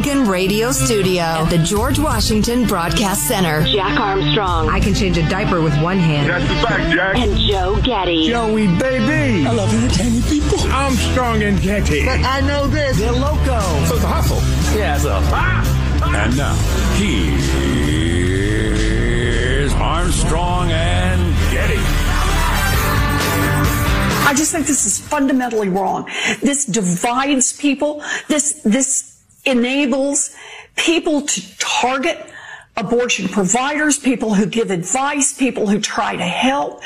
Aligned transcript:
Lincoln 0.00 0.26
Radio 0.26 0.72
Studio 0.72 1.20
at 1.20 1.50
the 1.50 1.58
George 1.58 1.98
Washington 1.98 2.64
Broadcast 2.66 3.28
Center. 3.28 3.62
Jack 3.64 4.00
Armstrong. 4.00 4.70
I 4.70 4.80
can 4.80 4.94
change 4.94 5.18
a 5.18 5.28
diaper 5.28 5.60
with 5.60 5.78
one 5.82 5.98
hand. 5.98 6.30
That's 6.30 6.48
the 6.48 6.54
fact, 6.66 6.90
Jack. 6.94 7.18
And 7.18 7.36
Joe 7.36 7.78
Getty. 7.84 8.28
Joey, 8.28 8.66
baby. 8.78 9.46
I 9.46 9.52
love 9.52 9.70
entertaining 9.74 10.22
people. 10.22 10.58
Armstrong 10.70 11.42
and 11.42 11.60
Getty. 11.60 12.06
But 12.06 12.20
I 12.20 12.40
know 12.40 12.66
this. 12.66 12.96
They're 12.98 13.12
loco. 13.12 13.60
So 13.60 13.96
it's 13.96 14.04
a 14.04 14.08
hustle. 14.08 14.40
Yeah, 14.74 14.96
it's 14.96 15.04
a. 15.04 15.20
Ah! 15.20 15.62
And 16.16 16.34
now, 16.34 16.54
here's 16.96 17.44
Armstrong 19.74 20.70
and 20.70 21.20
Getty. 21.52 21.76
I 24.26 24.32
just 24.34 24.50
think 24.50 24.66
this 24.66 24.86
is 24.86 24.98
fundamentally 24.98 25.68
wrong. 25.68 26.08
This 26.40 26.64
divides 26.64 27.52
people. 27.52 28.02
This, 28.28 28.62
this 28.64 29.09
enables 29.44 30.34
people 30.76 31.22
to 31.22 31.58
target 31.58 32.18
abortion 32.76 33.28
providers, 33.28 33.98
people 33.98 34.34
who 34.34 34.46
give 34.46 34.70
advice, 34.70 35.36
people 35.36 35.66
who 35.66 35.80
try 35.80 36.16
to 36.16 36.24
help. 36.24 36.82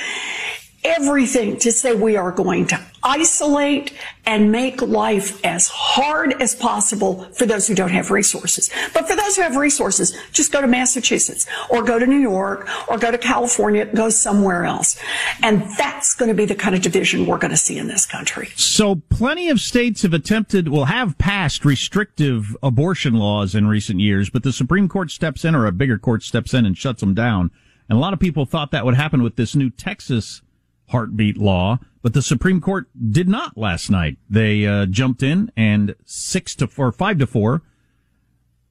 Everything 0.85 1.59
to 1.61 1.73
say 1.73 1.95
we 1.95 2.17
are 2.17 2.31
going 2.31 2.67
to 2.67 2.79
isolate 3.03 3.93
and 4.27 4.53
make 4.53 4.83
life 4.83 5.43
as 5.45 5.69
hard 5.69 6.41
as 6.43 6.55
possible 6.55 7.25
for 7.33 7.47
those 7.47 7.67
who 7.67 7.75
don't 7.75 7.91
have 7.91 8.11
resources. 8.11 8.71
But 8.93 9.09
for 9.09 9.17
those 9.17 9.37
who 9.37 9.43
have 9.43 9.57
resources, 9.57 10.15
just 10.33 10.53
go 10.53 10.61
to 10.61 10.67
Massachusetts 10.67 11.47
or 11.71 11.83
go 11.83 11.99
to 11.99 12.07
New 12.07 12.19
York 12.19 12.69
or 12.89 12.99
go 12.99 13.11
to 13.11 13.19
California, 13.19 13.87
go 13.87 14.11
somewhere 14.11 14.65
else. 14.65 15.01
And 15.43 15.63
that's 15.79 16.15
going 16.15 16.29
to 16.29 16.35
be 16.35 16.45
the 16.45 16.55
kind 16.55 16.75
of 16.75 16.83
division 16.83 17.27
we're 17.27 17.39
going 17.39 17.51
to 17.51 17.57
see 17.57 17.79
in 17.79 17.89
this 17.89 18.05
country. 18.07 18.49
So 18.57 18.97
plenty 19.09 19.49
of 19.49 19.61
states 19.61 20.03
have 20.03 20.15
attempted, 20.15 20.69
will 20.69 20.87
have 20.87 21.17
passed 21.19 21.65
restrictive 21.65 22.57
abortion 22.63 23.15
laws 23.15 23.55
in 23.55 23.67
recent 23.67 24.01
years, 24.01 24.31
but 24.31 24.43
the 24.43 24.53
Supreme 24.53 24.89
Court 24.89 25.11
steps 25.11 25.45
in 25.45 25.55
or 25.55 25.67
a 25.67 25.73
bigger 25.73 25.99
court 25.99 26.23
steps 26.23 26.53
in 26.53 26.67
and 26.67 26.77
shuts 26.77 27.01
them 27.01 27.15
down. 27.15 27.51
And 27.89 27.99
a 27.99 28.01
lot 28.01 28.15
of 28.15 28.21
people 28.21 28.47
thought 28.47 28.71
that 28.71 28.85
would 28.85 28.95
happen 28.95 29.23
with 29.23 29.37
this 29.37 29.55
new 29.55 29.69
Texas 29.69 30.41
heartbeat 30.89 31.37
law, 31.37 31.79
but 32.03 32.13
the 32.13 32.23
Supreme 32.23 32.61
Court 32.61 32.87
did 33.11 33.29
not 33.29 33.57
last 33.57 33.91
night. 33.91 34.19
They 34.29 34.67
uh, 34.67 34.87
jumped 34.87 35.23
in 35.23 35.51
and 35.57 35.95
six 36.05 36.55
to 36.57 36.67
four, 36.67 36.93
five 36.93 37.19
to 37.19 37.27
four, 37.27 37.63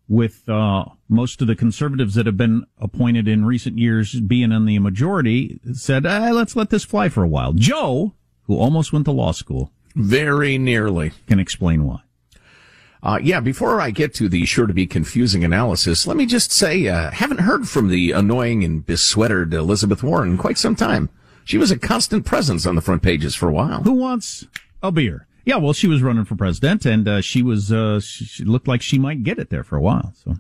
with 0.08 0.48
uh, 0.48 0.86
most 1.10 1.42
of 1.42 1.48
the 1.48 1.56
conservatives 1.56 2.14
that 2.16 2.26
have 2.26 2.38
been 2.38 2.66
appointed 2.78 3.28
in 3.28 3.46
recent 3.46 3.78
years 3.78 4.20
being 4.20 4.52
in 4.52 4.66
the 4.66 4.80
majority, 4.80 5.60
said, 5.74 6.06
eh, 6.06 6.32
"Let's 6.32 6.56
let 6.56 6.70
this 6.70 6.84
fly 6.84 7.10
for 7.10 7.24
a 7.24 7.28
while." 7.28 7.54
Joe, 7.54 8.14
who 8.44 8.58
almost 8.58 8.94
went 8.94 9.06
to 9.06 9.12
law 9.12 9.32
school, 9.32 9.72
very 9.96 10.58
nearly, 10.58 11.12
can 11.28 11.40
explain 11.40 11.86
why. 11.86 12.02
Uh, 13.02 13.20
yeah, 13.22 13.42
before 13.42 13.82
I 13.82 13.92
get 13.92 14.14
to 14.16 14.30
the 14.30 14.46
sure 14.46 14.66
to 14.66 14.74
be 14.74 14.88
confusing 14.88 15.44
analysis, 15.44 16.08
let 16.08 16.16
me 16.16 16.26
just 16.26 16.54
say, 16.54 16.88
uh, 16.88 17.12
haven't 17.12 17.42
heard 17.42 17.68
from 17.68 17.90
the 17.90 18.12
annoying 18.12 18.64
and 18.64 18.86
besweatered 18.86 19.54
Elizabeth 19.54 20.04
Warren 20.04 20.32
in 20.32 20.38
quite 20.38 20.58
some 20.58 20.76
time. 20.76 21.10
She 21.46 21.58
was 21.58 21.72
a 21.72 21.78
constant 21.78 22.26
presence 22.26 22.66
on 22.66 22.76
the 22.76 22.82
front 22.82 23.02
pages 23.02 23.36
for 23.36 23.50
a 23.50 23.54
while. 23.54 23.84
Who 23.84 23.94
wants 23.94 24.46
a 24.82 24.92
beer? 24.92 25.28
Yeah, 25.46 25.58
well, 25.58 25.74
she 25.74 25.88
was 25.88 26.02
running 26.02 26.26
for 26.26 26.36
president, 26.36 26.86
and 26.86 27.08
uh, 27.08 27.22
she 27.22 27.42
was 27.42 27.72
uh, 27.72 28.00
she, 28.00 28.26
she, 28.26 28.46
looked 28.46 28.68
like 28.68 28.82
she 28.82 28.98
might 28.98 29.24
get 29.24 29.40
it 29.40 29.50
there 29.50 29.64
for 29.64 29.76
a 29.76 29.82
while. 29.82 30.14
So, 30.24 30.36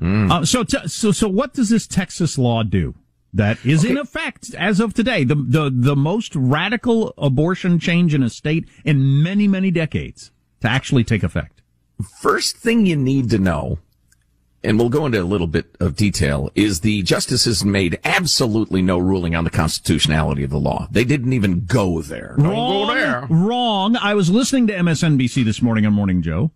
mm. 0.00 0.30
uh, 0.30 0.44
so, 0.44 0.64
t- 0.64 0.88
so, 0.88 1.12
so, 1.12 1.28
what 1.28 1.54
does 1.54 1.70
this 1.70 1.86
Texas 1.86 2.36
law 2.36 2.64
do 2.64 2.94
that 3.32 3.64
is 3.64 3.84
okay. 3.84 3.92
in 3.92 3.98
effect 3.98 4.54
as 4.54 4.80
of 4.80 4.92
today? 4.92 5.22
The 5.22 5.36
the 5.36 5.70
the 5.72 5.96
most 5.96 6.34
radical 6.34 7.14
abortion 7.16 7.78
change 7.78 8.12
in 8.12 8.24
a 8.24 8.30
state 8.30 8.68
in 8.84 9.22
many 9.22 9.46
many 9.46 9.70
decades 9.70 10.32
to 10.62 10.68
actually 10.68 11.04
take 11.04 11.22
effect. 11.22 11.62
First 12.20 12.56
thing 12.56 12.86
you 12.86 12.96
need 12.96 13.30
to 13.30 13.38
know 13.38 13.78
and 14.64 14.78
we'll 14.78 14.88
go 14.88 15.06
into 15.06 15.20
a 15.20 15.24
little 15.24 15.46
bit 15.46 15.76
of 15.78 15.94
detail, 15.94 16.50
is 16.54 16.80
the 16.80 17.02
justices 17.02 17.64
made 17.64 17.98
absolutely 18.04 18.82
no 18.82 18.98
ruling 18.98 19.34
on 19.34 19.44
the 19.44 19.50
constitutionality 19.50 20.42
of 20.42 20.50
the 20.50 20.58
law. 20.58 20.88
They 20.90 21.04
didn't 21.04 21.32
even 21.32 21.64
go 21.64 22.02
there. 22.02 22.34
Wrong, 22.38 22.88
go 22.88 22.94
there. 22.94 23.26
Wrong. 23.30 23.96
I 23.96 24.14
was 24.14 24.30
listening 24.30 24.66
to 24.68 24.74
MSNBC 24.74 25.44
this 25.44 25.62
morning 25.62 25.86
on 25.86 25.92
Morning 25.92 26.22
Joe, 26.22 26.50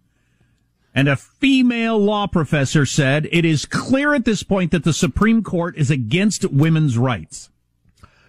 and 0.95 1.09
a 1.09 1.17
female 1.17 1.99
law 1.99 2.27
professor 2.27 2.85
said 2.85 3.29
it 3.31 3.45
is 3.45 3.67
clear 3.67 4.15
at 4.15 4.25
this 4.25 4.43
point 4.43 4.73
that 4.73 4.85
the 4.85 4.93
Supreme 4.93 5.43
Court 5.43 5.77
is 5.77 5.91
against 5.91 6.51
women's 6.51 6.99
rights. 6.99 7.51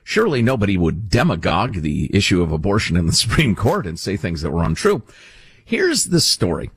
Surely 0.03 0.41
nobody 0.41 0.77
would 0.77 1.09
demagogue 1.09 1.75
the 1.75 2.13
issue 2.15 2.41
of 2.41 2.51
abortion 2.51 2.95
in 2.95 3.07
the 3.07 3.13
Supreme 3.13 3.55
Court 3.55 3.87
and 3.87 3.99
say 3.99 4.17
things 4.17 4.41
that 4.41 4.51
were 4.51 4.63
untrue. 4.63 5.01
Here's 5.65 6.05
the 6.05 6.19
story 6.19 6.69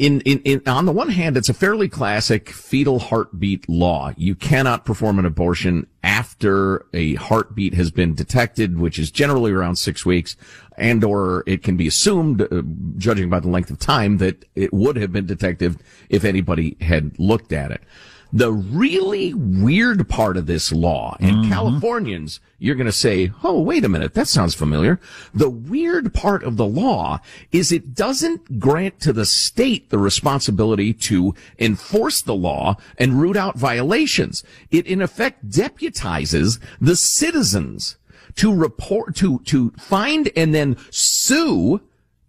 in, 0.00 0.22
in, 0.22 0.38
in, 0.44 0.62
on 0.66 0.86
the 0.86 0.92
one 0.92 1.10
hand, 1.10 1.36
it's 1.36 1.50
a 1.50 1.54
fairly 1.54 1.86
classic 1.86 2.48
fetal 2.48 2.98
heartbeat 2.98 3.68
law. 3.68 4.14
You 4.16 4.34
cannot 4.34 4.86
perform 4.86 5.18
an 5.18 5.26
abortion 5.26 5.86
after 6.02 6.86
a 6.94 7.16
heartbeat 7.16 7.74
has 7.74 7.90
been 7.90 8.14
detected, 8.14 8.78
which 8.78 8.98
is 8.98 9.10
generally 9.10 9.52
around 9.52 9.76
six 9.76 10.06
weeks, 10.06 10.36
and 10.78 11.04
or 11.04 11.44
it 11.46 11.62
can 11.62 11.76
be 11.76 11.86
assumed, 11.86 12.40
uh, 12.40 12.62
judging 12.96 13.28
by 13.28 13.40
the 13.40 13.48
length 13.48 13.70
of 13.70 13.78
time, 13.78 14.16
that 14.16 14.46
it 14.54 14.72
would 14.72 14.96
have 14.96 15.12
been 15.12 15.26
detected 15.26 15.76
if 16.08 16.24
anybody 16.24 16.78
had 16.80 17.18
looked 17.18 17.52
at 17.52 17.70
it. 17.70 17.82
The 18.32 18.52
really 18.52 19.34
weird 19.34 20.08
part 20.08 20.36
of 20.36 20.46
this 20.46 20.70
law, 20.70 21.16
and 21.18 21.36
mm-hmm. 21.36 21.52
Californians, 21.52 22.40
you're 22.58 22.76
going 22.76 22.86
to 22.86 22.92
say, 22.92 23.32
oh, 23.42 23.60
wait 23.60 23.84
a 23.84 23.88
minute, 23.88 24.14
that 24.14 24.28
sounds 24.28 24.54
familiar. 24.54 25.00
The 25.34 25.50
weird 25.50 26.14
part 26.14 26.44
of 26.44 26.56
the 26.56 26.66
law 26.66 27.20
is 27.50 27.72
it 27.72 27.94
doesn't 27.94 28.60
grant 28.60 29.00
to 29.00 29.12
the 29.12 29.26
state 29.26 29.90
the 29.90 29.98
responsibility 29.98 30.92
to 30.92 31.34
enforce 31.58 32.22
the 32.22 32.34
law 32.34 32.76
and 32.98 33.20
root 33.20 33.36
out 33.36 33.58
violations. 33.58 34.44
It 34.70 34.86
in 34.86 35.02
effect 35.02 35.48
deputizes 35.48 36.60
the 36.80 36.96
citizens 36.96 37.96
to 38.36 38.54
report, 38.54 39.16
to, 39.16 39.40
to 39.46 39.70
find 39.72 40.30
and 40.36 40.54
then 40.54 40.76
sue 40.90 41.80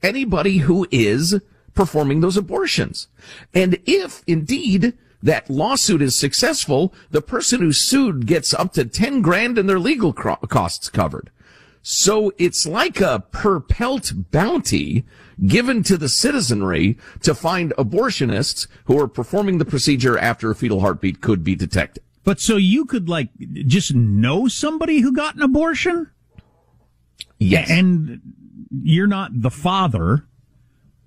anybody 0.02 0.58
who 0.60 0.88
is 0.90 1.40
performing 1.74 2.22
those 2.22 2.38
abortions. 2.38 3.08
And 3.54 3.80
if 3.86 4.24
indeed 4.28 4.98
that 5.24 5.50
lawsuit 5.50 6.02
is 6.02 6.16
successful, 6.16 6.94
the 7.12 7.22
person 7.22 7.62
who 7.62 7.72
sued 7.72 8.26
gets 8.26 8.54
up 8.54 8.74
to 8.74 8.86
10 8.86 9.22
grand 9.22 9.58
and 9.58 9.70
their 9.70 9.80
legal 9.80 10.14
costs 10.14 10.90
covered. 10.90 11.30
So 11.84 12.32
it's 12.38 12.68
like 12.68 13.02
a 13.02 13.24
per 13.32 13.60
pelt 13.60 14.14
bounty 14.32 15.04
given 15.48 15.82
to 15.84 15.98
the 15.98 16.10
citizenry 16.10 16.98
to 17.24 17.34
find 17.34 17.74
abortionists 17.78 18.68
who 18.86 19.00
are 19.00 19.08
performing 19.08 19.58
the 19.58 19.66
procedure 19.66 20.18
after 20.18 20.52
a 20.52 20.56
fetal 20.56 20.82
heartbeat 20.82 21.22
could 21.22 21.44
be 21.44 21.56
detected. 21.56 22.04
But 22.24 22.40
so 22.40 22.56
you 22.58 22.86
could 22.86 23.10
like 23.10 23.30
just 23.66 23.96
know 23.96 24.48
somebody 24.48 25.00
who 25.00 25.12
got 25.12 25.36
an 25.36 25.42
abortion? 25.42 26.12
Yes. 27.40 27.72
And 27.72 28.22
you're 28.70 29.08
not 29.08 29.42
the 29.42 29.50
father 29.50 30.28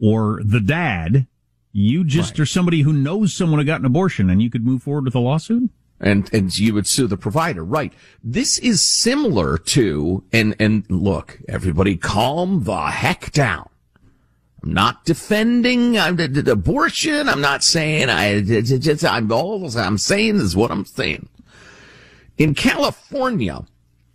or 0.01 0.41
the 0.45 0.61
dad. 0.61 1.29
You 1.77 2.05
just 2.05 2.31
right. 2.31 2.41
are 2.41 2.47
somebody 2.47 2.83
who 2.83 2.93
knows 2.93 3.35
someone 3.35 3.59
who 3.59 3.67
got 3.67 3.81
an 3.81 3.87
abortion 3.87 4.31
and 4.31 4.41
you 4.41 4.49
could 4.49 4.65
move 4.65 4.85
forward 4.85 5.05
with 5.05 5.15
a 5.17 5.19
lawsuit? 5.19 5.71
and 6.01 6.33
and 6.33 6.57
you 6.57 6.75
would 6.75 6.87
sue 6.87 7.07
the 7.07 7.17
provider. 7.17 7.65
Right. 7.65 7.93
This 8.23 8.59
is 8.59 8.83
similar 8.83 9.59
to 9.59 10.23
and 10.33 10.55
and 10.61 10.89
look 10.91 11.41
everybody 11.49 11.97
calm 11.97 12.65
the 12.65 12.87
heck 12.87 13.33
down. 13.33 13.69
I'm 14.63 14.73
not 14.73 15.05
defending 15.05 15.99
I'm, 15.99 16.19
abortion. 16.49 17.29
I'm 17.29 17.41
not 17.41 17.63
saying 17.63 18.09
i 18.09 18.41
just 18.41 19.05
i'm 19.05 19.31
all 19.31 19.77
i'm 19.77 19.99
saying 19.99 20.37
is 20.37 20.57
what 20.57 20.71
i'm 20.71 20.85
saying. 20.85 21.29
In 22.39 22.55
california 22.55 23.65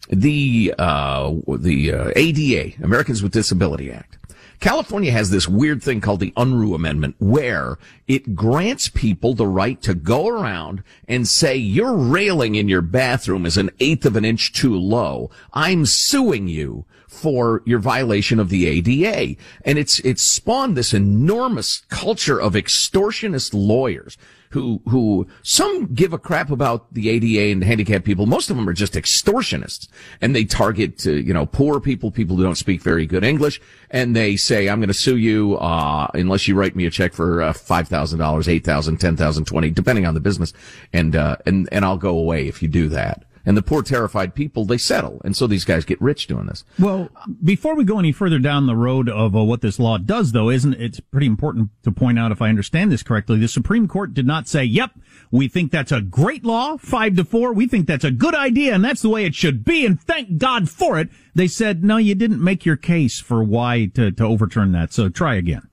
the 0.10 0.74
uh 0.78 1.34
the 1.60 1.94
uh, 1.94 2.12
ada 2.16 2.74
americans 2.84 3.22
with 3.22 3.32
disability 3.32 3.92
act 3.92 4.18
California 4.60 5.12
has 5.12 5.30
this 5.30 5.48
weird 5.48 5.82
thing 5.82 6.02
called 6.02 6.20
the 6.20 6.34
Unruh 6.36 6.76
Amendment 6.76 7.16
where 7.18 7.78
it 8.08 8.36
grants 8.36 8.90
people 8.90 9.34
the 9.34 9.48
right 9.48 9.82
to 9.82 9.94
go 9.94 10.28
around 10.28 10.84
and 11.08 11.28
say 11.28 11.56
your 11.56 11.96
railing 11.96 12.56
in 12.56 12.68
your 12.68 12.82
bathroom 12.82 13.46
is 13.46 13.56
an 13.56 13.70
eighth 13.80 14.06
of 14.06 14.18
an 14.18 14.26
inch 14.26 14.52
too 14.52 14.76
low. 14.76 15.32
I'm 15.54 15.86
suing 15.86 16.50
you 16.50 16.86
for 17.10 17.64
your 17.66 17.80
violation 17.80 18.40
of 18.40 18.50
the 18.50 18.68
ADA. 18.68 19.36
And 19.66 19.78
it's, 19.78 20.00
it's 20.02 20.22
spawned 20.22 20.78
this 20.78 20.94
enormous 20.94 21.82
culture 21.90 22.40
of 22.40 22.54
extortionist 22.54 23.52
lawyers 23.54 24.16
who, 24.52 24.82
who 24.88 25.28
some 25.44 25.94
give 25.94 26.14
a 26.14 26.18
crap 26.18 26.50
about 26.50 26.92
the 26.94 27.10
ADA 27.10 27.52
and 27.52 27.64
handicapped 27.64 28.06
people. 28.06 28.26
Most 28.26 28.50
of 28.50 28.58
them 28.58 28.70
are 28.70 28.74
just 28.74 28.94
extortionists 28.94 29.88
and 30.22 30.36
they 30.36 30.46
target, 30.46 31.06
uh, 31.06 31.12
you 31.12 31.34
know, 31.34 31.46
poor 31.46 31.80
people, 31.80 32.12
people 32.12 32.36
who 32.36 32.44
don't 32.44 32.56
speak 32.56 32.82
very 32.82 33.06
good 33.06 33.24
English. 33.24 33.60
And 33.92 34.16
they 34.16 34.36
say, 34.36 34.70
I'm 34.70 34.80
going 34.80 34.88
to 34.88 34.94
sue 34.94 35.18
you, 35.18 35.58
uh, 35.58 36.08
unless 36.14 36.48
you 36.48 36.56
write 36.56 36.76
me 36.76 36.86
a 36.86 36.92
check 36.92 37.14
for 37.14 37.42
uh, 37.42 37.54
$5,000, 37.54 38.18
$8,000, 38.18 38.62
$10,000, 38.62 39.46
20, 39.46 39.72
depending 39.72 40.06
on 40.06 40.14
the 40.14 40.20
business. 40.20 40.54
And, 40.94 41.16
uh, 41.16 41.38
and, 41.46 41.68
and 41.72 41.86
I'll 41.86 41.98
go 41.98 42.18
away 42.18 42.48
if 42.48 42.62
you 42.62 42.68
do 42.68 42.90
that. 42.90 43.26
And 43.50 43.58
the 43.58 43.64
poor 43.64 43.82
terrified 43.82 44.36
people, 44.36 44.64
they 44.64 44.78
settle. 44.78 45.20
And 45.26 45.36
so 45.36 45.48
these 45.48 45.66
guys 45.66 45.84
get 45.84 46.00
rich 46.00 46.28
doing 46.28 46.46
this. 46.46 46.64
Well, 46.78 47.10
before 47.44 47.74
we 47.74 47.84
go 47.84 47.98
any 47.98 48.12
further 48.12 48.38
down 48.38 48.68
the 48.68 48.76
road 48.76 49.10
of 49.10 49.36
uh, 49.36 49.44
what 49.44 49.62
this 49.62 49.80
law 49.80 49.98
does, 49.98 50.34
though, 50.34 50.52
isn't 50.52 50.76
it's 50.76 51.00
pretty 51.00 51.26
important 51.26 51.72
to 51.82 51.92
point 51.92 52.20
out, 52.20 52.32
if 52.32 52.44
I 52.44 52.50
understand 52.50 52.92
this 52.92 53.02
correctly, 53.02 53.40
the 53.40 53.48
Supreme 53.48 53.88
Court 53.88 54.14
did 54.14 54.28
not 54.28 54.48
say, 54.48 54.64
yep, 54.64 54.92
we 55.32 55.48
think 55.48 55.72
that's 55.72 55.92
a 55.92 56.00
great 56.00 56.46
law, 56.46 56.78
five 56.78 57.16
to 57.16 57.24
four. 57.24 57.52
We 57.52 57.66
think 57.66 57.88
that's 57.88 58.06
a 58.06 58.12
good 58.12 58.36
idea 58.36 58.76
and 58.76 58.86
that's 58.86 59.02
the 59.02 59.10
way 59.10 59.26
it 59.26 59.34
should 59.34 59.66
be. 59.66 59.84
And 59.84 60.00
thank 60.00 60.38
God 60.38 60.70
for 60.70 61.00
it. 61.00 61.10
They 61.34 61.48
said, 61.48 61.84
no, 61.84 61.98
you 61.98 62.14
didn't 62.14 62.44
make 62.44 62.68
your 62.68 62.78
case 62.78 63.20
for 63.20 63.44
why 63.44 63.88
to, 63.96 64.12
to 64.12 64.24
overturn 64.24 64.74
that. 64.74 64.94
So 64.94 65.10
try 65.10 65.34
again. 65.34 65.68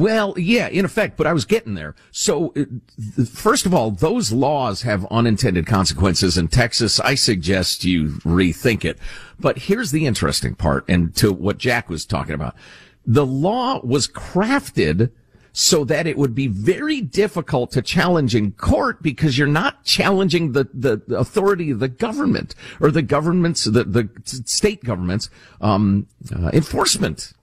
Well, 0.00 0.32
yeah, 0.38 0.68
in 0.68 0.86
effect, 0.86 1.18
but 1.18 1.26
I 1.26 1.34
was 1.34 1.44
getting 1.44 1.74
there. 1.74 1.94
So, 2.10 2.54
uh, 2.56 3.24
first 3.26 3.66
of 3.66 3.74
all, 3.74 3.90
those 3.90 4.32
laws 4.32 4.80
have 4.80 5.04
unintended 5.10 5.66
consequences 5.66 6.38
in 6.38 6.48
Texas. 6.48 6.98
I 7.00 7.14
suggest 7.14 7.84
you 7.84 8.12
rethink 8.24 8.82
it. 8.86 8.98
But 9.38 9.58
here's 9.58 9.90
the 9.90 10.06
interesting 10.06 10.54
part, 10.54 10.86
and 10.88 11.14
to 11.16 11.34
what 11.34 11.58
Jack 11.58 11.90
was 11.90 12.06
talking 12.06 12.32
about. 12.32 12.54
The 13.04 13.26
law 13.26 13.82
was 13.84 14.08
crafted 14.08 15.10
so 15.52 15.84
that 15.84 16.06
it 16.06 16.16
would 16.16 16.34
be 16.34 16.46
very 16.46 17.02
difficult 17.02 17.70
to 17.72 17.82
challenge 17.82 18.34
in 18.34 18.52
court 18.52 19.02
because 19.02 19.36
you're 19.36 19.46
not 19.46 19.84
challenging 19.84 20.52
the, 20.52 20.66
the 20.72 21.02
authority 21.14 21.72
of 21.72 21.78
the 21.78 21.88
government 21.88 22.54
or 22.80 22.90
the 22.90 23.02
government's, 23.02 23.64
the, 23.64 23.84
the 23.84 24.08
state 24.24 24.82
government's, 24.82 25.28
um, 25.60 26.06
uh, 26.34 26.48
enforcement 26.54 27.34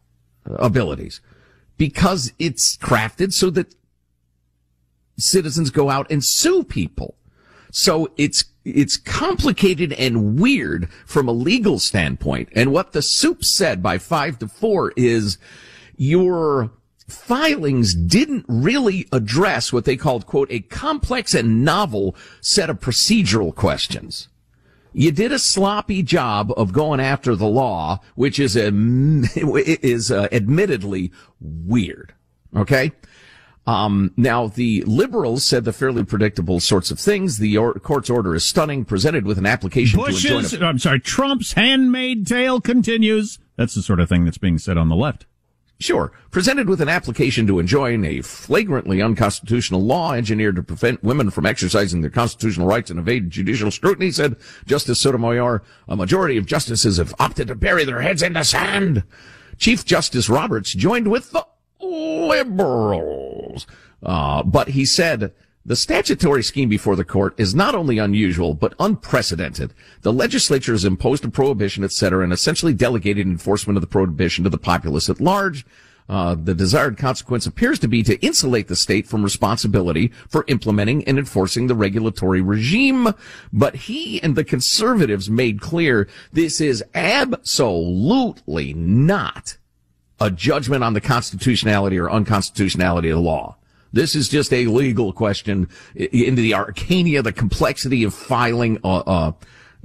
abilities 0.45 1.21
because 1.77 2.33
it's 2.39 2.77
crafted 2.77 3.33
so 3.33 3.49
that 3.51 3.75
citizens 5.17 5.69
go 5.69 5.89
out 5.89 6.09
and 6.11 6.23
sue 6.23 6.63
people. 6.63 7.15
So 7.71 8.09
it's, 8.17 8.45
it's 8.65 8.97
complicated 8.97 9.93
and 9.93 10.39
weird 10.39 10.89
from 11.05 11.27
a 11.27 11.33
legal 11.33 11.79
standpoint. 11.79 12.49
And 12.55 12.71
what 12.71 12.93
the 12.93 13.01
soup 13.01 13.43
said 13.43 13.83
by 13.83 13.97
five 13.97 14.39
to 14.39 14.47
four 14.47 14.93
is 14.95 15.37
your 15.97 16.71
filings 17.07 17.93
didn't 17.93 18.45
really 18.47 19.07
address 19.11 19.71
what 19.71 19.85
they 19.85 19.95
called, 19.95 20.25
quote, 20.25 20.51
a 20.51 20.59
complex 20.59 21.33
and 21.33 21.63
novel 21.63 22.15
set 22.41 22.69
of 22.69 22.79
procedural 22.79 23.53
questions. 23.53 24.27
You 24.97 25.11
did 25.11 25.31
a 25.31 25.37
sloppy 25.37 26.01
job 26.01 26.51
of 26.57 26.73
going 26.73 26.99
after 26.99 27.35
the 27.35 27.45
law, 27.45 27.99
which 28.15 28.39
is 28.39 28.55
a, 28.55 28.71
is 28.73 30.11
uh, 30.11 30.27
admittedly 30.31 31.11
weird. 31.39 32.15
Okay. 32.55 32.91
Um, 33.67 34.11
now, 34.17 34.47
the 34.47 34.81
liberals 34.87 35.43
said 35.43 35.65
the 35.65 35.73
fairly 35.73 36.03
predictable 36.03 36.59
sorts 36.59 36.89
of 36.89 36.99
things. 36.99 37.37
The 37.37 37.57
or- 37.57 37.75
court's 37.75 38.09
order 38.09 38.33
is 38.33 38.43
stunning, 38.43 38.85
presented 38.85 39.25
with 39.25 39.37
an 39.37 39.45
application 39.45 39.99
Bush's, 39.99 40.49
to 40.51 40.65
i 40.65 40.67
I'm 40.67 40.79
sorry, 40.79 40.99
Trump's 40.99 41.53
handmaid 41.53 42.25
tale 42.25 42.59
continues. 42.59 43.37
That's 43.55 43.75
the 43.75 43.83
sort 43.83 43.99
of 43.99 44.09
thing 44.09 44.25
that's 44.25 44.39
being 44.39 44.57
said 44.57 44.77
on 44.77 44.89
the 44.89 44.95
left. 44.95 45.27
Sure. 45.79 46.11
Presented 46.31 46.67
with 46.67 46.81
an 46.81 46.89
application 46.89 47.45
to 47.45 47.59
enjoin 47.59 48.03
a 48.03 48.21
flagrantly 48.21 48.99
unconstitutional 48.99 49.83
law 49.83 50.13
engineered 50.13 50.55
to 50.55 50.63
prevent 50.63 51.03
women 51.03 51.29
from 51.29 51.45
exercising 51.45 52.01
their 52.01 52.09
constitutional 52.09 52.65
rights 52.65 52.89
and 52.89 52.99
evade 52.99 53.29
judicial 53.29 53.69
scrutiny, 53.69 54.09
said 54.09 54.37
Justice 54.65 54.99
Sotomayor, 54.99 55.61
a 55.87 55.95
majority 55.95 56.35
of 56.37 56.47
justices 56.47 56.97
have 56.97 57.13
opted 57.19 57.47
to 57.49 57.55
bury 57.55 57.85
their 57.85 58.01
heads 58.01 58.23
in 58.23 58.33
the 58.33 58.43
sand. 58.43 59.03
Chief 59.57 59.85
Justice 59.85 60.29
Roberts 60.29 60.73
joined 60.73 61.11
with 61.11 61.31
the 61.31 61.45
liberals. 61.79 63.67
Uh, 64.01 64.41
but 64.43 64.69
he 64.69 64.85
said 64.85 65.33
the 65.67 65.75
statutory 65.75 66.41
scheme 66.41 66.69
before 66.69 66.95
the 66.95 67.03
court 67.03 67.37
is 67.37 67.53
not 67.53 67.75
only 67.75 67.97
unusual, 67.97 68.53
but 68.53 68.73
unprecedented. 68.79 69.73
The 70.01 70.13
legislature 70.13 70.71
has 70.71 70.85
imposed 70.85 71.25
a 71.25 71.29
prohibition, 71.29 71.83
etc., 71.83 72.23
and 72.23 72.31
essentially 72.31 72.73
delegated 72.73 73.27
enforcement 73.27 73.75
of 73.75 73.81
the 73.81 73.87
prohibition 73.87 74.45
to 74.45 74.49
the 74.49 74.57
populace 74.57 75.09
at 75.09 75.19
large. 75.19 75.65
Uh, 76.07 76.35
the 76.35 76.55
desired 76.55 76.97
consequence 76.97 77.45
appears 77.45 77.79
to 77.79 77.87
be 77.89 78.01
to 78.01 78.17
insulate 78.25 78.69
the 78.69 78.77
state 78.77 79.05
from 79.05 79.23
responsibility 79.23 80.09
for 80.29 80.45
implementing 80.47 81.03
and 81.03 81.19
enforcing 81.19 81.67
the 81.67 81.75
regulatory 81.75 82.41
regime. 82.41 83.09
But 83.51 83.75
he 83.75 84.23
and 84.23 84.37
the 84.37 84.45
conservatives 84.45 85.29
made 85.29 85.59
clear 85.59 86.07
this 86.31 86.61
is 86.61 86.81
absolutely 86.95 88.73
not 88.73 89.57
a 90.17 90.31
judgment 90.31 90.81
on 90.81 90.93
the 90.93 91.01
constitutionality 91.01 91.99
or 91.99 92.09
unconstitutionality 92.09 93.09
of 93.09 93.17
the 93.17 93.21
law. 93.21 93.57
This 93.93 94.15
is 94.15 94.29
just 94.29 94.53
a 94.53 94.65
legal 94.65 95.13
question 95.13 95.69
into 95.95 96.41
the 96.41 96.51
arcania, 96.51 97.23
the 97.23 97.33
complexity 97.33 98.03
of 98.03 98.13
filing 98.13 98.79
uh, 98.83 98.97
uh, 98.97 99.31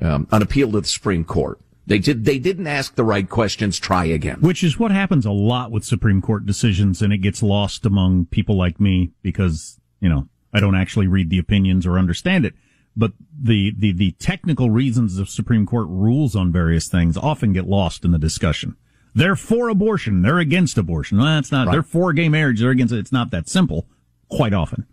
um, 0.00 0.26
an 0.30 0.42
appeal 0.42 0.72
to 0.72 0.80
the 0.80 0.86
Supreme 0.86 1.24
Court. 1.24 1.60
They 1.86 1.98
did. 1.98 2.24
They 2.24 2.38
didn't 2.38 2.68
ask 2.68 2.94
the 2.94 3.04
right 3.04 3.28
questions. 3.28 3.78
Try 3.78 4.04
again. 4.04 4.38
Which 4.40 4.62
is 4.62 4.78
what 4.78 4.92
happens 4.92 5.26
a 5.26 5.32
lot 5.32 5.72
with 5.72 5.84
Supreme 5.84 6.22
Court 6.22 6.46
decisions, 6.46 7.02
and 7.02 7.12
it 7.12 7.18
gets 7.18 7.42
lost 7.42 7.84
among 7.84 8.26
people 8.26 8.56
like 8.56 8.80
me 8.80 9.10
because 9.22 9.80
you 10.00 10.08
know 10.08 10.28
I 10.52 10.60
don't 10.60 10.76
actually 10.76 11.08
read 11.08 11.30
the 11.30 11.38
opinions 11.38 11.84
or 11.84 11.98
understand 11.98 12.46
it. 12.46 12.54
But 12.96 13.12
the 13.36 13.74
the 13.76 13.92
the 13.92 14.12
technical 14.12 14.70
reasons 14.70 15.18
of 15.18 15.28
Supreme 15.28 15.66
Court 15.66 15.88
rules 15.88 16.36
on 16.36 16.52
various 16.52 16.88
things 16.88 17.16
often 17.16 17.52
get 17.52 17.66
lost 17.66 18.04
in 18.04 18.12
the 18.12 18.18
discussion. 18.18 18.76
They're 19.14 19.36
for 19.36 19.68
abortion. 19.68 20.22
They're 20.22 20.38
against 20.38 20.78
abortion. 20.78 21.18
Well, 21.18 21.26
that's 21.26 21.52
not. 21.52 21.66
Right. 21.66 21.72
They're 21.74 21.82
for 21.82 22.12
gay 22.12 22.28
marriage. 22.28 22.60
They're 22.60 22.70
against 22.70 22.94
it. 22.94 22.98
It's 22.98 23.12
not 23.12 23.30
that 23.30 23.48
simple 23.48 23.86
quite 24.28 24.54
often. 24.54 24.86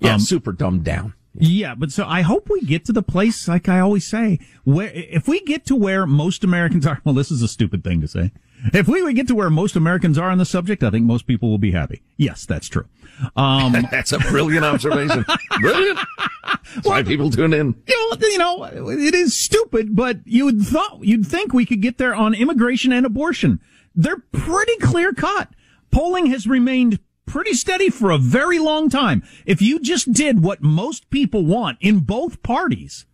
Yeah, 0.00 0.14
um, 0.14 0.20
super 0.20 0.52
dumbed 0.52 0.84
down. 0.84 1.14
Yeah, 1.36 1.74
but 1.74 1.90
so 1.90 2.04
I 2.06 2.20
hope 2.20 2.48
we 2.48 2.60
get 2.60 2.84
to 2.84 2.92
the 2.92 3.02
place, 3.02 3.48
like 3.48 3.68
I 3.68 3.80
always 3.80 4.06
say, 4.06 4.38
where 4.62 4.92
if 4.94 5.26
we 5.26 5.40
get 5.40 5.66
to 5.66 5.74
where 5.74 6.06
most 6.06 6.44
Americans 6.44 6.86
are, 6.86 7.00
well, 7.04 7.14
this 7.14 7.30
is 7.30 7.42
a 7.42 7.48
stupid 7.48 7.82
thing 7.82 8.00
to 8.00 8.08
say. 8.08 8.30
If 8.72 8.88
we 8.88 9.02
would 9.02 9.16
get 9.16 9.26
to 9.28 9.34
where 9.34 9.50
most 9.50 9.76
Americans 9.76 10.16
are 10.16 10.30
on 10.30 10.38
the 10.38 10.46
subject, 10.46 10.82
I 10.82 10.90
think 10.90 11.04
most 11.04 11.26
people 11.26 11.50
will 11.50 11.58
be 11.58 11.72
happy. 11.72 12.02
Yes, 12.16 12.46
that's 12.46 12.68
true. 12.68 12.86
Um, 13.36 13.72
that's 13.90 14.12
a 14.12 14.18
brilliant 14.18 14.64
observation. 14.64 15.24
brilliant. 15.60 15.98
That's 16.74 16.86
well, 16.86 16.94
why 16.94 17.02
people 17.02 17.30
tune 17.30 17.52
in. 17.52 17.74
You 17.86 18.10
know, 18.10 18.18
you 18.20 18.38
know, 18.38 18.64
it 18.90 19.14
is 19.14 19.38
stupid, 19.38 19.94
but 19.94 20.18
you'd 20.24 20.62
thought 20.62 21.04
you'd 21.04 21.26
think 21.26 21.52
we 21.52 21.66
could 21.66 21.80
get 21.80 21.98
there 21.98 22.14
on 22.14 22.34
immigration 22.34 22.92
and 22.92 23.06
abortion. 23.06 23.60
They're 23.94 24.22
pretty 24.32 24.76
clear 24.78 25.12
cut. 25.12 25.50
Polling 25.90 26.26
has 26.26 26.46
remained 26.46 26.98
pretty 27.26 27.54
steady 27.54 27.90
for 27.90 28.10
a 28.10 28.18
very 28.18 28.58
long 28.58 28.88
time. 28.88 29.22
If 29.46 29.62
you 29.62 29.80
just 29.80 30.12
did 30.12 30.42
what 30.42 30.62
most 30.62 31.08
people 31.10 31.44
want 31.44 31.78
in 31.80 32.00
both 32.00 32.42
parties, 32.42 33.06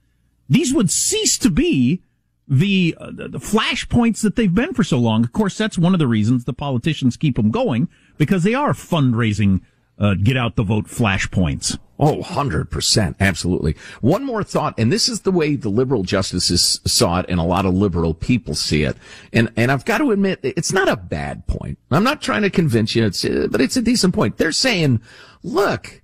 these 0.48 0.74
would 0.74 0.90
cease 0.90 1.38
to 1.38 1.50
be 1.50 2.02
the, 2.48 2.96
uh, 2.98 3.10
the 3.12 3.38
flashpoints 3.38 4.22
that 4.22 4.34
they've 4.36 4.54
been 4.54 4.74
for 4.74 4.82
so 4.82 4.98
long. 4.98 5.22
Of 5.24 5.32
course, 5.32 5.56
that's 5.56 5.78
one 5.78 5.94
of 5.94 6.00
the 6.00 6.08
reasons 6.08 6.44
the 6.44 6.52
politicians 6.52 7.16
keep 7.16 7.36
them 7.36 7.50
going 7.50 7.88
because 8.18 8.42
they 8.42 8.54
are 8.54 8.72
fundraising, 8.72 9.60
uh, 10.00 10.14
get 10.14 10.36
out 10.36 10.56
the 10.56 10.62
vote 10.62 10.86
flashpoints. 10.86 11.78
Oh, 11.98 12.22
100%. 12.22 13.14
Absolutely. 13.20 13.76
One 14.00 14.24
more 14.24 14.42
thought, 14.42 14.74
and 14.78 14.90
this 14.90 15.06
is 15.06 15.20
the 15.20 15.30
way 15.30 15.54
the 15.54 15.68
liberal 15.68 16.02
justices 16.02 16.80
saw 16.86 17.20
it 17.20 17.26
and 17.28 17.38
a 17.38 17.44
lot 17.44 17.66
of 17.66 17.74
liberal 17.74 18.14
people 18.14 18.54
see 18.54 18.84
it. 18.84 18.96
And, 19.34 19.52
and 19.54 19.70
I've 19.70 19.84
got 19.84 19.98
to 19.98 20.10
admit, 20.10 20.40
it's 20.42 20.72
not 20.72 20.88
a 20.88 20.96
bad 20.96 21.46
point. 21.46 21.78
I'm 21.90 22.02
not 22.02 22.22
trying 22.22 22.40
to 22.40 22.50
convince 22.50 22.94
you, 22.94 23.04
it's, 23.04 23.22
uh, 23.22 23.48
but 23.50 23.60
it's 23.60 23.76
a 23.76 23.82
decent 23.82 24.14
point. 24.14 24.38
They're 24.38 24.50
saying, 24.50 25.02
look, 25.42 26.00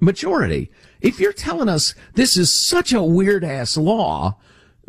majority, 0.00 0.70
if 1.02 1.20
you're 1.20 1.34
telling 1.34 1.68
us 1.68 1.94
this 2.14 2.38
is 2.38 2.50
such 2.50 2.94
a 2.94 3.02
weird 3.02 3.44
ass 3.44 3.76
law, 3.76 4.38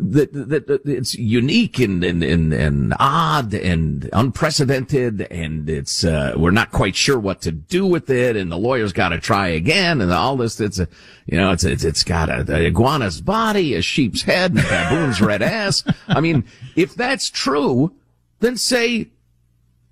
that, 0.00 0.32
that, 0.32 0.66
that 0.66 0.86
it's 0.86 1.14
unique 1.14 1.78
and, 1.78 2.02
and, 2.02 2.22
and, 2.22 2.52
and 2.52 2.94
odd 2.98 3.54
and 3.54 4.10
unprecedented 4.12 5.22
and 5.30 5.70
it's, 5.70 6.04
uh, 6.04 6.34
we're 6.36 6.50
not 6.50 6.72
quite 6.72 6.96
sure 6.96 7.18
what 7.18 7.40
to 7.42 7.52
do 7.52 7.86
with 7.86 8.10
it 8.10 8.36
and 8.36 8.50
the 8.50 8.58
lawyer's 8.58 8.92
got 8.92 9.10
to 9.10 9.20
try 9.20 9.48
again 9.48 10.00
and 10.00 10.12
all 10.12 10.36
this, 10.36 10.60
it's 10.60 10.80
a, 10.80 10.88
you 11.26 11.38
know, 11.38 11.52
it's, 11.52 11.62
it's, 11.62 11.84
it's 11.84 12.02
got 12.02 12.28
a, 12.28 12.40
a 12.40 12.66
iguana's 12.66 13.20
body, 13.20 13.74
a 13.74 13.82
sheep's 13.82 14.22
head, 14.22 14.50
and 14.50 14.60
a 14.60 14.62
baboon's 14.62 15.20
red 15.20 15.42
ass. 15.42 15.84
I 16.08 16.20
mean, 16.20 16.44
if 16.74 16.94
that's 16.94 17.30
true, 17.30 17.94
then 18.40 18.56
say, 18.56 19.10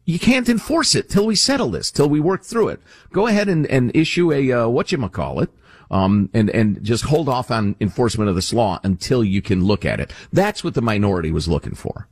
you 0.04 0.18
can't 0.18 0.49
enforce 0.49 0.97
it 0.97 1.09
till 1.09 1.26
we 1.26 1.37
settle 1.37 1.71
this, 1.71 1.92
till 1.92 2.09
we 2.09 2.18
work 2.18 2.42
through 2.42 2.68
it. 2.68 2.80
Go 3.12 3.28
ahead 3.28 3.49
and, 3.49 3.66
and 3.66 3.94
issue 3.94 4.32
a, 4.32 4.50
uh, 4.50 4.66
whatchamacallit, 4.66 5.49
um, 5.93 6.31
and, 6.33 6.49
and 6.51 6.83
just 6.83 7.05
hold 7.05 7.29
off 7.29 7.51
on 7.51 7.77
enforcement 7.79 8.31
of 8.31 8.35
this 8.35 8.53
law 8.53 8.81
until 8.83 9.23
you 9.23 9.43
can 9.43 9.63
look 9.63 9.85
at 9.85 10.01
it. 10.01 10.11
That's 10.33 10.65
what 10.65 10.73
the 10.75 10.81
minority 10.81 11.31
was 11.31 11.47
looking 11.47 11.75
for. 11.75 12.09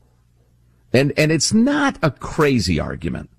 And, 0.93 1.13
and 1.17 1.33
it's 1.33 1.55
not 1.55 1.99
a 2.03 2.11
crazy 2.11 2.79
argument. 2.79 3.31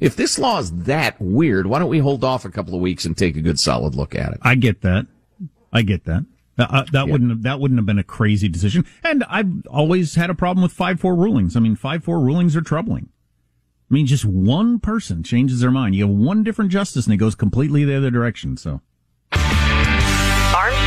If 0.00 0.16
this 0.16 0.38
law 0.38 0.58
is 0.58 0.72
that 0.72 1.20
weird, 1.20 1.66
why 1.66 1.78
don't 1.78 1.90
we 1.90 1.98
hold 1.98 2.24
off 2.24 2.44
a 2.44 2.50
couple 2.50 2.74
of 2.74 2.80
weeks 2.80 3.04
and 3.04 3.16
take 3.16 3.36
a 3.36 3.42
good 3.42 3.60
solid 3.60 3.94
look 3.94 4.14
at 4.14 4.32
it? 4.32 4.40
I 4.42 4.54
get 4.54 4.80
that. 4.80 5.06
I 5.72 5.82
get 5.82 6.04
that. 6.06 6.24
Uh, 6.58 6.84
that 6.92 7.06
yeah. 7.06 7.12
wouldn't 7.12 7.30
have, 7.30 7.42
that 7.42 7.60
wouldn't 7.60 7.78
have 7.78 7.86
been 7.86 7.98
a 7.98 8.04
crazy 8.04 8.48
decision. 8.48 8.86
And 9.04 9.24
I've 9.24 9.66
always 9.66 10.14
had 10.14 10.30
a 10.30 10.34
problem 10.34 10.62
with 10.62 10.72
five 10.72 11.00
four 11.00 11.14
rulings. 11.14 11.56
I 11.56 11.60
mean, 11.60 11.76
five 11.76 12.04
four 12.04 12.20
rulings 12.20 12.56
are 12.56 12.60
troubling. 12.62 13.08
I 13.90 13.94
mean, 13.94 14.06
just 14.06 14.24
one 14.24 14.78
person 14.78 15.22
changes 15.22 15.60
their 15.60 15.70
mind. 15.70 15.94
You 15.94 16.06
have 16.06 16.14
one 16.14 16.42
different 16.42 16.70
justice, 16.70 17.06
and 17.06 17.14
it 17.14 17.18
goes 17.18 17.34
completely 17.34 17.84
the 17.84 17.96
other 17.96 18.10
direction. 18.10 18.56
So. 18.56 18.80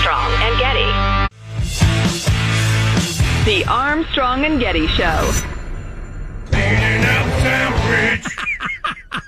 Armstrong 0.06 0.38
and 0.44 0.60
Getty. 0.60 0.86
The 3.50 3.66
Armstrong 3.68 4.46
and 4.46 4.60
Getty 4.60 4.86
Show. 4.90 5.32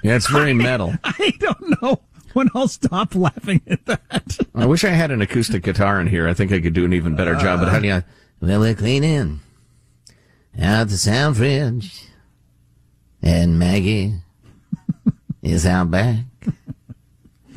yeah, 0.04 0.16
it's 0.16 0.30
very 0.30 0.54
metal. 0.54 0.94
I 1.04 1.34
don't 1.40 1.82
know 1.82 2.02
when 2.34 2.50
I'll 2.54 2.68
stop 2.68 3.16
laughing 3.16 3.62
at 3.66 3.86
that. 3.88 4.38
I 4.54 4.68
wish 4.68 4.84
I 4.84 4.90
had 4.90 5.10
an 5.10 5.20
acoustic 5.20 5.64
guitar 5.64 6.00
in 6.00 6.06
here. 6.06 6.28
I 6.28 6.36
think 6.36 6.52
I 6.52 6.62
could 6.62 6.74
do 6.74 6.86
an 6.86 6.94
even 6.94 7.16
better 7.16 7.34
job. 7.34 7.60
But 7.62 7.70
honey, 7.70 7.92
I, 7.92 8.04
well, 8.40 8.60
we're 8.60 8.76
cleaning 8.76 9.40
out 10.62 10.90
the 10.90 10.98
sound 10.98 11.38
fridge, 11.38 12.04
and 13.24 13.58
Maggie 13.58 14.14
is 15.42 15.66
out 15.66 15.90
back. 15.90 16.26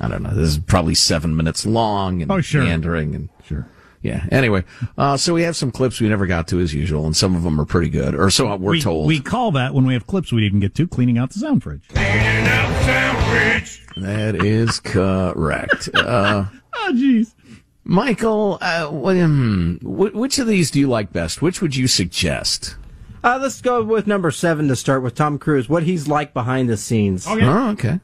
I 0.01 0.09
don't 0.09 0.23
know. 0.23 0.35
This 0.35 0.49
is 0.51 0.59
probably 0.59 0.95
seven 0.95 1.37
minutes 1.37 1.67
long 1.67 2.23
and 2.23 2.31
oh, 2.31 2.41
sure. 2.41 2.63
meandering 2.63 3.15
and 3.15 3.29
sure. 3.45 3.69
Yeah. 4.03 4.25
Anyway, 4.33 4.65
uh, 4.97 5.19
so 5.19 5.35
we 5.35 5.43
have 5.43 5.57
some 5.57 5.71
clips 5.71 6.01
we 6.01 6.09
never 6.09 6.27
got 6.27 6.49
to 6.49 6.61
as 6.61 6.73
usual, 6.73 7.05
and 7.05 7.15
some 7.15 7.37
of 7.37 7.43
them 7.43 7.61
are 7.61 7.67
pretty 7.67 7.91
good, 7.91 8.15
or 8.15 8.31
so 8.31 8.57
we're 8.57 8.73
we, 8.73 8.81
told. 8.81 9.07
We 9.07 9.21
call 9.21 9.53
that 9.53 9.75
when 9.75 9.87
we 9.87 9.93
have 9.93 10.07
clips 10.07 10.33
we 10.33 10.41
didn't 10.41 10.61
get 10.61 10.75
to, 10.77 10.89
cleaning 10.89 11.19
out 11.19 11.31
the 11.31 11.41
sound 11.41 11.63
fridge. 11.63 11.87
Cleaning 11.89 12.47
out 12.47 12.69
the 12.69 12.85
sound 12.85 13.63
fridge. 13.63 13.87
That 13.97 14.35
is 14.37 14.81
correct. 14.81 15.91
Uh, 16.01 16.47
oh, 16.75 16.93
jeez. 16.95 17.35
Michael, 17.85 18.59
uh, 18.61 18.89
which 18.89 20.39
of 20.39 20.47
these 20.47 20.71
do 20.71 20.81
you 20.81 20.89
like 20.89 21.13
best? 21.13 21.43
Which 21.43 21.61
would 21.61 21.77
you 21.77 21.87
suggest? 21.87 22.77
Uh, 23.23 23.39
let's 23.41 23.61
go 23.61 23.83
with 23.83 24.07
number 24.07 24.31
seven 24.31 24.69
to 24.69 24.77
start 24.77 25.03
with 25.03 25.15
Tom 25.15 25.39
Cruise. 25.39 25.69
What 25.69 25.83
he's 25.83 26.09
like 26.09 26.33
behind 26.33 26.69
the 26.69 26.77
scenes. 26.77 27.27
Okay. 27.27 27.45
Oh, 27.45 27.71
okay. 27.71 28.01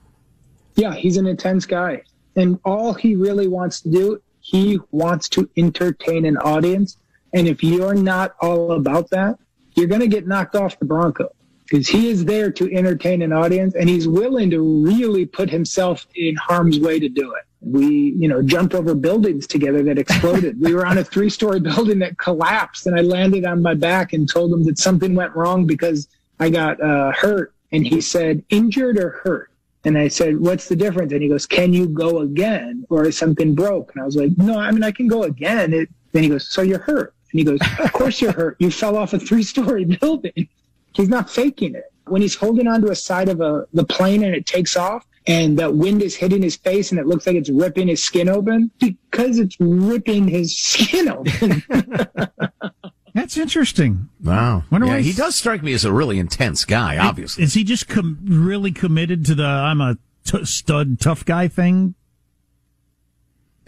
Yeah, 0.76 0.95
he's 0.95 1.16
an 1.16 1.26
intense 1.26 1.66
guy. 1.66 2.02
And 2.37 2.61
all 2.64 2.92
he 2.92 3.16
really 3.16 3.49
wants 3.49 3.80
to 3.80 3.90
do, 3.90 4.23
he 4.40 4.78
wants 4.90 5.28
to 5.30 5.49
entertain 5.56 6.26
an 6.26 6.37
audience. 6.37 6.99
And 7.33 7.49
if 7.49 7.64
you're 7.64 7.95
not 7.95 8.37
all 8.40 8.73
about 8.73 9.11
that, 9.11 9.38
you're 9.75 9.88
going 9.88 10.02
to 10.02 10.06
get 10.06 10.26
knocked 10.26 10.54
off 10.54 10.78
the 10.78 10.85
Bronco 10.85 11.35
because 11.68 11.88
he 11.88 12.11
is 12.11 12.25
there 12.25 12.50
to 12.52 12.73
entertain 12.73 13.23
an 13.23 13.33
audience 13.33 13.75
and 13.75 13.88
he's 13.88 14.06
willing 14.06 14.50
to 14.50 14.61
really 14.61 15.26
put 15.26 15.50
himself 15.50 16.06
in 16.14 16.37
harm's 16.37 16.78
way 16.78 17.00
to 17.00 17.09
do 17.09 17.35
it. 17.35 17.42
We, 17.61 18.14
you 18.16 18.28
know, 18.28 18.42
jumped 18.42 18.75
over 18.75 18.95
buildings 18.95 19.47
together 19.47 19.83
that 19.85 19.99
exploded. 19.99 20.61
we 20.61 20.75
were 20.75 20.87
on 20.87 20.99
a 20.99 21.04
three 21.04 21.30
story 21.30 21.59
building 21.61 21.99
that 22.00 22.18
collapsed 22.18 22.87
and 22.87 22.97
I 22.97 23.02
landed 23.02 23.45
on 23.45 23.62
my 23.62 23.75
back 23.75 24.12
and 24.12 24.28
told 24.28 24.52
him 24.52 24.64
that 24.64 24.78
something 24.78 25.14
went 25.14 25.35
wrong 25.35 25.66
because 25.66 26.06
I 26.38 26.50
got 26.50 26.80
uh, 26.80 27.12
hurt. 27.12 27.52
And 27.73 27.85
he 27.87 28.00
said, 28.00 28.45
injured 28.49 28.99
or 28.99 29.11
hurt? 29.25 29.50
And 29.87 29.97
I 29.97 30.09
said, 30.09 30.40
what's 30.40 30.69
the 30.69 30.75
difference? 30.75 31.12
And 31.12 31.23
he 31.23 31.28
goes, 31.28 31.47
can 31.47 31.73
you 31.73 31.88
go 31.88 32.19
again? 32.19 32.85
Or 32.90 33.07
is 33.07 33.16
something 33.16 33.55
broke? 33.55 33.93
And 33.95 34.02
I 34.02 34.05
was 34.05 34.16
like, 34.16 34.37
no, 34.37 34.59
I 34.59 34.73
mean, 34.73 34.83
I 34.83 34.90
can 34.90 35.07
go 35.07 35.23
again. 35.23 35.73
It, 35.73 35.88
then 36.11 36.25
he 36.25 36.28
goes, 36.28 36.49
so 36.49 36.62
you're 36.62 36.81
hurt. 36.81 37.14
And 37.31 37.38
he 37.38 37.45
goes, 37.45 37.61
of 37.78 37.93
course 37.93 38.21
you're 38.21 38.33
hurt. 38.33 38.57
You 38.59 38.73
fell 38.73 38.97
off 38.97 39.12
a 39.12 39.21
three 39.21 39.45
story 39.45 39.85
building. 40.00 40.49
He's 40.93 41.09
not 41.09 41.31
faking 41.31 41.76
it. 41.76 41.85
When 42.09 42.21
he's 42.21 42.35
holding 42.35 42.66
onto 42.66 42.90
a 42.90 42.97
side 42.97 43.28
of 43.28 43.40
a, 43.40 43.69
the 43.75 43.85
plane 43.85 44.25
and 44.25 44.35
it 44.35 44.45
takes 44.45 44.76
off 44.76 45.07
and 45.28 45.57
that 45.61 45.75
wind 45.75 46.02
is 46.02 46.16
hitting 46.16 46.43
his 46.43 46.57
face 46.57 46.90
and 46.90 46.99
it 46.99 47.07
looks 47.07 47.25
like 47.25 47.37
it's 47.37 47.50
ripping 47.50 47.87
his 47.87 48.02
skin 48.02 48.28
open 48.28 48.73
because 48.81 49.38
it's 49.38 49.57
ripping 49.61 50.26
his 50.26 50.59
skin 50.59 51.09
open. 51.09 51.62
That's 53.17 53.39
interesting. 53.39 54.11
Wow. 54.23 54.65
Wonder 54.71 54.89
yeah, 54.89 54.99
he 54.99 55.15
does 55.15 55.35
strike 55.35 55.63
me 55.63 55.73
as 55.73 55.87
a 55.87 55.93
really 55.93 56.19
intense 56.19 56.67
guy, 56.67 56.99
obviously. 56.99 57.45
Is 57.45 57.55
he 57.55 57.65
just 57.65 57.89
com- 57.89 58.19
really 58.23 58.73
committed 58.73 59.25
to 59.25 59.35
the 59.35 59.43
I'm 59.43 59.81
a 59.81 59.97
t- 60.27 60.45
stud 60.45 61.01
tough 61.01 61.25
guy 61.25 61.49
thing? 61.49 61.95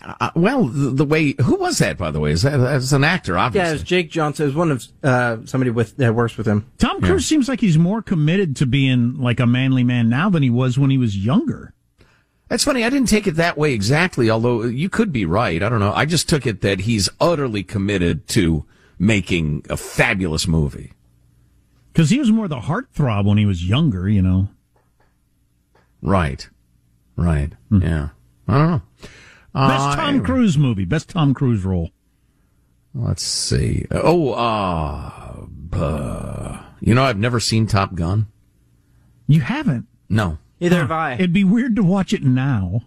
Uh, 0.03 0.31
well, 0.37 0.67
the, 0.67 0.91
the, 0.91 1.05
way 1.07 1.35
who 1.41 1.57
was 1.57 1.79
that, 1.79 1.97
by 1.97 2.11
the 2.11 2.21
way? 2.21 2.33
Is 2.33 2.43
that 2.43 2.61
as 2.61 2.93
an 2.93 3.05
actor? 3.05 3.39
Obviously, 3.39 3.65
yeah, 3.65 3.71
it 3.71 3.73
was 3.73 3.83
Jake 3.85 4.11
Johnson. 4.11 4.45
It 4.45 4.49
was 4.49 4.55
one 4.55 4.71
of 4.71 4.87
uh, 5.03 5.39
somebody 5.47 5.71
with 5.71 5.97
that 5.97 6.15
works 6.15 6.37
with 6.37 6.47
him. 6.47 6.71
Tom 6.77 7.01
Cruise 7.01 7.25
yeah. 7.25 7.37
seems 7.37 7.49
like 7.49 7.63
he's 7.63 7.79
more 7.79 8.03
committed 8.03 8.55
to 8.57 8.67
being 8.67 9.19
like 9.19 9.41
a 9.41 9.47
manly 9.47 9.83
man 9.83 10.11
now 10.11 10.29
than 10.29 10.43
he 10.43 10.51
was 10.51 10.79
when 10.79 10.91
he 10.91 10.99
was 10.99 11.17
younger. 11.17 11.73
That's 12.49 12.65
funny. 12.65 12.85
I 12.85 12.91
didn't 12.91 13.09
take 13.09 13.27
it 13.27 13.37
that 13.37 13.57
way 13.57 13.73
exactly, 13.73 14.29
although 14.29 14.65
you 14.65 14.91
could 14.91 15.11
be 15.11 15.25
right. 15.25 15.63
I 15.63 15.71
don't 15.71 15.81
know. 15.81 15.95
I 15.95 16.05
just 16.05 16.29
took 16.29 16.47
it 16.47 16.61
that 16.61 16.81
he's 16.81 17.09
utterly 17.19 17.63
committed 17.63 18.29
to 18.29 18.67
making 18.99 19.65
a 19.69 19.77
fabulous 19.77 20.47
movie. 20.47 20.93
Because 21.93 22.11
he 22.11 22.19
was 22.19 22.31
more 22.31 22.49
the 22.49 22.61
heartthrob 22.61 23.25
when 23.25 23.39
he 23.39 23.47
was 23.47 23.65
younger, 23.65 24.09
you 24.09 24.23
know. 24.23 24.49
Right. 26.01 26.49
Right. 27.17 27.53
Mm. 27.71 27.83
Yeah. 27.83 28.09
I 28.47 28.59
don't 28.59 28.71
know. 28.71 28.83
Best 29.55 29.85
uh, 29.85 29.97
Tom 29.97 30.09
anyway. 30.09 30.25
Cruise 30.25 30.59
movie. 30.59 30.85
Best 30.85 31.11
Tom 31.11 31.35
Cruise 31.35 31.65
role. 31.65 31.91
Let's 32.95 33.23
see. 33.23 33.87
Oh, 33.91 34.33
uh, 34.33 35.47
uh, 35.73 36.63
you 36.81 36.95
know, 36.95 37.05
I've 37.05 37.19
never 37.19 37.41
seen 37.41 37.67
Top 37.67 37.95
Gun. 37.95 38.27
You 39.27 39.41
haven't? 39.41 39.87
No. 40.09 40.39
Neither 40.61 40.77
huh. 40.77 40.83
have 40.83 40.91
I. 40.91 41.13
It'd 41.15 41.33
be 41.33 41.45
weird 41.45 41.77
to 41.77 41.83
watch 41.83 42.13
it 42.13 42.23
now. 42.23 42.83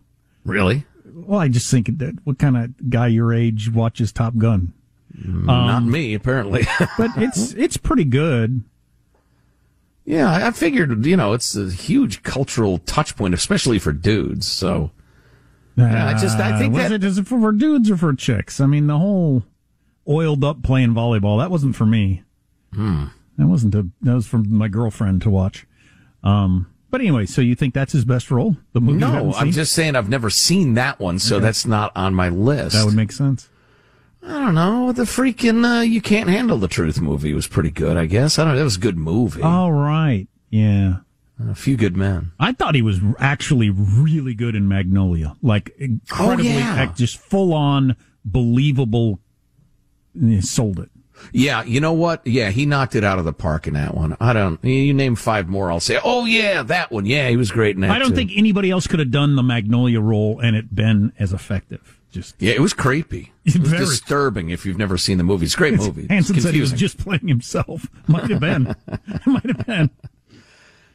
Really? 0.46 0.86
Well, 1.06 1.40
I 1.40 1.50
just 1.50 1.70
think 1.70 1.98
that 2.00 2.18
what 2.24 2.40
kind 2.40 2.58
of 2.58 2.90
guy 2.90 3.08
your 3.08 3.34
age 3.34 3.70
watches 3.70 4.12
Top 4.12 4.38
Gun? 4.38 4.74
Um, 5.14 5.46
Not 5.46 5.84
me, 5.84 6.14
apparently. 6.14 6.66
but 6.98 7.12
it's 7.18 7.54
it's 7.54 7.78
pretty 7.78 8.06
good. 8.06 8.64
Yeah, 10.06 10.48
I 10.48 10.52
figured 10.52 11.06
you 11.06 11.16
know 11.16 11.34
it's 11.34 11.56
a 11.56 11.70
huge 11.70 12.24
cultural 12.24 12.80
touch 12.80 13.16
point, 13.16 13.34
especially 13.34 13.80
for 13.80 13.92
dudes. 13.92 14.48
So 14.48 14.92
uh, 15.78 15.84
I 15.84 16.14
just 16.20 16.38
I 16.38 16.58
think 16.58 16.74
was 16.74 16.84
that 16.84 16.92
it, 16.92 17.04
is 17.04 17.18
it 17.18 17.28
for 17.28 17.52
dudes 17.52 17.90
or 17.90 17.98
for 17.98 18.14
chicks? 18.14 18.60
I 18.60 18.66
mean, 18.66 18.88
the 18.88 18.98
whole 18.98 19.44
oiled 20.08 20.44
up 20.44 20.64
playing 20.64 20.94
volleyball 20.94 21.40
that 21.40 21.52
wasn't 21.52 21.76
for 21.76 21.86
me. 21.86 22.24
Hmm. 22.74 23.06
That 23.38 23.48
wasn't 23.48 23.76
a, 23.76 23.88
that 24.02 24.14
was 24.14 24.28
for 24.28 24.40
my 24.40 24.68
girlfriend 24.68 25.22
to 25.24 25.30
watch. 25.30 25.66
Um, 26.24 26.68
but 26.90 27.02
anyway, 27.02 27.26
so 27.26 27.42
you 27.42 27.56
think 27.56 27.74
that's 27.74 27.94
his 27.94 28.06
best 28.06 28.30
role? 28.30 28.58
The 28.74 28.82
movie? 28.82 29.00
No, 29.00 29.34
I'm 29.34 29.52
just 29.52 29.74
saying 29.74 29.96
I've 29.96 30.10
never 30.10 30.30
seen 30.30 30.74
that 30.74 31.00
one, 31.00 31.20
so 31.20 31.38
okay. 31.38 31.46
that's 31.46 31.66
not 31.66 31.92
on 31.96 32.14
my 32.14 32.30
list. 32.30 32.76
That 32.76 32.86
would 32.86 32.96
make 32.96 33.12
sense. 33.12 33.50
I 34.24 34.28
don't 34.46 34.56
know. 34.56 34.92
The 34.92 35.04
freaking 35.04 35.66
uh, 35.66 35.82
"You 35.82 36.02
Can't 36.02 36.30
Handle 36.30 36.58
the 36.58 36.68
Truth" 36.68 37.02
movie 37.02 37.34
was 37.34 37.48
pretty 37.48 37.72
good. 37.72 37.98
I 37.98 38.06
guess 38.06 38.38
I 38.38 38.44
don't. 38.44 38.54
know. 38.54 38.58
That 38.60 38.64
was 38.66 38.78
a 38.78 38.82
good 38.82 38.98
movie. 38.98 39.42
All 39.42 39.72
right. 39.72 40.28
Yeah. 40.50 40.98
A 41.50 41.56
few 41.56 41.76
good 41.76 41.98
men. 41.98 42.32
I 42.40 42.52
thought 42.52 42.76
he 42.76 42.84
was 42.84 43.00
actually 43.18 43.72
really 43.72 44.36
good 44.36 44.56
in 44.56 44.68
Magnolia. 44.68 45.36
Like 45.42 45.72
incredibly, 45.80 46.52
Oh, 46.52 46.58
yeah. 46.58 46.92
just 46.96 47.18
full 47.18 47.52
on 47.54 47.96
believable. 48.24 49.20
He 50.20 50.40
sold 50.42 50.80
it. 50.80 50.90
Yeah, 51.32 51.64
you 51.64 51.80
know 51.80 51.94
what? 51.94 52.26
Yeah, 52.28 52.50
he 52.50 52.66
knocked 52.66 52.96
it 52.96 53.04
out 53.04 53.18
of 53.20 53.26
the 53.26 53.34
park 53.34 53.66
in 53.68 53.74
that 53.76 53.96
one. 53.96 54.18
I 54.20 54.34
don't. 54.34 54.64
You 54.64 54.94
name 54.94 55.16
five 55.16 55.48
more, 55.48 55.72
I'll 55.72 55.80
say, 55.80 56.00
oh 56.04 56.26
yeah, 56.26 56.64
that 56.64 56.92
one. 56.92 57.06
Yeah, 57.06 57.30
he 57.30 57.38
was 57.38 57.52
great 57.52 57.76
in 57.76 57.82
that. 57.82 57.92
I 57.92 58.00
don't 58.00 58.10
too. 58.10 58.16
think 58.16 58.32
anybody 58.36 58.70
else 58.72 58.86
could 58.88 59.00
have 59.00 59.12
done 59.12 59.36
the 59.36 59.44
Magnolia 59.44 60.02
role 60.02 60.40
and 60.40 60.56
it 60.56 60.74
been 60.76 61.14
as 61.18 61.32
effective. 61.34 62.00
Just 62.12 62.36
Yeah, 62.40 62.54
it 62.54 62.60
was 62.62 62.74
creepy. 62.74 63.32
It 63.46 63.60
was 63.60 63.72
disturbing 63.72 64.50
if 64.50 64.66
you've 64.66 64.78
never 64.78 64.98
seen 64.98 65.18
the 65.18 65.24
movie. 65.24 65.46
It's 65.46 65.56
a 65.56 65.58
great 65.58 65.76
movie. 65.76 66.02
It's 66.04 66.12
Hanson 66.12 66.40
said 66.40 66.54
he 66.54 66.62
was 66.62 66.74
just 66.74 66.98
playing 67.00 67.28
himself. 67.28 67.88
Might 68.08 68.30
have 68.30 68.40
been. 68.40 68.76
Might 69.26 69.46
have 69.46 69.66
been. 69.66 69.90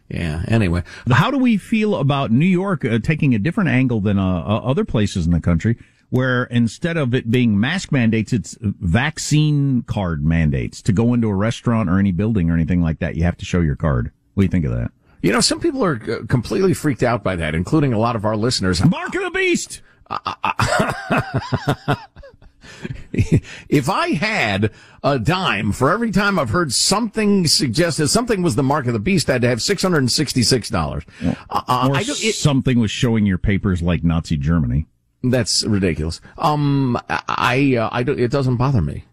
Yeah. 0.08 0.44
Anyway, 0.46 0.84
How 1.10 1.32
do 1.32 1.38
we 1.38 1.56
feel 1.56 1.96
about 1.96 2.30
New 2.30 2.46
York 2.46 2.84
uh, 2.84 3.00
taking 3.00 3.34
a 3.34 3.38
different 3.40 3.70
angle 3.70 4.00
than 4.00 4.18
uh, 4.18 4.38
uh, 4.38 4.60
other 4.62 4.84
places 4.84 5.26
in 5.26 5.32
the 5.32 5.40
country, 5.40 5.76
where 6.10 6.44
instead 6.44 6.96
of 6.96 7.12
it 7.14 7.30
being 7.30 7.58
mask 7.58 7.90
mandates, 7.90 8.32
it's 8.32 8.56
vaccine 8.60 9.82
card 9.82 10.24
mandates 10.24 10.80
to 10.82 10.92
go 10.92 11.12
into 11.14 11.28
a 11.28 11.34
restaurant 11.34 11.90
or 11.90 11.98
any 11.98 12.12
building 12.12 12.48
or 12.50 12.54
anything 12.54 12.82
like 12.82 13.00
that? 13.00 13.16
You 13.16 13.24
have 13.24 13.36
to 13.38 13.44
show 13.44 13.60
your 13.60 13.76
card. 13.76 14.12
What 14.34 14.42
do 14.42 14.44
you 14.44 14.50
think 14.50 14.66
of 14.66 14.72
that? 14.72 14.92
you 15.22 15.32
know, 15.32 15.40
some 15.40 15.58
people 15.58 15.84
are 15.84 16.00
uh, 16.08 16.24
completely 16.28 16.72
freaked 16.72 17.02
out 17.02 17.24
by 17.24 17.34
that, 17.34 17.52
including 17.52 17.92
a 17.92 17.98
lot 17.98 18.14
of 18.14 18.24
our 18.24 18.36
listeners. 18.36 18.84
Mark 18.84 19.12
of 19.16 19.22
the 19.24 19.30
beast. 19.30 19.82
if 23.12 23.88
I 23.88 24.10
had 24.10 24.70
a 25.02 25.18
dime 25.18 25.72
for 25.72 25.90
every 25.90 26.10
time 26.10 26.38
I've 26.38 26.50
heard 26.50 26.72
something 26.72 27.46
suggested, 27.46 28.08
something 28.08 28.42
was 28.42 28.56
the 28.56 28.62
mark 28.62 28.86
of 28.86 28.92
the 28.92 28.98
beast, 28.98 29.30
I'd 29.30 29.42
have 29.42 29.62
six 29.62 29.82
hundred 29.82 29.98
and 29.98 30.12
sixty-six 30.12 30.68
dollars. 30.68 31.04
Uh, 31.24 31.88
or 31.90 31.96
I 31.96 32.04
it, 32.06 32.34
something 32.34 32.78
was 32.78 32.90
showing 32.90 33.26
your 33.26 33.38
papers 33.38 33.82
like 33.82 34.04
Nazi 34.04 34.36
Germany. 34.36 34.86
that's 35.22 35.64
ridiculous. 35.64 36.20
Um, 36.38 36.98
I, 37.08 37.76
uh, 37.76 37.88
I 37.90 38.02
don't, 38.02 38.20
it 38.20 38.30
doesn't 38.30 38.56
bother 38.56 38.82
me. 38.82 39.04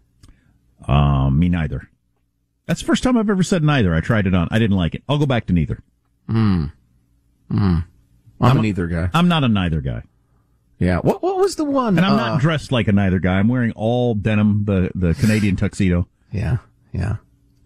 Um, 0.86 1.38
me 1.38 1.48
neither. 1.48 1.88
That's 2.66 2.80
the 2.80 2.86
first 2.86 3.02
time 3.02 3.16
I've 3.16 3.30
ever 3.30 3.42
said 3.42 3.62
neither. 3.62 3.94
I 3.94 4.00
tried 4.00 4.26
it 4.26 4.34
on. 4.34 4.48
I 4.50 4.58
didn't 4.58 4.76
like 4.76 4.94
it. 4.94 5.02
I'll 5.08 5.18
go 5.18 5.26
back 5.26 5.46
to 5.46 5.52
neither. 5.52 5.82
Hmm. 6.28 6.66
Hmm. 7.50 7.78
I'm, 8.40 8.58
an 8.58 8.64
either 8.64 8.86
guy. 8.86 9.10
I'm 9.14 9.28
not 9.28 9.44
a 9.44 9.48
neither 9.48 9.80
guy. 9.80 10.02
Yeah. 10.78 10.98
What 10.98 11.22
What 11.22 11.36
was 11.36 11.56
the 11.56 11.64
one? 11.64 11.96
And 11.96 12.06
I'm 12.06 12.14
uh, 12.14 12.16
not 12.16 12.40
dressed 12.40 12.72
like 12.72 12.88
a 12.88 12.92
neither 12.92 13.18
guy. 13.18 13.38
I'm 13.38 13.48
wearing 13.48 13.72
all 13.72 14.14
denim, 14.14 14.64
the, 14.64 14.90
the 14.94 15.14
Canadian 15.14 15.56
tuxedo. 15.56 16.08
Yeah. 16.32 16.58
Yeah. 16.92 17.16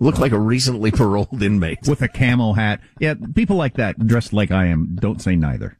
Look 0.00 0.18
like 0.18 0.32
a 0.32 0.38
recently 0.38 0.90
paroled 0.90 1.42
inmate. 1.42 1.80
With 1.88 2.02
a 2.02 2.08
camo 2.08 2.52
hat. 2.52 2.80
Yeah, 3.00 3.14
people 3.34 3.56
like 3.56 3.74
that, 3.74 3.98
dressed 4.06 4.32
like 4.32 4.52
I 4.52 4.66
am, 4.66 4.94
don't 4.94 5.20
say 5.20 5.34
neither. 5.34 5.76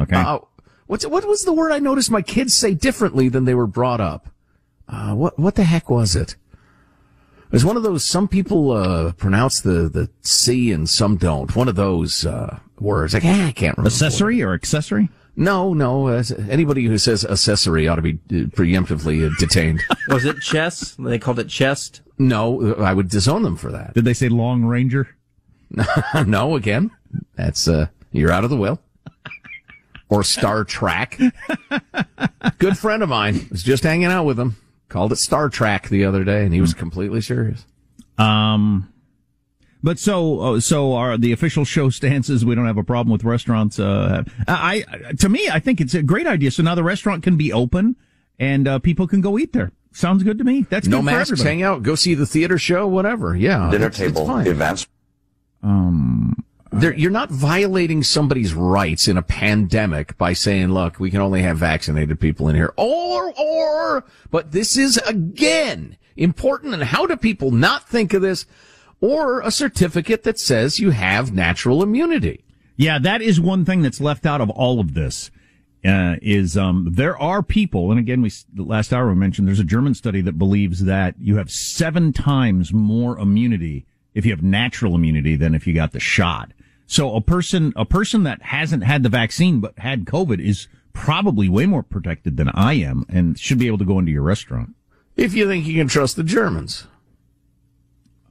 Okay? 0.00 0.16
Uh, 0.16 0.40
what's 0.86 1.06
what 1.06 1.24
was 1.24 1.44
the 1.44 1.52
word 1.52 1.70
I 1.70 1.78
noticed 1.78 2.10
my 2.10 2.22
kids 2.22 2.56
say 2.56 2.74
differently 2.74 3.28
than 3.28 3.44
they 3.44 3.54
were 3.54 3.68
brought 3.68 4.00
up? 4.00 4.28
Uh, 4.88 5.14
what 5.14 5.38
what 5.38 5.54
the 5.54 5.64
heck 5.64 5.88
was 5.88 6.16
it? 6.16 6.32
It 6.32 7.52
was 7.52 7.64
one 7.64 7.76
of 7.76 7.82
those. 7.82 8.04
Some 8.04 8.26
people 8.26 8.72
uh, 8.72 9.12
pronounce 9.12 9.60
the 9.60 9.88
the 9.88 10.10
c 10.22 10.72
and 10.72 10.88
some 10.88 11.16
don't. 11.16 11.54
One 11.54 11.68
of 11.68 11.76
those 11.76 12.26
uh, 12.26 12.58
words. 12.80 13.14
Like 13.14 13.24
ah, 13.24 13.46
I 13.46 13.52
can't 13.52 13.76
remember. 13.76 13.86
Accessory 13.86 14.42
or 14.42 14.54
accessory? 14.54 15.08
No, 15.34 15.72
no. 15.72 16.08
Uh, 16.08 16.22
anybody 16.50 16.84
who 16.84 16.98
says 16.98 17.24
accessory 17.24 17.88
ought 17.88 17.96
to 17.96 18.02
be 18.02 18.12
uh, 18.14 18.46
preemptively 18.48 19.26
uh, 19.26 19.34
detained. 19.38 19.80
Was 20.08 20.24
it 20.24 20.40
chess? 20.40 20.94
They 20.98 21.18
called 21.18 21.38
it 21.38 21.48
chest. 21.48 22.02
no, 22.18 22.74
I 22.76 22.92
would 22.92 23.08
disown 23.08 23.42
them 23.42 23.56
for 23.56 23.72
that. 23.72 23.94
Did 23.94 24.04
they 24.04 24.14
say 24.14 24.28
Long 24.28 24.64
Ranger? 24.64 25.16
no, 26.26 26.54
again, 26.56 26.90
that's 27.34 27.66
uh, 27.66 27.86
you're 28.10 28.30
out 28.30 28.44
of 28.44 28.50
the 28.50 28.56
will. 28.56 28.78
Or 30.10 30.22
Star 30.22 30.64
Trek. 30.64 31.18
Good 32.58 32.76
friend 32.76 33.02
of 33.02 33.08
mine 33.08 33.46
was 33.50 33.62
just 33.62 33.82
hanging 33.82 34.06
out 34.06 34.24
with 34.24 34.38
him. 34.38 34.56
Called 34.90 35.12
it 35.12 35.16
Star 35.16 35.48
Trek 35.48 35.88
the 35.88 36.04
other 36.04 36.22
day, 36.22 36.44
and 36.44 36.52
he 36.52 36.60
was 36.60 36.74
completely 36.74 37.22
serious. 37.22 37.64
Um, 38.18 38.91
but 39.82 39.98
so, 39.98 40.40
uh, 40.40 40.60
so 40.60 40.94
are 40.94 41.16
the 41.18 41.32
official 41.32 41.64
show 41.64 41.90
stances. 41.90 42.44
We 42.44 42.54
don't 42.54 42.66
have 42.66 42.78
a 42.78 42.84
problem 42.84 43.12
with 43.12 43.24
restaurants. 43.24 43.78
Uh, 43.78 44.24
I, 44.48 44.84
I- 44.90 45.12
to 45.14 45.28
me, 45.28 45.48
I 45.50 45.58
think 45.58 45.80
it's 45.80 45.94
a 45.94 46.02
great 46.02 46.26
idea. 46.26 46.50
So 46.50 46.62
now 46.62 46.74
the 46.74 46.84
restaurant 46.84 47.22
can 47.22 47.36
be 47.36 47.52
open 47.52 47.96
and, 48.38 48.66
uh, 48.68 48.78
people 48.78 49.06
can 49.06 49.20
go 49.20 49.38
eat 49.38 49.52
there. 49.52 49.72
Sounds 49.92 50.22
good 50.22 50.38
to 50.38 50.44
me. 50.44 50.66
That's 50.70 50.88
no 50.88 50.98
good 50.98 51.04
masks, 51.06 51.32
everybody. 51.32 51.48
hang 51.56 51.62
out, 51.62 51.82
go 51.82 51.94
see 51.94 52.14
the 52.14 52.24
theater 52.26 52.56
show, 52.58 52.86
whatever. 52.86 53.36
Yeah, 53.36 53.70
dinner 53.70 53.86
it's- 53.88 54.00
it's 54.00 54.12
table 54.14 54.26
fine. 54.26 54.46
events. 54.46 54.86
Um, 55.62 56.44
There- 56.74 56.94
you're 56.94 57.10
not 57.10 57.30
violating 57.30 58.02
somebody's 58.02 58.54
rights 58.54 59.06
in 59.06 59.18
a 59.18 59.22
pandemic 59.22 60.16
by 60.16 60.32
saying, 60.32 60.68
look, 60.72 60.98
we 60.98 61.10
can 61.10 61.20
only 61.20 61.42
have 61.42 61.58
vaccinated 61.58 62.18
people 62.18 62.48
in 62.48 62.54
here. 62.56 62.72
Or, 62.78 63.30
or, 63.38 64.04
but 64.30 64.52
this 64.52 64.78
is 64.78 64.96
again 65.06 65.98
important. 66.16 66.72
And 66.72 66.82
how 66.84 67.04
do 67.04 67.14
people 67.18 67.50
not 67.50 67.86
think 67.86 68.14
of 68.14 68.22
this? 68.22 68.46
Or 69.02 69.40
a 69.40 69.50
certificate 69.50 70.22
that 70.22 70.38
says 70.38 70.78
you 70.78 70.90
have 70.90 71.32
natural 71.32 71.82
immunity. 71.82 72.44
Yeah, 72.76 72.98
that 73.00 73.20
is 73.20 73.40
one 73.40 73.64
thing 73.64 73.82
that's 73.82 74.00
left 74.00 74.24
out 74.24 74.40
of 74.40 74.48
all 74.48 74.80
of 74.80 74.94
this. 74.94 75.30
Uh, 75.84 76.14
is 76.22 76.56
um, 76.56 76.88
there 76.92 77.18
are 77.18 77.42
people, 77.42 77.90
and 77.90 77.98
again, 77.98 78.22
we 78.22 78.30
last 78.56 78.92
hour 78.92 79.08
we 79.08 79.16
mentioned 79.16 79.48
there's 79.48 79.58
a 79.58 79.64
German 79.64 79.94
study 79.94 80.20
that 80.20 80.38
believes 80.38 80.84
that 80.84 81.16
you 81.18 81.36
have 81.36 81.50
seven 81.50 82.12
times 82.12 82.72
more 82.72 83.18
immunity 83.18 83.84
if 84.14 84.24
you 84.24 84.30
have 84.30 84.44
natural 84.44 84.94
immunity 84.94 85.34
than 85.34 85.56
if 85.56 85.66
you 85.66 85.74
got 85.74 85.90
the 85.90 85.98
shot. 85.98 86.52
So 86.86 87.16
a 87.16 87.20
person, 87.20 87.72
a 87.74 87.84
person 87.84 88.22
that 88.22 88.42
hasn't 88.42 88.84
had 88.84 89.02
the 89.02 89.08
vaccine 89.08 89.58
but 89.58 89.76
had 89.78 90.04
COVID 90.04 90.38
is 90.38 90.68
probably 90.92 91.48
way 91.48 91.66
more 91.66 91.82
protected 91.82 92.36
than 92.36 92.50
I 92.50 92.74
am, 92.74 93.04
and 93.08 93.36
should 93.36 93.58
be 93.58 93.66
able 93.66 93.78
to 93.78 93.84
go 93.84 93.98
into 93.98 94.12
your 94.12 94.22
restaurant. 94.22 94.76
If 95.16 95.34
you 95.34 95.48
think 95.48 95.66
you 95.66 95.74
can 95.74 95.88
trust 95.88 96.14
the 96.14 96.22
Germans. 96.22 96.86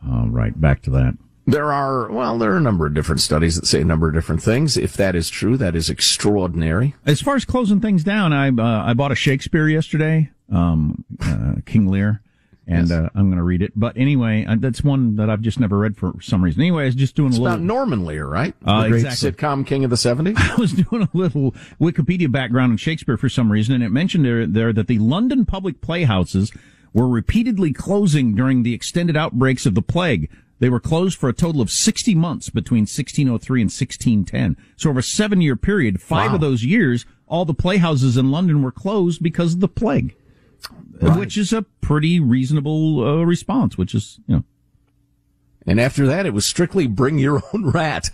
All 0.10 0.28
right, 0.30 0.60
back 0.60 0.82
to 0.84 0.90
that. 0.92 1.18
There 1.48 1.72
are, 1.74 2.10
well, 2.12 2.38
there 2.38 2.54
are 2.54 2.58
a 2.58 2.62
number 2.62 2.86
of 2.86 2.94
different 2.94 3.20
studies 3.20 3.56
that 3.56 3.66
say 3.66 3.82
a 3.82 3.86
number 3.86 4.08
of 4.08 4.14
different 4.14 4.42
things. 4.44 4.78
If 4.78 4.94
that 4.94 5.16
is 5.16 5.30
true, 5.30 5.58
that 5.58 5.76
is 5.76 5.90
extraordinary. 5.90 6.96
As 7.06 7.20
far 7.22 7.36
as 7.36 7.46
closing 7.46 7.82
things 7.82 8.04
down, 8.04 8.32
I 8.32 8.50
uh, 8.50 8.86
I 8.86 8.94
bought 8.94 9.12
a 9.12 9.16
Shakespeare 9.16 9.68
yesterday, 9.68 10.30
um, 10.52 11.04
uh, 11.20 11.56
King 11.66 11.88
Lear, 11.88 12.22
and 12.68 12.92
uh, 12.92 13.10
I'm 13.16 13.26
going 13.26 13.38
to 13.38 13.44
read 13.44 13.64
it. 13.64 13.74
But 13.76 13.98
anyway, 13.98 14.46
uh, 14.46 14.56
that's 14.60 14.84
one 14.84 15.16
that 15.16 15.30
I've 15.30 15.42
just 15.42 15.60
never 15.60 15.78
read 15.78 15.98
for 15.98 16.14
some 16.22 16.44
reason. 16.44 16.62
Anyway, 16.62 16.84
I 16.84 16.86
was 16.86 16.96
just 16.96 17.16
doing 17.16 17.30
It's 17.30 17.38
a 17.38 17.42
little. 17.42 17.56
about 17.56 17.66
Norman 17.66 18.06
Lear, 18.06 18.28
right? 18.28 18.54
Uh, 18.64 18.84
the 18.84 18.90
great 18.90 19.06
exactly. 19.06 19.32
sitcom 19.32 19.66
king 19.66 19.84
of 19.84 19.90
the 19.90 19.96
70s. 19.96 20.36
I 20.38 20.56
was 20.56 20.74
doing 20.74 21.02
a 21.04 21.10
little 21.14 21.54
Wikipedia 21.82 22.32
background 22.32 22.72
on 22.72 22.78
Shakespeare 22.78 23.18
for 23.18 23.30
some 23.30 23.52
reason, 23.52 23.74
and 23.76 23.84
it 23.84 23.90
mentioned 23.90 24.26
there, 24.26 24.46
there 24.46 24.72
that 24.74 24.88
the 24.88 25.00
London 25.00 25.46
public 25.46 25.82
playhouses 25.82 26.52
were 26.94 27.08
repeatedly 27.08 27.72
closing 27.74 28.36
during 28.36 28.64
the 28.64 28.74
extended 28.74 29.16
outbreaks 29.18 29.66
of 29.66 29.76
the 29.76 29.82
plague. 29.82 30.30
They 30.60 30.70
were 30.70 30.80
closed 30.80 31.18
for 31.18 31.28
a 31.30 31.34
total 31.34 31.62
of 31.62 31.72
60 31.72 32.14
months 32.16 32.50
between 32.50 32.82
1603 32.82 33.62
and 33.62 33.70
1610. 33.72 34.58
So 34.78 34.90
over 34.92 35.00
a 35.00 35.04
seven 35.04 35.42
year 35.42 35.56
period, 35.56 36.02
five 36.02 36.30
Wow. 36.32 36.36
of 36.36 36.42
those 36.42 36.64
years, 36.64 37.06
all 37.28 37.46
the 37.46 37.54
playhouses 37.54 38.16
in 38.18 38.30
London 38.30 38.62
were 38.62 38.72
closed 38.72 39.24
because 39.24 39.54
of 39.56 39.60
the 39.60 39.68
plague. 39.68 40.16
Which 41.18 41.36
is 41.38 41.52
a 41.52 41.64
pretty 41.82 42.20
reasonable 42.20 43.04
uh, 43.04 43.24
response, 43.24 43.76
which 43.76 43.96
is, 43.96 44.20
you 44.28 44.36
know. 44.36 44.44
And 45.66 45.80
after 45.80 46.06
that, 46.06 46.28
it 46.28 46.34
was 46.34 46.46
strictly 46.46 46.86
bring 46.86 47.18
your 47.18 47.42
own 47.54 47.72
rat. 47.72 48.12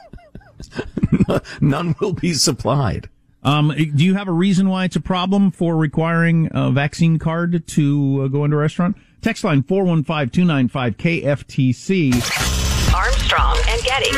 None 1.60 1.94
will 2.00 2.12
be 2.14 2.32
supplied. 2.32 3.08
Um, 3.46 3.72
do 3.94 4.04
you 4.04 4.14
have 4.16 4.26
a 4.26 4.32
reason 4.32 4.68
why 4.68 4.86
it's 4.86 4.96
a 4.96 5.00
problem 5.00 5.52
for 5.52 5.76
requiring 5.76 6.48
a 6.50 6.72
vaccine 6.72 7.20
card 7.20 7.64
to 7.68 8.22
uh, 8.24 8.28
go 8.28 8.44
into 8.44 8.56
a 8.56 8.60
restaurant? 8.60 8.96
Text 9.22 9.44
line 9.44 9.62
415-295-KFTC. 9.62 12.12
Armstrong 12.92 13.56
and 13.68 13.80
Getty. 13.84 14.10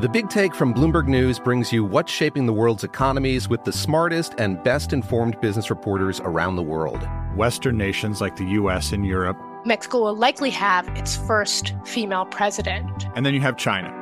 The 0.00 0.08
Big 0.08 0.28
Take 0.28 0.56
from 0.56 0.74
Bloomberg 0.74 1.06
News 1.06 1.38
brings 1.38 1.72
you 1.72 1.84
what's 1.84 2.10
shaping 2.10 2.46
the 2.46 2.52
world's 2.52 2.82
economies 2.82 3.48
with 3.48 3.62
the 3.62 3.72
smartest 3.72 4.34
and 4.38 4.60
best 4.64 4.92
informed 4.92 5.40
business 5.40 5.70
reporters 5.70 6.20
around 6.24 6.56
the 6.56 6.64
world. 6.64 7.08
Western 7.36 7.78
nations 7.78 8.20
like 8.20 8.34
the 8.34 8.44
US 8.44 8.90
and 8.90 9.06
Europe. 9.06 9.38
Mexico 9.64 10.00
will 10.00 10.16
likely 10.16 10.50
have 10.50 10.88
its 10.98 11.16
first 11.16 11.74
female 11.84 12.24
president. 12.24 13.06
And 13.14 13.24
then 13.24 13.34
you 13.34 13.40
have 13.40 13.56
China. 13.56 14.01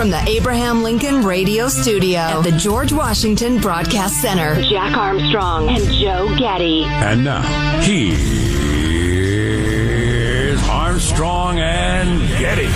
From 0.00 0.08
the 0.10 0.26
Abraham 0.26 0.82
Lincoln 0.82 1.26
Radio 1.26 1.68
Studio 1.68 2.20
at 2.20 2.42
the 2.42 2.52
George 2.52 2.90
Washington 2.90 3.60
Broadcast 3.60 4.18
Center, 4.22 4.54
Jack 4.62 4.96
Armstrong 4.96 5.68
and 5.68 5.84
Joe 5.92 6.34
Getty. 6.38 6.84
And 6.84 7.22
now, 7.22 7.42
here's 7.82 8.18
Armstrong 10.70 11.58
and 11.58 12.26
Getty. 12.38 12.68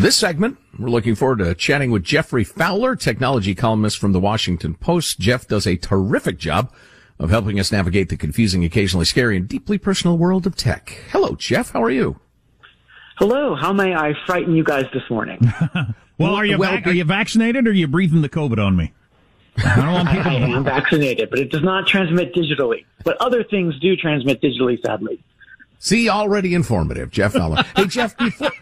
This 0.00 0.14
segment, 0.14 0.56
we're 0.78 0.88
looking 0.88 1.16
forward 1.16 1.38
to 1.38 1.56
chatting 1.56 1.90
with 1.90 2.04
Jeffrey 2.04 2.44
Fowler, 2.44 2.94
technology 2.94 3.56
columnist 3.56 3.98
from 3.98 4.12
the 4.12 4.20
Washington 4.20 4.74
Post. 4.74 5.18
Jeff 5.18 5.48
does 5.48 5.66
a 5.66 5.74
terrific 5.74 6.38
job 6.38 6.72
of 7.18 7.30
helping 7.30 7.58
us 7.58 7.72
navigate 7.72 8.08
the 8.08 8.16
confusing, 8.16 8.64
occasionally 8.64 9.06
scary, 9.06 9.36
and 9.36 9.48
deeply 9.48 9.78
personal 9.78 10.16
world 10.16 10.46
of 10.46 10.54
tech. 10.54 10.96
Hello, 11.10 11.34
Jeff. 11.34 11.72
How 11.72 11.82
are 11.82 11.90
you? 11.90 12.20
Hello, 13.16 13.54
how 13.54 13.72
may 13.72 13.94
I 13.94 14.14
frighten 14.26 14.56
you 14.56 14.64
guys 14.64 14.86
this 14.92 15.02
morning? 15.10 15.38
well, 16.18 16.34
are 16.34 16.46
you 16.46 16.58
well, 16.58 16.80
are 16.84 16.92
you 16.92 17.04
vaccinated 17.04 17.66
or 17.66 17.70
are 17.70 17.74
you 17.74 17.86
breathing 17.86 18.22
the 18.22 18.28
COVID 18.28 18.64
on 18.64 18.76
me? 18.76 18.92
I, 19.58 19.76
don't 19.76 19.92
want 19.92 20.08
people 20.08 20.30
I 20.32 20.34
am 20.34 20.64
vaccinated, 20.64 21.28
but 21.28 21.38
it 21.38 21.50
does 21.50 21.62
not 21.62 21.86
transmit 21.86 22.34
digitally. 22.34 22.86
But 23.04 23.18
other 23.18 23.44
things 23.44 23.78
do 23.80 23.96
transmit 23.96 24.40
digitally, 24.40 24.80
sadly. 24.80 25.22
See, 25.84 26.08
already 26.08 26.54
informative, 26.54 27.10
Jeff 27.10 27.32
Fowler. 27.32 27.64
hey, 27.76 27.86
Jeff, 27.86 28.16
before, 28.16 28.52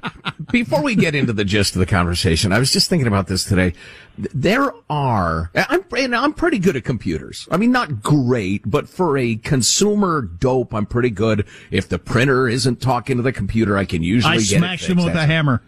before 0.50 0.82
we 0.82 0.94
get 0.94 1.14
into 1.14 1.34
the 1.34 1.44
gist 1.44 1.74
of 1.74 1.80
the 1.80 1.84
conversation, 1.84 2.50
I 2.50 2.58
was 2.58 2.72
just 2.72 2.88
thinking 2.88 3.06
about 3.06 3.26
this 3.26 3.44
today. 3.44 3.74
There 4.16 4.72
are, 4.88 5.50
I'm, 5.54 5.84
I'm 6.14 6.32
pretty 6.32 6.58
good 6.58 6.76
at 6.76 6.84
computers. 6.84 7.46
I 7.50 7.58
mean, 7.58 7.72
not 7.72 8.02
great, 8.02 8.62
but 8.64 8.88
for 8.88 9.18
a 9.18 9.36
consumer 9.36 10.22
dope, 10.22 10.72
I'm 10.72 10.86
pretty 10.86 11.10
good. 11.10 11.46
If 11.70 11.90
the 11.90 11.98
printer 11.98 12.48
isn't 12.48 12.80
talking 12.80 13.18
to 13.18 13.22
the 13.22 13.34
computer, 13.34 13.76
I 13.76 13.84
can 13.84 14.02
usually 14.02 14.36
I 14.36 14.38
get 14.38 14.56
smash 14.56 14.88
him 14.88 14.96
with 14.96 15.14
a 15.14 15.26
hammer. 15.26 15.62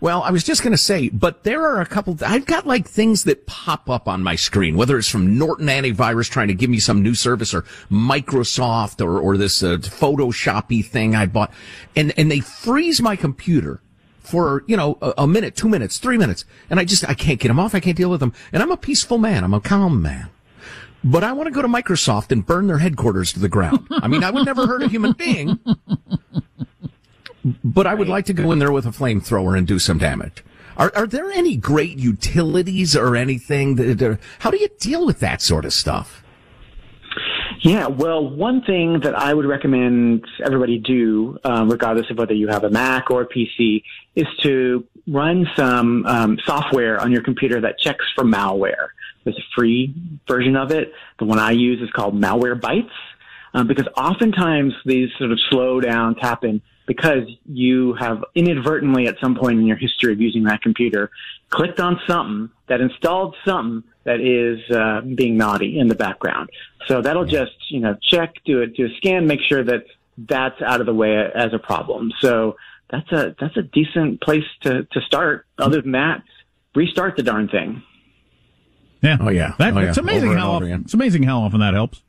Well, 0.00 0.22
I 0.22 0.30
was 0.30 0.42
just 0.42 0.62
going 0.62 0.72
to 0.72 0.78
say, 0.78 1.10
but 1.10 1.44
there 1.44 1.62
are 1.62 1.82
a 1.82 1.86
couple, 1.86 2.16
I've 2.24 2.46
got 2.46 2.66
like 2.66 2.88
things 2.88 3.24
that 3.24 3.46
pop 3.46 3.90
up 3.90 4.08
on 4.08 4.22
my 4.22 4.34
screen, 4.34 4.76
whether 4.76 4.96
it's 4.96 5.08
from 5.08 5.36
Norton 5.36 5.66
Antivirus 5.66 6.30
trying 6.30 6.48
to 6.48 6.54
give 6.54 6.70
me 6.70 6.80
some 6.80 7.02
new 7.02 7.14
service 7.14 7.52
or 7.52 7.66
Microsoft 7.90 9.04
or, 9.04 9.20
or 9.20 9.36
this 9.36 9.62
uh, 9.62 9.76
Photoshoppy 9.76 10.82
thing 10.84 11.14
I 11.14 11.26
bought. 11.26 11.52
And, 11.94 12.14
and 12.16 12.30
they 12.30 12.40
freeze 12.40 13.02
my 13.02 13.14
computer 13.14 13.82
for, 14.20 14.64
you 14.66 14.76
know, 14.76 14.96
a, 15.02 15.12
a 15.18 15.26
minute, 15.26 15.54
two 15.54 15.68
minutes, 15.68 15.98
three 15.98 16.16
minutes. 16.16 16.46
And 16.70 16.80
I 16.80 16.86
just, 16.86 17.06
I 17.06 17.12
can't 17.12 17.38
get 17.38 17.48
them 17.48 17.60
off. 17.60 17.74
I 17.74 17.80
can't 17.80 17.96
deal 17.96 18.10
with 18.10 18.20
them. 18.20 18.32
And 18.52 18.62
I'm 18.62 18.70
a 18.70 18.78
peaceful 18.78 19.18
man. 19.18 19.44
I'm 19.44 19.54
a 19.54 19.60
calm 19.60 20.00
man. 20.00 20.30
But 21.04 21.24
I 21.24 21.32
want 21.32 21.46
to 21.46 21.50
go 21.50 21.62
to 21.62 21.68
Microsoft 21.68 22.30
and 22.30 22.44
burn 22.44 22.68
their 22.68 22.78
headquarters 22.78 23.34
to 23.34 23.38
the 23.38 23.48
ground. 23.48 23.86
I 23.90 24.08
mean, 24.08 24.24
I 24.24 24.30
would 24.30 24.46
never 24.46 24.66
hurt 24.66 24.82
a 24.82 24.88
human 24.88 25.12
being 25.12 25.58
but 27.64 27.86
I 27.86 27.94
would 27.94 28.08
like 28.08 28.26
to 28.26 28.32
go 28.32 28.52
in 28.52 28.58
there 28.58 28.72
with 28.72 28.86
a 28.86 28.90
flamethrower 28.90 29.56
and 29.56 29.66
do 29.66 29.78
some 29.78 29.98
damage. 29.98 30.44
Are, 30.76 30.92
are 30.94 31.06
there 31.06 31.30
any 31.30 31.56
great 31.56 31.98
utilities 31.98 32.96
or 32.96 33.16
anything 33.16 33.74
that, 33.76 34.18
how 34.38 34.50
do 34.50 34.58
you 34.58 34.68
deal 34.78 35.04
with 35.04 35.20
that 35.20 35.42
sort 35.42 35.64
of 35.64 35.72
stuff? 35.72 36.22
Yeah, 37.62 37.88
well, 37.88 38.26
one 38.26 38.62
thing 38.62 39.00
that 39.00 39.14
I 39.14 39.34
would 39.34 39.44
recommend 39.44 40.24
everybody 40.42 40.78
do, 40.78 41.38
um, 41.44 41.68
regardless 41.68 42.10
of 42.10 42.16
whether 42.16 42.32
you 42.32 42.48
have 42.48 42.64
a 42.64 42.70
Mac 42.70 43.10
or 43.10 43.22
a 43.22 43.26
PC, 43.26 43.82
is 44.16 44.26
to 44.42 44.86
run 45.06 45.46
some 45.56 46.06
um, 46.06 46.38
software 46.46 46.98
on 46.98 47.12
your 47.12 47.22
computer 47.22 47.60
that 47.60 47.78
checks 47.78 48.06
for 48.14 48.24
malware. 48.24 48.88
There's 49.24 49.36
a 49.36 49.54
free 49.54 49.94
version 50.26 50.56
of 50.56 50.70
it. 50.70 50.94
The 51.18 51.26
one 51.26 51.38
I 51.38 51.50
use 51.50 51.82
is 51.82 51.90
called 51.90 52.18
Malwarebytes, 52.18 52.88
um, 53.52 53.66
because 53.66 53.88
oftentimes 53.94 54.72
these 54.86 55.10
sort 55.18 55.30
of 55.30 55.38
slowdowns 55.52 56.18
happen 56.18 56.62
because 56.90 57.22
you 57.46 57.92
have 57.94 58.24
inadvertently 58.34 59.06
at 59.06 59.16
some 59.20 59.36
point 59.36 59.60
in 59.60 59.64
your 59.64 59.76
history 59.76 60.12
of 60.12 60.20
using 60.20 60.42
that 60.42 60.60
computer 60.60 61.08
clicked 61.48 61.78
on 61.78 62.00
something 62.04 62.50
that 62.66 62.80
installed 62.80 63.36
something 63.44 63.84
that 64.02 64.20
is 64.20 64.58
uh, 64.74 65.00
being 65.14 65.36
naughty 65.36 65.78
in 65.78 65.86
the 65.86 65.94
background. 65.94 66.50
So 66.88 67.00
that'll 67.00 67.26
just 67.26 67.52
you 67.68 67.78
know 67.78 67.96
check, 68.02 68.34
do 68.44 68.62
a 68.62 68.66
do 68.66 68.86
a 68.86 68.88
scan, 68.96 69.28
make 69.28 69.38
sure 69.40 69.62
that 69.62 69.84
that's 70.18 70.60
out 70.62 70.80
of 70.80 70.86
the 70.86 70.92
way 70.92 71.30
as 71.32 71.54
a 71.54 71.60
problem. 71.60 72.10
So 72.18 72.56
that's 72.90 73.12
a 73.12 73.36
that's 73.38 73.56
a 73.56 73.62
decent 73.62 74.20
place 74.20 74.48
to 74.62 74.82
to 74.82 75.00
start. 75.02 75.46
Other 75.58 75.80
than 75.80 75.92
that, 75.92 76.24
restart 76.74 77.14
the 77.14 77.22
darn 77.22 77.46
thing. 77.46 77.84
Yeah. 79.00 79.18
Oh 79.20 79.28
yeah. 79.28 79.54
That, 79.58 79.76
oh, 79.76 79.78
yeah. 79.78 79.88
It's 79.90 79.98
amazing 79.98 80.30
Over 80.30 80.38
how 80.38 80.50
often, 80.54 80.72
it's 80.72 80.94
amazing 80.94 81.22
how 81.22 81.42
often 81.42 81.60
that 81.60 81.74
helps. 81.74 82.02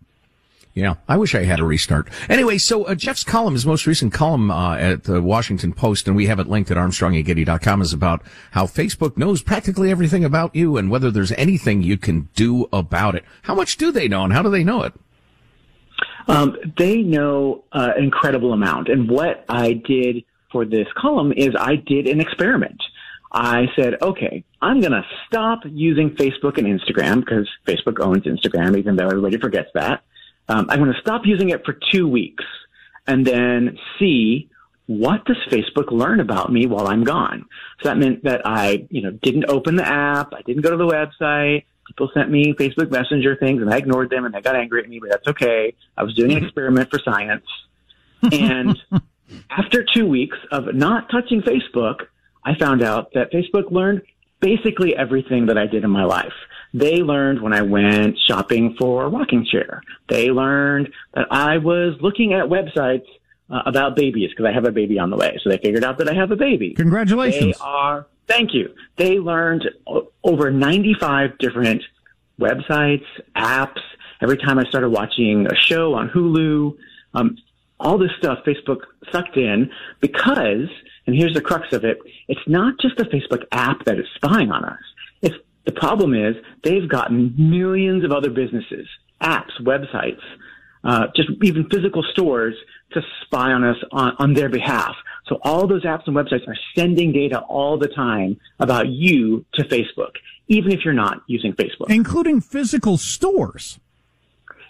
Yeah, 0.74 0.96
I 1.08 1.18
wish 1.18 1.36
I 1.36 1.44
had 1.44 1.60
a 1.60 1.66
restart. 1.66 2.08
Anyway, 2.30 2.58
so 2.58 2.86
uh, 2.86 2.96
Jeff's 2.96 3.26
column, 3.26 3.56
his 3.56 3.66
most 3.66 3.86
recent 3.86 4.14
column 4.14 4.50
uh, 4.50 4.78
at 4.78 5.04
the 5.04 5.22
Washington 5.22 5.74
Post, 5.74 6.08
and 6.08 6.16
we 6.16 6.28
have 6.28 6.40
it 6.40 6.48
linked 6.48 6.72
at 6.72 6.78
armstrongandgetty.com, 6.78 7.82
is 7.82 7.92
about 7.92 8.22
how 8.52 8.66
Facebook 8.66 9.18
knows 9.18 9.42
practically 9.42 9.92
everything 9.92 10.24
about 10.24 10.56
you 10.56 10.78
and 10.78 10.90
whether 10.90 11.12
there's 11.12 11.34
anything 11.34 11.84
you 11.84 11.98
can 11.98 12.30
do 12.36 12.70
about 12.72 13.16
it. 13.16 13.26
How 13.42 13.54
much 13.54 13.76
do 13.76 13.92
they 13.92 14.08
know, 14.08 14.24
and 14.24 14.32
how 14.32 14.42
do 14.42 14.50
they 14.50 14.64
know 14.64 14.84
it? 14.84 14.94
Um, 16.28 16.56
they 16.78 16.98
know 17.02 17.66
uh, 17.74 17.92
an 17.98 18.06
incredible 18.06 18.54
amount. 18.54 18.88
And 18.88 19.10
what 19.10 19.44
I 19.50 19.74
did 19.74 20.24
for 20.54 20.64
this 20.64 20.88
column 20.96 21.34
is 21.36 21.50
I 21.60 21.76
did 21.76 22.08
an 22.08 22.22
experiment. 22.22 22.82
I 23.34 23.68
said, 23.76 23.96
okay, 24.02 24.44
I'm 24.62 24.80
going 24.80 24.92
to 24.92 25.06
stop 25.28 25.60
using 25.66 26.12
Facebook 26.12 26.58
and 26.58 26.68
Instagram 26.68 27.22
because 27.22 27.50
Facebook 27.66 28.00
owns 28.00 28.24
Instagram, 28.24 28.78
even 28.78 28.96
though 28.96 29.08
everybody 29.08 29.38
forgets 29.38 29.70
that. 29.74 30.04
Um, 30.52 30.66
I'm 30.70 30.80
going 30.80 30.94
to 30.94 31.00
stop 31.00 31.22
using 31.26 31.50
it 31.50 31.64
for 31.66 31.78
two 31.92 32.08
weeks 32.08 32.44
and 33.08 33.26
then 33.26 33.78
see 33.98 34.50
what 34.88 35.24
does 35.24 35.38
Facebook 35.50 35.92
learn 35.92 36.20
about 36.20 36.52
me 36.52 36.66
while 36.66 36.88
I'm 36.88 37.06
gone. 37.06 37.46
So 37.82 37.88
that 37.88 37.98
meant 37.98 38.24
that 38.26 38.42
I, 38.44 38.86
you 38.90 39.02
know, 39.02 39.12
didn't 39.12 39.46
open 39.48 39.78
the 39.78 39.88
app. 39.88 40.34
I 40.34 40.42
didn't 40.42 40.64
go 40.64 40.72
to 40.72 40.78
the 40.78 40.86
website. 40.86 41.64
People 41.88 42.12
sent 42.14 42.30
me 42.30 42.54
Facebook 42.54 42.92
Messenger 42.92 43.38
things 43.38 43.62
and 43.62 43.74
I 43.74 43.78
ignored 43.78 44.10
them 44.10 44.26
and 44.26 44.34
they 44.34 44.42
got 44.42 44.58
angry 44.58 44.84
at 44.84 44.90
me, 44.90 45.00
but 45.00 45.10
that's 45.10 45.28
okay. 45.30 45.74
I 45.98 46.04
was 46.04 46.14
doing 46.16 46.34
an 46.34 46.44
experiment 46.44 46.90
for 46.90 47.00
science. 47.00 47.46
And 48.32 48.78
after 49.50 49.84
two 49.84 50.06
weeks 50.06 50.38
of 50.52 50.76
not 50.76 51.10
touching 51.10 51.42
Facebook, 51.42 52.06
I 52.46 52.54
found 52.54 52.84
out 52.84 53.14
that 53.14 53.32
Facebook 53.32 53.72
learned 53.72 54.04
basically 54.42 54.96
everything 54.96 55.48
that 55.48 55.58
I 55.58 55.66
did 55.66 55.84
in 55.84 55.90
my 55.90 56.04
life. 56.04 56.36
They 56.74 56.98
learned 56.98 57.42
when 57.42 57.54
I 57.54 57.62
went 57.62 58.18
shopping 58.28 58.76
for 58.80 59.04
a 59.06 59.10
rocking 59.10 59.46
chair. 59.46 59.82
They 60.08 60.30
learned 60.30 60.90
that 61.14 61.28
I 61.30 61.58
was 61.58 61.98
looking 62.02 62.34
at 62.34 62.46
websites 62.46 63.06
uh, 63.50 63.62
about 63.66 63.96
babies 63.96 64.30
because 64.30 64.46
I 64.46 64.54
have 64.54 64.66
a 64.66 64.72
baby 64.72 64.98
on 64.98 65.10
the 65.10 65.18
way. 65.18 65.38
So 65.44 65.50
they 65.50 65.58
figured 65.58 65.84
out 65.84 65.98
that 65.98 66.10
I 66.10 66.14
have 66.14 66.32
a 66.32 66.36
baby. 66.36 66.74
Congratulations. 66.74 67.58
They 67.58 67.64
are, 67.64 68.08
thank 68.28 68.54
you. 68.54 68.74
They 68.96 69.20
learned 69.20 69.70
over 70.24 70.52
95 70.52 71.38
different 71.38 71.84
websites, 72.40 73.06
apps. 73.36 73.82
Every 74.22 74.38
time 74.38 74.58
I 74.58 74.64
started 74.66 74.90
watching 74.90 75.48
a 75.48 75.56
show 75.56 75.94
on 75.94 76.10
Hulu, 76.10 76.78
um, 77.14 77.38
all 77.80 77.98
this 77.98 78.12
stuff 78.18 78.40
Facebook 78.46 78.82
sucked 79.12 79.36
in 79.36 79.70
because, 80.00 80.70
and 81.08 81.16
here's 81.16 81.34
the 81.34 81.42
crux 81.42 81.74
of 81.74 81.84
it, 81.84 81.98
it's 82.28 82.48
not 82.48 82.76
just 82.80 82.96
the 82.98 83.04
Facebook 83.06 83.46
app 83.52 83.84
that 83.86 84.00
is 84.00 84.06
spying 84.16 84.52
on 84.52 84.64
us. 84.64 84.80
The 85.66 85.72
problem 85.72 86.14
is 86.14 86.36
they've 86.64 86.88
gotten 86.90 87.34
millions 87.38 88.04
of 88.04 88.12
other 88.12 88.30
businesses, 88.30 88.88
apps, 89.22 89.52
websites, 89.62 90.22
uh, 90.84 91.08
just 91.16 91.30
even 91.44 91.70
physical 91.70 92.04
stores 92.12 92.56
to 92.94 93.02
spy 93.24 93.52
on 93.52 93.64
us 93.64 93.78
on, 93.92 94.16
on 94.18 94.34
their 94.34 94.50
behalf. 94.50 94.96
So 95.28 95.40
all 95.44 95.68
those 95.68 95.84
apps 95.84 96.08
and 96.08 96.16
websites 96.16 96.48
are 96.48 96.58
sending 96.76 97.12
data 97.14 97.40
all 97.42 97.78
the 97.78 97.88
time 97.88 98.40
about 98.60 98.88
you 98.88 99.46
to 99.54 99.64
Facebook, 99.64 100.16
even 100.48 100.72
if 100.72 100.84
you're 100.84 100.94
not 100.94 101.22
using 101.28 101.54
Facebook. 101.54 101.90
Including 101.90 102.42
physical 102.42 102.98
stores. 102.98 103.80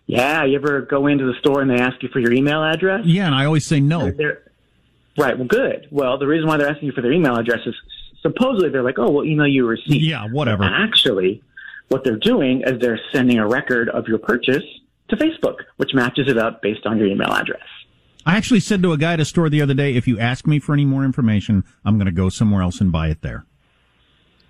Yeah, 0.06 0.44
you 0.44 0.58
ever 0.58 0.82
go 0.82 1.08
into 1.08 1.26
the 1.26 1.40
store 1.40 1.62
and 1.62 1.70
they 1.72 1.80
ask 1.80 2.04
you 2.04 2.10
for 2.10 2.20
your 2.20 2.34
email 2.34 2.64
address? 2.64 3.06
Yeah, 3.06 3.28
and 3.28 3.36
I 3.36 3.46
always 3.46 3.66
say 3.66 3.80
no. 3.80 4.12
They're- 4.12 4.52
right. 5.18 5.38
Well, 5.38 5.48
good. 5.48 5.88
Well, 5.90 6.18
the 6.18 6.28
reason 6.28 6.48
why 6.48 6.58
they're 6.58 6.70
asking 6.70 6.88
you 6.88 6.92
for 6.92 7.02
their 7.02 7.14
email 7.14 7.38
address 7.38 7.60
is 7.66 7.76
supposedly 8.22 8.70
they're 8.70 8.84
like, 8.84 9.00
oh, 9.00 9.10
we'll 9.12 9.26
email 9.26 9.48
you 9.48 9.66
a 9.66 9.70
receipt. 9.70 10.02
Yeah, 10.02 10.28
whatever. 10.28 10.64
Actually, 10.64 11.44
what 11.90 12.04
they're 12.04 12.18
doing 12.20 12.64
is 12.66 12.80
they're 12.80 13.00
sending 13.12 13.40
a 13.40 13.48
record 13.48 13.90
of 13.90 14.08
your 14.08 14.18
purchase 14.18 14.64
to 15.10 15.16
Facebook, 15.18 15.58
which 15.78 15.94
matches 15.94 16.28
it 16.30 16.38
up 16.38 16.62
based 16.62 16.86
on 16.86 16.98
your 16.98 17.08
email 17.08 17.32
address. 17.32 17.62
I 18.26 18.38
actually 18.38 18.60
said 18.60 18.84
to 18.84 18.94
a 18.94 18.98
guy 18.98 19.14
at 19.14 19.20
a 19.20 19.26
store 19.26 19.50
the 19.50 19.62
other 19.62 19.74
day, 19.74 19.96
if 19.96 20.08
you 20.08 20.20
ask 20.20 20.46
me 20.46 20.60
for 20.60 20.74
any 20.74 20.86
more 20.86 21.04
information, 21.04 21.64
I'm 21.84 21.98
going 21.98 22.06
to 22.06 22.12
go 22.12 22.30
somewhere 22.30 22.62
else 22.62 22.80
and 22.80 22.92
buy 22.92 23.08
it 23.10 23.22
there. 23.22 23.46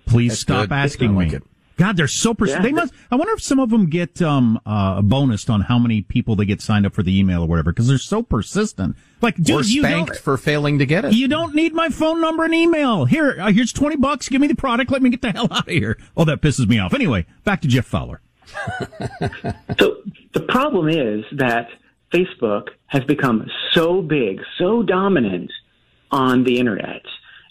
Please 0.06 0.32
That's 0.32 0.40
stop 0.42 0.68
good. 0.68 0.74
asking 0.74 1.16
I 1.16 1.24
me. 1.24 1.34
it. 1.34 1.42
God, 1.76 1.96
they're 1.96 2.06
so 2.08 2.34
pers- 2.34 2.50
Yeah. 2.50 2.62
They 2.62 2.72
must. 2.72 2.92
I 3.10 3.16
wonder 3.16 3.32
if 3.32 3.42
some 3.42 3.58
of 3.58 3.70
them 3.70 3.88
get 3.88 4.20
um 4.22 4.60
uh 4.66 5.00
bonused 5.02 5.48
on 5.50 5.62
how 5.62 5.78
many 5.78 6.02
people 6.02 6.36
they 6.36 6.44
get 6.44 6.60
signed 6.60 6.86
up 6.86 6.94
for 6.94 7.02
the 7.02 7.18
email 7.18 7.42
or 7.42 7.48
whatever 7.48 7.72
because 7.72 7.88
they're 7.88 7.98
so 7.98 8.22
persistent. 8.22 8.96
Like, 9.20 9.36
dude, 9.36 9.50
or 9.50 9.62
you 9.62 9.82
spanked 9.82 10.12
don't, 10.14 10.20
for 10.22 10.36
failing 10.36 10.78
to 10.80 10.86
get 10.86 11.04
it. 11.04 11.14
you 11.14 11.28
don't 11.28 11.54
need 11.54 11.74
my 11.74 11.88
phone 11.88 12.20
number 12.20 12.44
and 12.44 12.54
email. 12.54 13.04
Here, 13.04 13.36
uh, 13.40 13.52
here's 13.52 13.72
twenty 13.72 13.96
bucks. 13.96 14.28
Give 14.28 14.40
me 14.40 14.46
the 14.48 14.54
product. 14.56 14.90
Let 14.90 15.02
me 15.02 15.10
get 15.10 15.22
the 15.22 15.32
hell 15.32 15.48
out 15.50 15.66
of 15.68 15.72
here. 15.72 15.98
Oh, 16.16 16.24
that 16.24 16.40
pisses 16.40 16.66
me 16.68 16.78
off. 16.78 16.92
Anyway, 16.94 17.26
back 17.44 17.60
to 17.62 17.68
Jeff 17.68 17.86
Fowler. 17.86 18.20
So 19.78 19.96
the 20.34 20.40
problem 20.48 20.88
is 20.88 21.24
that 21.32 21.68
Facebook 22.12 22.68
has 22.86 23.04
become 23.04 23.48
so 23.72 24.02
big, 24.02 24.40
so 24.58 24.82
dominant 24.82 25.50
on 26.10 26.44
the 26.44 26.58
internet. 26.58 27.02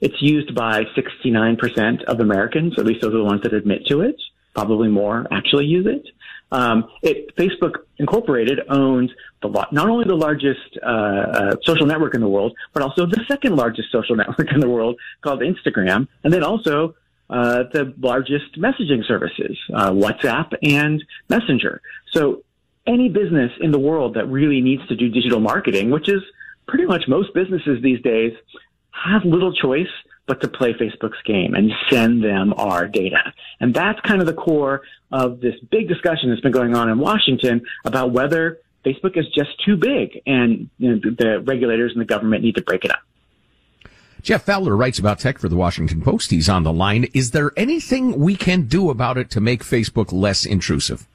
It's 0.02 0.20
used 0.22 0.54
by 0.56 0.84
69% 0.98 2.04
of 2.04 2.20
Americans, 2.20 2.74
at 2.78 2.86
least 2.86 3.02
those 3.02 3.14
are 3.14 3.20
the 3.20 3.24
ones 3.24 3.44
that 3.44 3.54
admit 3.54 3.86
to 3.88 4.02
it. 4.02 4.16
Probably 4.54 4.90
more 4.90 5.28
actually 5.32 5.66
use 5.66 5.86
it. 5.86 6.06
Um, 6.52 6.90
it 7.02 7.34
Facebook 7.38 7.76
Incorporated 7.98 8.60
owns 8.68 9.12
the 9.42 9.48
not 9.72 9.88
only 9.88 10.06
the 10.06 10.16
largest 10.16 10.78
uh, 10.84 10.86
uh, 10.86 11.56
social 11.64 11.86
network 11.86 12.16
in 12.16 12.20
the 12.20 12.28
world, 12.28 12.54
but 12.74 12.84
also 12.84 13.06
the 13.06 13.24
second 13.28 13.56
largest 13.56 13.92
social 13.92 14.16
network 14.22 14.52
in 14.52 14.60
the 14.60 14.68
world 14.68 15.00
called 15.22 15.42
Instagram, 15.42 16.08
and 16.24 16.34
then 16.34 16.44
also 16.44 16.96
uh, 17.30 17.64
the 17.72 17.94
largest 18.00 18.60
messaging 18.60 19.06
services, 19.08 19.58
uh, 19.74 19.92
WhatsApp 19.92 20.52
and 20.62 21.02
Messenger. 21.30 21.82
So 22.12 22.44
any 22.86 23.08
business 23.08 23.52
in 23.62 23.72
the 23.72 23.80
world 23.80 24.16
that 24.16 24.28
really 24.28 24.60
needs 24.60 24.86
to 24.88 24.96
do 24.96 25.08
digital 25.08 25.40
marketing, 25.40 25.92
which 25.92 26.10
is 26.10 26.22
pretty 26.68 26.86
much 26.86 27.04
most 27.08 27.34
businesses 27.34 27.82
these 27.82 28.02
days, 28.02 28.34
have 28.92 29.24
little 29.26 29.54
choice 29.54 29.88
but 30.28 30.40
to 30.42 30.48
play 30.48 30.74
Facebook's 30.74 31.22
game 31.26 31.56
and 31.56 31.72
send 31.90 32.24
them 32.24 32.54
our 32.58 32.88
data. 32.88 33.34
And 33.60 33.74
that's 33.74 34.00
kind 34.02 34.22
of 34.22 34.28
the 34.28 34.34
core 34.34 34.82
of 35.12 35.42
this 35.42 35.56
big 35.72 35.88
discussion 35.88 36.30
that's 36.30 36.42
been 36.42 36.52
going 36.52 36.76
on 36.76 36.90
in 36.90 37.00
Washington 37.00 37.62
about 37.86 38.12
whether 38.12 38.60
Facebook 38.86 39.18
is 39.18 39.26
just 39.36 39.50
too 39.66 39.78
big 39.78 40.22
and 40.26 40.70
you 40.78 40.96
know, 40.96 41.00
the 41.18 41.42
regulators 41.42 41.92
and 41.92 42.02
the 42.02 42.06
government 42.06 42.44
need 42.44 42.56
to 42.56 42.62
break 42.62 42.86
it 42.86 42.92
up. 42.92 43.02
Jeff 44.22 44.44
Fowler 44.44 44.76
writes 44.76 45.00
about 45.00 45.20
tech 45.20 45.40
for 45.40 45.50
the 45.50 45.56
Washington 45.56 46.02
Post. 46.02 46.30
He's 46.30 46.48
on 46.48 46.64
the 46.64 46.72
line. 46.72 47.08
Is 47.14 47.32
there 47.32 47.52
anything 47.58 48.20
we 48.20 48.36
can 48.36 48.64
do 48.64 48.92
about 48.92 49.18
it 49.18 49.32
to 49.32 49.42
make 49.42 49.64
Facebook 49.64 50.12
less 50.12 50.46
intrusive? 50.46 51.08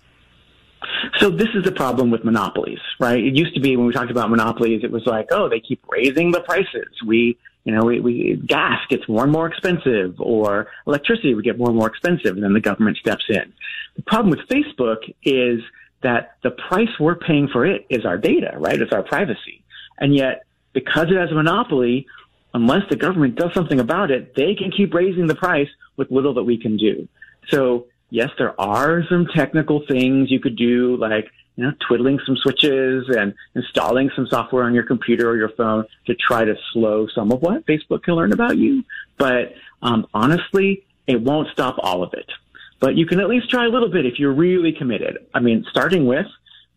So 1.18 1.30
this 1.30 1.48
is 1.54 1.64
the 1.64 1.72
problem 1.72 2.10
with 2.10 2.24
monopolies, 2.24 2.80
right? 3.00 3.22
It 3.22 3.36
used 3.36 3.54
to 3.54 3.60
be 3.60 3.76
when 3.76 3.86
we 3.86 3.92
talked 3.92 4.10
about 4.10 4.28
monopolies, 4.28 4.82
it 4.82 4.90
was 4.90 5.06
like, 5.06 5.28
oh, 5.30 5.48
they 5.48 5.60
keep 5.60 5.82
raising 5.88 6.32
the 6.32 6.40
prices. 6.40 6.88
We, 7.06 7.38
you 7.66 7.74
know, 7.74 7.83
we, 7.85 7.98
we 7.98 8.42
gas 8.46 8.79
gets 8.88 9.09
more 9.09 9.24
and 9.24 9.33
more 9.33 9.48
expensive, 9.48 10.14
or 10.20 10.68
electricity 10.87 11.35
would 11.35 11.44
get 11.44 11.59
more 11.59 11.68
and 11.68 11.76
more 11.76 11.88
expensive, 11.88 12.37
and 12.37 12.42
then 12.42 12.52
the 12.52 12.61
government 12.61 12.96
steps 12.96 13.24
in. 13.29 13.52
The 13.96 14.02
problem 14.02 14.31
with 14.31 14.48
Facebook 14.48 14.98
is 15.24 15.61
that 16.02 16.37
the 16.44 16.52
price 16.52 16.88
we're 17.00 17.16
paying 17.16 17.48
for 17.48 17.66
it 17.66 17.85
is 17.90 18.07
our 18.07 18.18
data, 18.18 18.52
right? 18.57 18.81
It's 18.81 18.92
our 18.92 19.02
privacy, 19.02 19.64
and 19.98 20.14
yet 20.14 20.44
because 20.74 21.09
it 21.11 21.16
has 21.16 21.33
a 21.33 21.35
monopoly, 21.35 22.07
unless 22.55 22.83
the 22.88 22.96
government 22.96 23.35
does 23.35 23.52
something 23.52 23.81
about 23.81 24.12
it, 24.12 24.37
they 24.37 24.55
can 24.55 24.70
keep 24.70 24.94
raising 24.94 25.26
the 25.26 25.35
price 25.35 25.68
with 25.96 26.09
little 26.12 26.35
that 26.35 26.44
we 26.44 26.57
can 26.57 26.76
do. 26.76 27.09
So 27.48 27.87
yes, 28.11 28.31
there 28.38 28.59
are 28.61 29.02
some 29.09 29.26
technical 29.35 29.83
things 29.88 30.31
you 30.31 30.38
could 30.38 30.57
do, 30.57 30.96
like 30.98 31.33
you 31.56 31.64
know, 31.64 31.72
twiddling 31.86 32.18
some 32.24 32.36
switches 32.36 33.08
and 33.08 33.34
installing 33.54 34.10
some 34.14 34.26
software 34.28 34.64
on 34.64 34.74
your 34.74 34.84
computer 34.84 35.28
or 35.28 35.36
your 35.36 35.48
phone 35.50 35.84
to 36.06 36.14
try 36.14 36.44
to 36.44 36.54
slow 36.72 37.06
some 37.14 37.32
of 37.32 37.40
what 37.42 37.66
Facebook 37.66 38.02
can 38.02 38.14
learn 38.14 38.32
about 38.32 38.56
you. 38.58 38.84
But 39.18 39.54
um, 39.82 40.06
honestly, 40.12 40.84
it 41.06 41.20
won't 41.20 41.48
stop 41.52 41.76
all 41.78 42.02
of 42.02 42.12
it. 42.12 42.30
But 42.78 42.96
you 42.96 43.06
can 43.06 43.20
at 43.20 43.28
least 43.28 43.48
try 43.48 43.64
a 43.64 43.68
little 43.68 43.90
bit 43.90 44.04
if 44.04 44.18
you're 44.18 44.34
really 44.34 44.72
committed. 44.72 45.18
I 45.32 45.40
mean, 45.40 45.64
starting 45.70 46.06
with, 46.06 46.26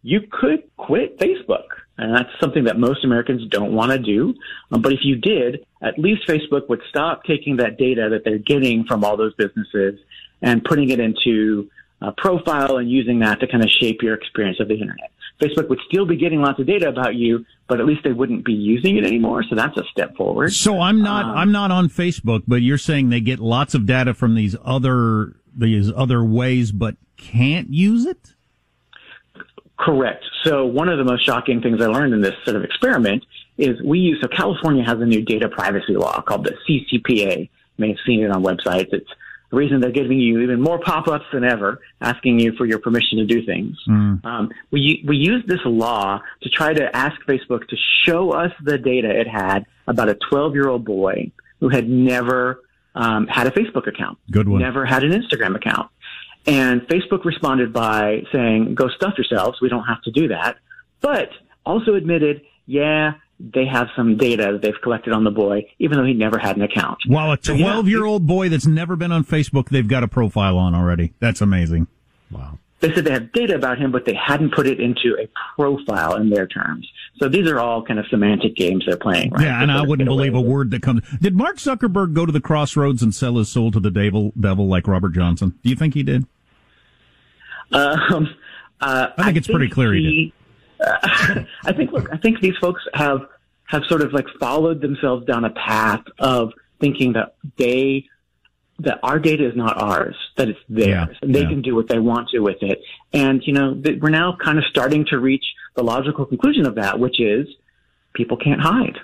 you 0.02 0.22
could 0.32 0.64
quit 0.78 1.20
Facebook. 1.20 1.66
And 1.98 2.16
that's 2.16 2.30
something 2.40 2.64
that 2.64 2.80
most 2.80 3.04
Americans 3.04 3.46
don't 3.50 3.74
want 3.74 3.92
to 3.92 4.00
do. 4.00 4.34
Um, 4.72 4.82
but 4.82 4.94
if 4.94 5.00
you 5.04 5.18
did, 5.18 5.66
at 5.82 6.00
least 6.00 6.26
Facebook 6.26 6.70
would 6.70 6.82
stop 6.90 7.26
taking 7.26 7.58
that 7.58 7.78
data 7.78 8.08
that 8.12 8.24
they're 8.24 8.38
getting 8.38 8.86
from 8.86 9.04
all 9.04 9.18
those 9.18 9.34
businesses 9.34 10.00
and 10.42 10.64
putting 10.64 10.90
it 10.92 11.02
into 11.02 11.70
a 12.02 12.12
profile 12.12 12.78
and 12.78 12.90
using 12.90 13.20
that 13.20 13.40
to 13.42 13.48
kind 13.48 13.64
of 13.64 13.70
shape 13.70 14.02
your 14.02 14.14
experience 14.14 14.60
of 14.60 14.68
the 14.68 14.76
internet. 14.76 15.12
Facebook 15.40 15.70
would 15.70 15.80
still 15.88 16.06
be 16.06 16.18
getting 16.18 16.42
lots 16.42 16.60
of 16.60 16.68
data 16.68 16.90
about 16.90 17.16
you, 17.16 17.46
but 17.68 17.80
at 17.80 17.86
least 17.86 18.04
they 18.04 18.12
wouldn't 18.12 18.44
be 18.44 18.54
using 18.54 18.98
it 18.98 19.06
anymore. 19.06 19.44
So 19.50 19.56
that's 19.56 19.78
a 19.78 19.84
step 19.92 20.16
forward. 20.16 20.52
So 20.52 20.82
I'm 20.82 21.02
not 21.02 21.26
Um, 21.26 21.38
I'm 21.38 21.52
not 21.52 21.72
on 21.72 21.90
Facebook, 21.90 22.44
but 22.48 22.62
you're 22.62 22.78
saying 22.78 23.10
they 23.10 23.22
get 23.22 23.40
lots 23.40 23.74
of 23.74 23.86
data 23.86 24.14
from 24.14 24.36
these 24.36 24.56
other 24.64 25.36
these 25.56 25.92
other 25.96 26.24
ways, 26.24 26.72
but 26.72 26.96
can't 27.18 27.70
use 27.74 28.06
it. 28.06 28.34
Correct. 29.78 30.24
So 30.44 30.66
one 30.66 30.90
of 30.90 30.98
the 30.98 31.06
most 31.06 31.26
shocking 31.26 31.62
things 31.62 31.82
I 31.82 31.88
learned 31.88 32.14
in 32.14 32.22
this 32.22 32.36
sort 32.44 32.58
of 32.58 32.64
experiment 32.64 33.24
is 33.58 33.82
we 33.82 34.00
use, 34.00 34.20
so 34.22 34.28
California 34.28 34.84
has 34.84 35.00
a 35.00 35.06
new 35.06 35.22
data 35.22 35.50
privacy 35.50 35.96
law 35.96 36.22
called 36.22 36.46
the 36.46 36.56
CCPA. 36.68 37.40
You 37.40 37.50
may 37.78 37.90
have 37.90 37.98
seen 38.06 38.24
it 38.24 38.32
on 38.32 38.44
websites. 38.44 38.94
It's 38.94 39.10
The 39.50 39.58
reason 39.58 39.82
they're 39.82 39.92
giving 39.92 40.20
you 40.20 40.42
even 40.42 40.62
more 40.62 40.80
pop-ups 40.80 41.26
than 41.34 41.44
ever, 41.44 41.82
asking 42.02 42.40
you 42.40 42.52
for 42.54 42.66
your 42.66 42.78
permission 42.80 43.18
to 43.18 43.26
do 43.26 43.44
things. 43.46 43.78
Mm. 43.88 44.24
Um, 44.24 44.52
we 44.72 45.04
we 45.08 45.18
use 45.18 45.44
this 45.48 45.62
law 45.66 46.22
to 46.44 46.50
try 46.50 46.74
to 46.74 46.96
ask 46.96 47.20
Facebook 47.28 47.68
to 47.70 47.76
show 48.06 48.32
us 48.32 48.52
the 48.64 48.78
data 48.78 49.10
it 49.10 49.28
had 49.28 49.66
about 49.88 50.08
a 50.10 50.16
12 50.30 50.54
year 50.54 50.68
old 50.70 50.86
boy 50.86 51.32
who 51.60 51.70
had 51.70 51.90
never 51.90 52.62
um, 52.96 53.28
had 53.28 53.48
a 53.48 53.52
Facebook 53.52 53.88
account, 53.88 54.18
Good 54.32 54.48
one. 54.48 54.62
never 54.62 54.86
had 54.86 55.04
an 55.04 55.12
Instagram 55.12 55.56
account, 55.56 55.90
and 56.46 56.82
Facebook 56.82 57.26
responded 57.26 57.74
by 57.74 58.24
saying, 58.32 58.76
"Go 58.76 58.88
stuff 58.90 59.14
yourselves. 59.18 59.60
We 59.62 59.70
don't 59.70 59.86
have 59.86 60.02
to 60.04 60.12
do 60.12 60.28
that," 60.28 60.58
but 61.02 61.30
also 61.66 61.96
admitted, 61.96 62.42
"Yeah." 62.68 63.14
They 63.40 63.66
have 63.66 63.88
some 63.96 64.18
data 64.18 64.52
that 64.52 64.62
they've 64.62 64.82
collected 64.82 65.14
on 65.14 65.24
the 65.24 65.32
boy, 65.32 65.66
even 65.80 65.98
though 65.98 66.04
he 66.04 66.14
never 66.14 66.38
had 66.38 66.58
an 66.58 66.62
account. 66.64 67.00
Wow, 67.08 67.32
a 67.32 67.38
12 67.38 67.88
year 67.88 68.06
old 68.06 68.28
boy 68.28 68.50
that's 68.50 68.68
never 68.68 68.96
been 68.96 69.12
on 69.12 69.24
Facebook, 69.24 69.70
they've 69.70 69.88
got 69.88 70.04
a 70.04 70.08
profile 70.08 70.58
on 70.58 70.76
already. 70.76 71.14
That's 71.20 71.42
amazing. 71.42 71.88
Wow. 72.30 72.60
They 72.82 72.94
said 72.94 73.04
they 73.04 73.12
have 73.12 73.32
data 73.34 73.56
about 73.56 73.78
him, 73.78 73.92
but 73.92 74.06
they 74.06 74.14
hadn't 74.14 74.54
put 74.54 74.66
it 74.66 74.80
into 74.80 75.18
a 75.20 75.28
profile 75.56 76.16
in 76.16 76.30
their 76.30 76.48
terms. 76.48 76.90
So 77.18 77.28
these 77.28 77.50
are 77.50 77.60
all 77.60 77.84
kind 77.84 78.00
of 78.00 78.06
semantic 78.08 78.56
games 78.56 78.86
they're 78.86 78.96
playing, 78.96 79.32
right? 79.32 79.44
Yeah, 79.44 79.62
and 79.62 79.70
I 79.70 79.82
wouldn't 79.82 80.08
believe 80.08 80.34
a 80.34 80.40
word 80.40 80.72
that 80.72 80.82
comes. 80.82 81.02
Did 81.20 81.36
Mark 81.36 81.58
Zuckerberg 81.58 82.14
go 82.14 82.26
to 82.26 82.32
the 82.32 82.40
crossroads 82.40 83.04
and 83.04 83.14
sell 83.14 83.36
his 83.36 83.50
soul 83.50 83.72
to 83.72 83.82
the 83.82 83.92
devil, 83.92 84.32
devil 84.40 84.68
like 84.68 84.88
Robert 84.88 85.14
Johnson? 85.14 85.60
Do 85.62 85.70
you 85.70 85.76
think 85.76 85.94
he 85.94 86.04
did? 86.04 86.26
Um, 87.72 88.34
uh, 88.80 89.08
I 89.18 89.26
think 89.26 89.38
it's 89.38 89.48
pretty 89.48 89.70
clear 89.70 89.94
he 89.94 90.02
did. 90.02 90.34
Uh, 90.80 90.98
I 91.66 91.74
think. 91.74 91.92
Look, 91.92 92.12
I 92.12 92.18
think 92.18 92.40
these 92.40 92.58
folks 92.58 92.82
have 92.94 93.22
have 93.66 93.84
sort 93.86 94.02
of 94.02 94.14
like 94.14 94.26
followed 94.40 94.82
themselves 94.82 95.26
down 95.26 95.46
a 95.46 95.52
path 95.52 96.04
of 96.20 96.54
thinking 96.80 97.14
that 97.14 97.36
they 97.58 98.06
that 98.80 99.00
our 99.04 99.20
data 99.20 99.46
is 99.46 99.56
not 99.56 99.82
ours, 99.82 100.16
that 100.38 100.48
it's 100.48 100.60
theirs, 100.70 101.10
Yeah, 101.12 101.18
and 101.22 101.36
they 101.36 101.42
yeah. 101.42 101.50
can 101.50 101.62
do 101.62 101.76
what 101.76 101.90
they 101.90 102.00
want 102.00 102.30
to 102.30 102.40
with 102.40 102.62
it. 102.62 102.82
And 103.12 103.42
you 103.46 103.54
know, 103.54 103.82
we're 104.02 104.10
now 104.10 104.38
kind 104.42 104.58
of 104.58 104.64
starting 104.70 105.06
to 105.08 105.20
reach 105.20 105.44
the 105.76 105.84
logical 105.84 106.26
conclusion 106.26 106.66
of 106.66 106.76
that, 106.76 107.00
which 107.00 107.20
is 107.20 107.48
people 108.14 108.38
can't 108.38 108.62
hide. 108.62 108.98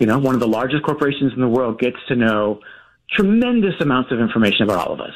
You 0.00 0.06
know, 0.06 0.18
one 0.18 0.34
of 0.34 0.40
the 0.40 0.48
largest 0.48 0.82
corporations 0.84 1.32
in 1.34 1.40
the 1.40 1.48
world 1.48 1.78
gets 1.78 1.98
to 2.08 2.16
know 2.16 2.60
tremendous 3.10 3.74
amounts 3.80 4.10
of 4.10 4.20
information 4.20 4.62
about 4.62 4.86
all 4.86 4.94
of 4.94 5.00
us. 5.00 5.14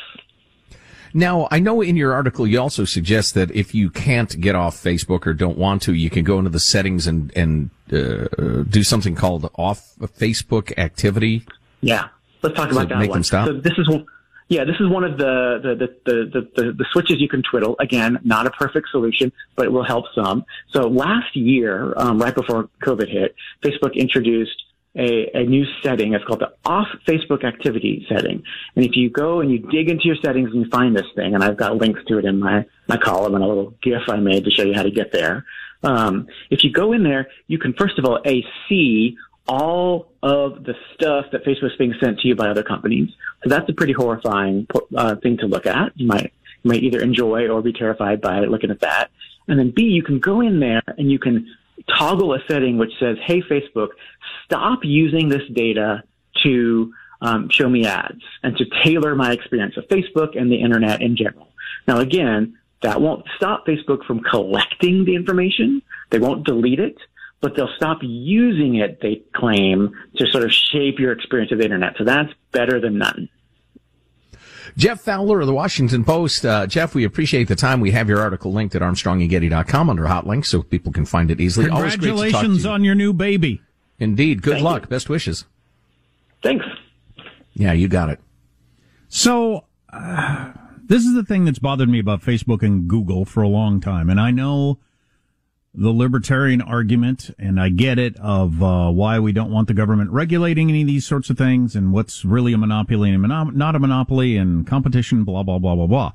Now, 1.17 1.47
I 1.53 1.61
know 1.61 1.81
in 1.81 1.97
your 1.97 2.13
article 2.13 2.45
you 2.45 2.61
also 2.61 2.85
suggest 2.85 3.35
that 3.35 3.53
if 3.53 3.73
you 3.73 3.89
can't 3.89 4.39
get 4.41 4.57
off 4.57 4.77
Facebook 4.77 5.27
or 5.29 5.33
don't 5.33 5.57
want 5.57 5.83
to, 5.83 5.95
you 5.95 6.11
can 6.11 6.25
go 6.25 6.39
into 6.39 6.51
the 6.51 6.59
settings 6.61 7.07
and 7.07 7.33
and 7.37 7.71
uh, 7.93 8.65
do 8.69 8.83
something 8.83 9.15
called 9.15 9.49
off 9.55 9.95
Facebook 10.19 10.77
activity. 10.77 11.47
Yeah, 11.81 12.09
let's 12.43 12.57
talk 12.57 12.71
So 12.71 12.79
about 12.79 12.89
that 12.89 12.99
make 12.99 13.11
one. 13.11 13.19
them 13.19 13.23
stop? 13.25 13.47
So 13.47 13.53
this 13.55 13.75
is 13.79 13.89
one. 13.89 14.07
Yeah, 14.49 14.65
this 14.65 14.77
is 14.81 14.89
one 14.89 15.05
of 15.05 15.17
the 15.17 15.61
the, 15.63 15.75
the, 16.05 16.31
the, 16.33 16.63
the, 16.63 16.73
the 16.73 16.85
switches 16.93 17.21
you 17.21 17.29
can 17.29 17.43
twiddle. 17.43 17.77
Again, 17.79 18.19
not 18.25 18.47
a 18.47 18.51
perfect 18.51 18.89
solution, 18.91 19.33
but 19.55 19.67
it 19.67 19.73
will 19.73 19.85
help 19.85 20.07
some. 20.15 20.45
So 20.73 20.89
last 20.89 21.35
year, 21.37 21.95
um, 21.97 22.21
right 22.21 22.35
before 22.35 22.69
COVID 22.83 23.09
hit, 23.09 23.37
Facebook 23.63 23.95
introduced 23.95 24.65
a, 24.97 25.31
a 25.35 25.45
new 25.45 25.65
setting. 25.83 26.15
It's 26.15 26.25
called 26.25 26.41
the 26.41 26.53
off 26.65 26.89
Facebook 27.07 27.45
activity 27.45 28.07
setting. 28.09 28.43
And 28.77 28.85
if 28.85 28.97
you 28.97 29.11
go 29.11 29.41
and 29.41 29.51
you 29.51 29.59
dig 29.59 29.89
into 29.89 30.05
your 30.05 30.17
settings 30.25 30.51
and 30.53 30.65
you 30.65 30.71
find 30.71 30.97
this 30.97 31.07
thing, 31.15 31.35
and 31.35 31.43
I've 31.43 31.57
got 31.57 31.77
links 31.77 32.01
to 32.09 32.19
it 32.19 32.25
in 32.25 32.39
my, 32.39 32.65
my 32.89 32.97
column 32.97 33.35
and 33.35 33.43
a 33.43 33.47
little 33.47 33.75
GIF 33.83 34.03
I 34.09 34.17
made 34.17 34.45
to 34.45 34.51
show 34.51 34.63
you 34.63 34.75
how 34.75 34.83
to 34.83 34.91
get 34.91 35.13
there. 35.13 35.45
Um, 35.83 36.29
if 36.51 36.65
you 36.65 36.73
go 36.73 36.93
in 36.93 37.03
there, 37.03 37.29
you 37.47 37.59
can 37.59 37.75
first 37.75 37.99
of 37.99 38.05
all, 38.05 38.21
A, 38.25 38.45
see 38.69 39.17
all 39.47 40.09
of 40.23 40.65
the 40.65 40.75
stuff 40.95 41.27
that 41.33 41.45
Facebook's 41.45 41.77
being 41.77 41.95
sent 42.03 42.21
to 42.21 42.29
you 42.29 42.35
by 42.35 42.49
other 42.49 42.63
companies. 42.63 43.11
So 43.43 43.51
that's 43.51 43.69
a 43.69 43.75
pretty 43.75 43.93
horrifying 43.93 44.67
uh, 44.97 45.17
thing 45.17 45.37
to 45.39 45.47
look 45.47 45.67
at. 45.67 45.93
You 45.97 46.07
might, 46.07 46.33
you 46.63 46.71
might 46.71 46.83
either 46.83 47.01
enjoy 47.01 47.49
or 47.49 47.61
be 47.61 47.73
terrified 47.73 48.21
by 48.21 48.41
looking 48.41 48.71
at 48.71 48.81
that. 48.81 49.11
And 49.49 49.59
then 49.59 49.71
B, 49.71 49.83
you 49.83 50.03
can 50.03 50.19
go 50.19 50.41
in 50.41 50.61
there 50.61 50.83
and 50.97 51.11
you 51.11 51.19
can 51.19 51.47
toggle 51.99 52.33
a 52.33 52.39
setting 52.49 52.79
which 52.79 52.93
says, 52.99 53.17
Hey, 53.25 53.43
Facebook, 53.43 53.89
stop 54.45 54.81
using 54.83 55.29
this 55.29 55.43
data 55.53 56.03
to 56.43 56.93
um, 57.21 57.49
show 57.49 57.69
me 57.69 57.87
ads 57.87 58.23
and 58.43 58.57
to 58.57 58.65
tailor 58.83 59.15
my 59.15 59.33
experience 59.33 59.77
of 59.77 59.85
Facebook 59.89 60.39
and 60.39 60.51
the 60.51 60.61
internet 60.61 61.01
in 61.01 61.17
general. 61.17 61.49
Now, 61.89 61.99
again, 61.99 62.59
that 62.83 63.01
won't 63.01 63.25
stop 63.37 63.67
Facebook 63.67 64.05
from 64.05 64.21
collecting 64.21 65.05
the 65.05 65.15
information. 65.15 65.83
They 66.11 66.19
won't 66.19 66.45
delete 66.45 66.81
it, 66.81 66.97
but 67.41 67.57
they'll 67.57 67.75
stop 67.77 67.99
using 68.03 68.77
it, 68.77 69.01
they 69.01 69.23
claim, 69.35 69.93
to 70.17 70.27
sort 70.31 70.45
of 70.45 70.53
shape 70.53 70.99
your 70.99 71.13
experience 71.13 71.51
of 71.51 71.59
the 71.59 71.65
internet. 71.65 71.95
So 71.97 72.05
that's 72.05 72.33
better 72.53 72.81
than 72.81 72.99
none. 72.99 73.29
Jeff 74.77 75.01
Fowler 75.01 75.41
of 75.41 75.47
the 75.47 75.55
Washington 75.55 76.05
Post. 76.05 76.45
Uh, 76.45 76.67
Jeff, 76.67 76.95
we 76.95 77.05
appreciate 77.05 77.49
the 77.49 77.57
time. 77.57 77.81
We 77.81 77.93
have 77.93 78.09
your 78.09 78.21
article 78.21 78.53
linked 78.53 78.75
at 78.75 78.83
armstrongandgetty.com 78.83 79.89
under 79.89 80.07
hot 80.07 80.27
links 80.27 80.49
so 80.49 80.63
people 80.63 80.93
can 80.93 81.05
find 81.05 81.31
it 81.31 81.41
easily. 81.41 81.71
Always 81.71 81.97
great 81.97 82.09
to 82.09 82.17
talk 82.17 82.17
to 82.17 82.23
Congratulations 82.23 82.65
you. 82.65 82.71
on 82.71 82.85
your 82.85 82.95
new 82.95 83.13
baby. 83.13 83.63
Indeed. 83.99 84.43
Good 84.43 84.55
Thank 84.55 84.65
luck. 84.65 84.89
Best 84.89 85.09
wishes. 85.09 85.45
Thanks. 86.43 86.65
Yeah, 87.55 87.73
you 87.73 87.89
got 87.89 88.11
it. 88.11 88.21
So, 89.09 89.65
uh, 89.93 90.53
this 90.87 91.05
is 91.05 91.15
the 91.15 91.25
thing 91.25 91.45
that's 91.45 91.59
bothered 91.59 91.89
me 91.89 91.99
about 91.99 92.21
Facebook 92.21 92.63
and 92.63 92.89
Google 92.89 93.25
for 93.25 93.43
a 93.43 93.49
long 93.49 93.81
time. 93.81 94.11
And 94.11 94.21
I 94.21 94.31
know 94.31 94.79
the 95.73 95.91
libertarian 95.91 96.61
argument, 96.61 97.31
and 97.39 97.61
I 97.61 97.69
get 97.69 97.99
it, 97.99 98.17
of 98.19 98.63
uh, 98.63 98.91
why 98.91 99.19
we 99.19 99.33
don't 99.33 99.51
want 99.51 99.69
the 99.69 99.75
government 99.75 100.11
regulating 100.11 100.69
any 100.69 100.83
of 100.83 100.87
these 100.87 101.07
sorts 101.07 101.31
of 101.31 101.39
things 101.39 101.75
and 101.75 101.93
what's 101.93 102.25
really 102.25 102.53
a 102.53 102.59
monopoly 102.59 103.11
and 103.11 103.23
mono- 103.23 103.51
not 103.51 103.75
a 103.75 103.81
monopoly 103.81 104.37
and 104.37 104.67
competition, 104.67 105.25
blah, 105.25 105.43
blah, 105.43 105.59
blah, 105.59 105.75
blah, 105.75 105.87
blah. 105.87 106.13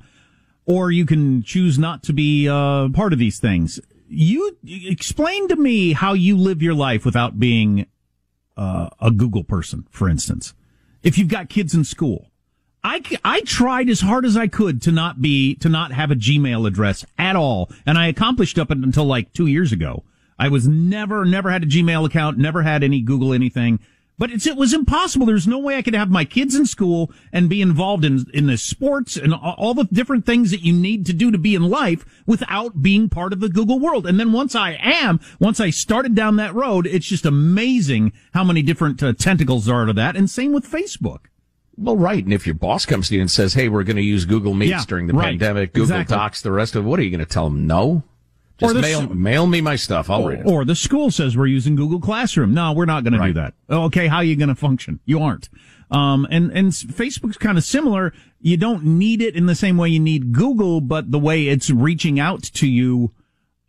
Or 0.64 0.90
you 0.90 1.04
can 1.04 1.42
choose 1.42 1.78
not 1.78 2.02
to 2.04 2.12
be 2.12 2.48
uh, 2.48 2.88
part 2.90 3.12
of 3.12 3.18
these 3.18 3.38
things. 3.38 3.80
You 4.12 4.56
explain 4.66 5.46
to 5.48 5.56
me 5.56 5.92
how 5.92 6.14
you 6.14 6.36
live 6.36 6.62
your 6.62 6.74
life 6.74 7.04
without 7.04 7.38
being 7.38 7.86
uh, 8.56 8.88
a 9.00 9.10
Google 9.12 9.44
person, 9.44 9.86
for 9.90 10.08
instance. 10.08 10.52
If 11.02 11.16
you've 11.16 11.28
got 11.28 11.48
kids 11.48 11.74
in 11.74 11.84
school, 11.84 12.26
I, 12.82 13.02
I 13.24 13.42
tried 13.42 13.88
as 13.88 14.00
hard 14.00 14.24
as 14.24 14.36
I 14.36 14.48
could 14.48 14.82
to 14.82 14.92
not 14.92 15.22
be, 15.22 15.54
to 15.56 15.68
not 15.68 15.92
have 15.92 16.10
a 16.10 16.16
Gmail 16.16 16.66
address 16.66 17.04
at 17.18 17.36
all. 17.36 17.70
And 17.86 17.96
I 17.96 18.08
accomplished 18.08 18.58
up 18.58 18.70
until 18.70 19.04
like 19.04 19.32
two 19.32 19.46
years 19.46 19.70
ago. 19.70 20.04
I 20.38 20.48
was 20.48 20.66
never, 20.66 21.24
never 21.24 21.50
had 21.50 21.62
a 21.62 21.66
Gmail 21.66 22.06
account, 22.06 22.38
never 22.38 22.62
had 22.62 22.82
any 22.82 23.02
Google 23.02 23.32
anything. 23.32 23.78
But 24.20 24.30
it's, 24.30 24.46
it 24.46 24.58
was 24.58 24.74
impossible. 24.74 25.24
There's 25.24 25.46
no 25.46 25.58
way 25.58 25.76
I 25.78 25.82
could 25.82 25.94
have 25.94 26.10
my 26.10 26.26
kids 26.26 26.54
in 26.54 26.66
school 26.66 27.10
and 27.32 27.48
be 27.48 27.62
involved 27.62 28.04
in, 28.04 28.26
in 28.34 28.48
the 28.48 28.58
sports 28.58 29.16
and 29.16 29.32
all 29.32 29.54
all 29.56 29.72
the 29.72 29.84
different 29.84 30.26
things 30.26 30.50
that 30.50 30.60
you 30.60 30.74
need 30.74 31.06
to 31.06 31.14
do 31.14 31.30
to 31.30 31.38
be 31.38 31.54
in 31.54 31.62
life 31.62 32.04
without 32.26 32.82
being 32.82 33.08
part 33.08 33.32
of 33.32 33.40
the 33.40 33.48
Google 33.48 33.78
world. 33.78 34.06
And 34.06 34.20
then 34.20 34.30
once 34.32 34.54
I 34.54 34.78
am, 34.78 35.20
once 35.40 35.58
I 35.58 35.70
started 35.70 36.14
down 36.14 36.36
that 36.36 36.54
road, 36.54 36.86
it's 36.86 37.06
just 37.06 37.24
amazing 37.24 38.12
how 38.34 38.44
many 38.44 38.60
different 38.60 39.02
uh, 39.02 39.14
tentacles 39.14 39.64
there 39.64 39.76
are 39.76 39.86
to 39.86 39.94
that. 39.94 40.16
And 40.16 40.28
same 40.28 40.52
with 40.52 40.70
Facebook. 40.70 41.20
Well, 41.78 41.96
right. 41.96 42.22
And 42.22 42.34
if 42.34 42.46
your 42.46 42.56
boss 42.56 42.84
comes 42.84 43.08
to 43.08 43.14
you 43.14 43.22
and 43.22 43.30
says, 43.30 43.54
"Hey, 43.54 43.70
we're 43.70 43.84
going 43.84 43.96
to 43.96 44.02
use 44.02 44.26
Google 44.26 44.52
Meets 44.52 44.70
Yeah, 44.70 44.84
during 44.86 45.06
the 45.06 45.14
right. 45.14 45.30
pandemic, 45.30 45.72
Google 45.72 45.96
Exactly. 45.96 46.14
Docs, 46.16 46.42
the 46.42 46.52
rest 46.52 46.76
of 46.76 46.84
it," 46.84 46.88
what 46.88 47.00
are 47.00 47.02
you 47.04 47.10
going 47.10 47.20
to 47.20 47.24
tell 47.24 47.44
them? 47.48 47.66
No. 47.66 48.02
Or 48.62 48.72
Just 48.72 48.74
the 48.74 48.80
mail, 48.82 49.14
mail 49.14 49.46
me 49.46 49.60
my 49.60 49.76
stuff. 49.76 50.10
I'll 50.10 50.24
read 50.24 50.40
it. 50.40 50.46
or 50.46 50.64
the 50.64 50.74
school 50.74 51.10
says 51.10 51.36
we're 51.36 51.46
using 51.46 51.76
Google 51.76 52.00
Classroom. 52.00 52.52
No, 52.52 52.72
we're 52.72 52.84
not 52.84 53.04
going 53.04 53.14
to 53.14 53.26
do 53.26 53.32
that. 53.34 53.54
Okay, 53.70 54.06
how 54.06 54.16
are 54.16 54.24
you 54.24 54.36
going 54.36 54.48
to 54.48 54.54
function? 54.54 55.00
You 55.04 55.20
aren't. 55.20 55.48
Um, 55.90 56.26
and 56.30 56.52
and 56.52 56.70
Facebook's 56.70 57.36
kind 57.36 57.58
of 57.58 57.64
similar. 57.64 58.12
You 58.40 58.56
don't 58.56 58.84
need 58.84 59.22
it 59.22 59.34
in 59.34 59.46
the 59.46 59.54
same 59.54 59.76
way 59.76 59.88
you 59.88 59.98
need 60.00 60.32
Google, 60.32 60.80
but 60.80 61.10
the 61.10 61.18
way 61.18 61.48
it's 61.48 61.70
reaching 61.70 62.20
out 62.20 62.42
to 62.42 62.68
you 62.68 63.12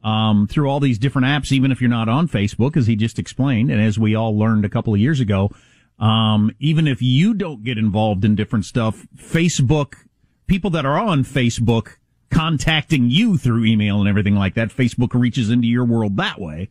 um, 0.04 0.48
through 0.48 0.70
all 0.70 0.80
these 0.80 1.00
different 1.00 1.28
apps, 1.28 1.52
even 1.52 1.72
if 1.72 1.82
you're 1.82 1.90
not 1.90 2.10
on 2.10 2.28
Facebook, 2.28 2.78
as 2.78 2.88
he 2.88 2.96
just 2.96 3.18
explained, 3.18 3.72
and 3.72 3.82
as 3.82 3.98
we 3.98 4.14
all 4.16 4.38
learned 4.38 4.66
a 4.66 4.70
couple 4.70 4.94
of 4.94 5.00
years 5.00 5.20
ago, 5.20 5.50
um, 6.00 6.52
even 6.60 6.88
if 6.88 7.02
you 7.02 7.34
don't 7.34 7.64
get 7.64 7.78
involved 7.78 8.24
in 8.26 8.36
different 8.36 8.66
stuff, 8.66 9.08
Facebook 9.16 9.94
people 10.48 10.70
that 10.70 10.86
are 10.86 11.00
on 11.00 11.24
Facebook 11.24 11.96
contacting 12.32 13.10
you 13.10 13.38
through 13.38 13.66
email 13.66 14.00
and 14.00 14.10
everything 14.10 14.36
like 14.36 14.56
that, 14.56 14.70
Facebook 14.70 15.14
reaches 15.14 15.50
into 15.50 15.68
your 15.68 15.86
world 15.86 16.18
that 16.18 16.40
way. 16.40 16.70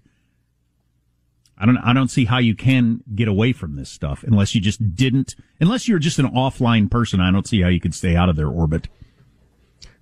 I 1.57 1.67
don't, 1.67 1.77
I 1.79 1.93
don't 1.93 2.09
see 2.09 2.25
how 2.25 2.39
you 2.39 2.57
can 2.57 3.03
get 3.15 3.29
away 3.29 3.53
from 3.53 3.77
this 3.77 3.91
stuff 3.91 4.25
unless 4.25 4.55
you 4.55 4.63
just 4.63 4.95
didn't, 4.95 5.37
unless 5.61 5.87
you're 5.87 5.99
just 5.99 6.19
an 6.19 6.27
offline 6.31 6.91
person. 6.91 7.21
I 7.21 7.31
don't 7.31 7.47
see 7.47 7.61
how 7.61 7.69
you 7.69 7.81
could 7.81 7.95
stay 7.95 8.17
out 8.17 8.31
of 8.31 8.37
their 8.37 8.49
orbit. 8.49 8.89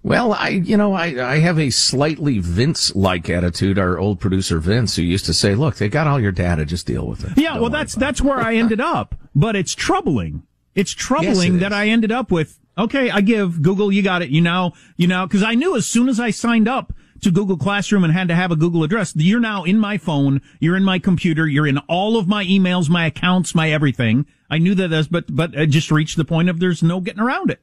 Well, 0.05 0.32
I, 0.32 0.51
you 0.51 0.76
know, 0.76 0.93
I, 0.95 1.32
I 1.32 1.39
have 1.41 1.59
a 1.59 1.70
slightly 1.70 2.39
Vince-like 2.39 3.28
attitude. 3.28 3.78
Our 3.78 3.99
old 3.99 4.20
producer 4.20 4.61
Vince, 4.61 4.95
who 4.95 5.03
used 5.03 5.26
to 5.26 5.35
say, 5.35 5.57
"Look, 5.57 5.74
they 5.74 5.89
got 5.89 6.07
all 6.07 6.20
your 6.20 6.30
data. 6.30 6.64
Just 6.64 6.87
deal 6.87 7.07
with 7.07 7.24
it." 7.24 7.37
Yeah, 7.37 7.59
well, 7.59 7.68
that's 7.68 7.97
that's 7.97 8.22
where 8.22 8.39
I 8.39 8.55
ended 8.55 8.80
up. 8.80 9.16
But 9.35 9.57
it's 9.57 9.74
troubling. 9.74 10.45
It's 10.76 10.93
troubling 10.93 11.35
Yes, 11.35 11.57
it 11.57 11.61
that 11.61 11.72
I 11.72 11.89
ended 11.89 12.12
up 12.12 12.30
with. 12.30 12.61
Okay, 12.79 13.11
I 13.11 13.20
give 13.20 13.61
Google. 13.61 13.91
You 13.91 14.03
got 14.03 14.22
it. 14.22 14.31
You 14.31 14.41
know. 14.41 14.72
You 14.97 15.07
know. 15.07 15.26
Because 15.26 15.43
I 15.43 15.55
knew 15.55 15.76
as 15.76 15.87
soon 15.87 16.09
as 16.09 16.20
I 16.20 16.31
signed 16.31 16.68
up 16.68 16.93
to 17.20 17.31
Google 17.31 17.57
Classroom 17.57 18.05
and 18.05 18.12
had 18.12 18.29
to 18.29 18.35
have 18.35 18.53
a 18.53 18.57
Google 18.57 18.85
address, 18.85 19.12
you're 19.16 19.41
now 19.41 19.64
in 19.64 19.79
my 19.79 19.99
phone. 19.99 20.41
You're 20.61 20.76
in 20.76 20.85
my 20.85 20.99
computer. 20.99 21.47
You're 21.47 21.66
in 21.66 21.79
all 21.89 22.16
of 22.16 22.29
my 22.29 22.45
emails, 22.45 22.89
my 22.89 23.07
accounts, 23.07 23.55
my 23.55 23.70
everything. 23.70 24.26
I 24.51 24.59
knew 24.59 24.74
that 24.76 24.93
as, 24.93 25.09
but 25.09 25.24
but 25.35 25.55
it 25.55 25.66
just 25.66 25.91
reached 25.91 26.16
the 26.16 26.24
point 26.24 26.49
of 26.49 26.61
there's 26.61 26.83
no 26.83 27.01
getting 27.01 27.20
around 27.20 27.51
it. 27.51 27.61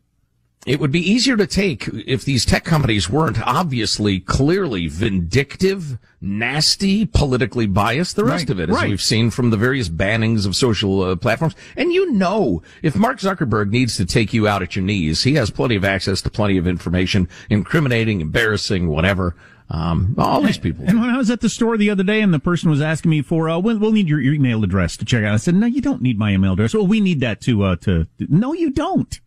It 0.66 0.80
would 0.80 0.91
be 0.91 0.99
easier 0.99 1.38
to 1.38 1.45
take 1.45 1.88
if 1.88 2.26
these 2.26 2.43
tech 2.45 2.63
companies 2.63 3.09
weren't 3.09 3.39
obviously 3.45 4.20
clearly 4.20 4.88
vindictive, 4.88 5.99
nasty, 6.20 7.05
politically 7.05 7.68
biased. 7.68 8.16
The 8.16 8.24
rest 8.26 8.43
Right, 8.43 8.49
of 8.49 8.59
it, 8.59 8.70
as 8.70 8.76
right. 8.76 8.89
we've 8.89 9.01
seen 9.01 9.30
from 9.30 9.51
the 9.51 9.57
various 9.57 9.89
bannings 9.89 10.45
of 10.45 10.55
social 10.55 11.03
uh, 11.03 11.16
platforms. 11.16 11.55
And 11.78 11.93
you 11.93 12.11
know, 12.11 12.63
if 12.82 12.95
Mark 12.95 13.20
Zuckerberg 13.20 13.70
needs 13.70 13.95
to 13.97 14.05
take 14.05 14.34
you 14.34 14.47
out 14.47 14.63
at 14.63 14.76
your 14.76 14.84
knees, 14.84 15.24
he 15.24 15.36
has 15.36 15.51
plenty 15.51 15.76
of 15.76 15.86
access 15.86 16.22
to 16.24 16.30
plenty 16.30 16.57
of 16.57 16.68
information, 16.68 17.30
incriminating, 17.49 18.22
embarrassing, 18.22 18.88
whatever. 18.88 19.36
Um, 19.68 20.13
all 20.20 20.41
these 20.41 20.59
people. 20.59 20.86
And 20.88 21.01
when 21.01 21.09
I 21.09 21.18
was 21.18 21.32
at 21.32 21.41
the 21.41 21.49
store 21.49 21.76
the 21.76 21.89
other 21.89 22.03
day 22.03 22.22
and 22.22 22.32
the 22.32 22.39
person 22.39 22.70
was 22.70 22.82
asking 22.82 23.09
me 23.09 23.24
for, 23.24 23.49
uh, 23.49 23.57
we'll, 23.57 23.80
we'll 23.80 23.91
need 23.91 24.07
your, 24.07 24.22
your 24.22 24.36
email 24.36 24.63
address 24.63 24.95
to 24.97 25.05
check 25.05 25.24
out. 25.24 25.34
I 25.34 25.38
said, 25.38 25.55
no, 25.55 25.66
you 25.66 25.82
don't 25.82 26.03
need 26.03 26.20
my 26.20 26.34
email 26.34 26.53
address. 26.53 26.76
Well, 26.76 26.86
we 26.86 26.99
need 26.99 27.20
that 27.22 27.41
to, 27.41 27.63
uh, 27.63 27.76
to, 27.78 28.05
no, 28.20 28.53
you 28.53 28.70
don't. 28.70 29.20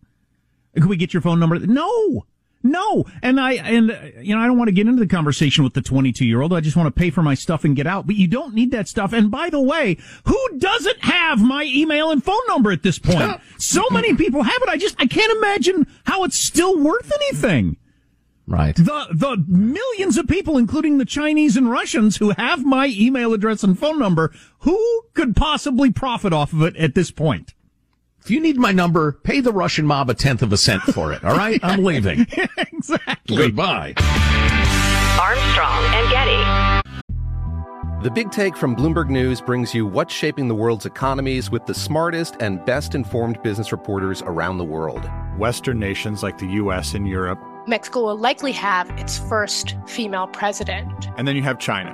Can 0.75 0.87
we 0.87 0.97
get 0.97 1.13
your 1.13 1.21
phone 1.21 1.39
number? 1.39 1.59
No. 1.59 2.25
No. 2.61 3.05
And 3.21 3.39
I, 3.39 3.53
and, 3.53 3.91
uh, 3.91 3.97
you 4.21 4.35
know, 4.35 4.41
I 4.41 4.47
don't 4.47 4.57
want 4.57 4.67
to 4.67 4.73
get 4.73 4.87
into 4.87 4.99
the 4.99 5.07
conversation 5.07 5.63
with 5.63 5.73
the 5.73 5.81
22 5.81 6.25
year 6.25 6.41
old. 6.41 6.53
I 6.53 6.59
just 6.59 6.75
want 6.75 6.93
to 6.93 6.99
pay 6.99 7.09
for 7.09 7.21
my 7.21 7.33
stuff 7.33 7.63
and 7.63 7.75
get 7.75 7.87
out. 7.87 8.05
But 8.05 8.15
you 8.15 8.27
don't 8.27 8.53
need 8.53 8.71
that 8.71 8.87
stuff. 8.87 9.13
And 9.13 9.31
by 9.31 9.49
the 9.49 9.61
way, 9.61 9.97
who 10.25 10.57
doesn't 10.57 11.03
have 11.03 11.41
my 11.41 11.63
email 11.63 12.11
and 12.11 12.23
phone 12.23 12.41
number 12.47 12.71
at 12.71 12.83
this 12.83 12.99
point? 12.99 13.39
so 13.57 13.83
many 13.91 14.13
people 14.15 14.43
have 14.43 14.61
it. 14.61 14.69
I 14.69 14.77
just, 14.77 14.95
I 14.99 15.05
can't 15.05 15.31
imagine 15.37 15.87
how 16.05 16.23
it's 16.23 16.43
still 16.45 16.77
worth 16.77 17.11
anything. 17.13 17.77
Right. 18.49 18.75
The 18.75 19.07
the 19.11 19.45
millions 19.47 20.17
of 20.17 20.27
people, 20.27 20.57
including 20.57 20.97
the 20.97 21.05
Chinese 21.05 21.55
and 21.55 21.69
Russians, 21.69 22.17
who 22.17 22.31
have 22.31 22.65
my 22.65 22.87
email 22.87 23.31
address 23.31 23.63
and 23.63 23.77
phone 23.77 23.99
number, 23.99 24.33
who 24.61 25.03
could 25.13 25.35
possibly 25.35 25.91
profit 25.91 26.33
off 26.33 26.51
of 26.51 26.63
it 26.63 26.75
at 26.75 26.95
this 26.95 27.11
point? 27.11 27.53
If 28.21 28.29
you 28.29 28.39
need 28.39 28.57
my 28.57 28.71
number, 28.71 29.13
pay 29.23 29.39
the 29.39 29.51
Russian 29.53 29.85
mob 29.85 30.09
a 30.09 30.13
tenth 30.13 30.41
of 30.41 30.51
a 30.53 30.57
cent 30.57 30.81
for 30.83 31.13
it. 31.13 31.23
All 31.23 31.35
right, 31.35 31.59
I'm 31.63 31.83
leaving. 31.83 32.27
exactly. 32.57 33.37
Goodbye. 33.37 33.93
Armstrong 35.19 35.83
and 35.95 36.09
Getty. 36.11 36.79
The 38.03 38.11
Big 38.11 38.31
Take 38.31 38.55
from 38.55 38.75
Bloomberg 38.75 39.09
News 39.09 39.41
brings 39.41 39.73
you 39.73 39.85
what's 39.85 40.13
shaping 40.13 40.47
the 40.47 40.55
world's 40.55 40.85
economies 40.85 41.49
with 41.49 41.65
the 41.65 41.73
smartest 41.73 42.37
and 42.39 42.63
best 42.65 42.95
informed 42.95 43.41
business 43.43 43.71
reporters 43.71 44.21
around 44.21 44.57
the 44.57 44.63
world. 44.63 45.09
Western 45.37 45.79
nations 45.79 46.23
like 46.23 46.37
the 46.37 46.47
US 46.47 46.93
and 46.93 47.07
Europe. 47.07 47.39
Mexico 47.67 48.05
will 48.05 48.17
likely 48.17 48.51
have 48.53 48.89
its 48.91 49.19
first 49.19 49.75
female 49.85 50.27
president. 50.27 51.09
And 51.17 51.27
then 51.27 51.35
you 51.35 51.41
have 51.41 51.59
China. 51.59 51.93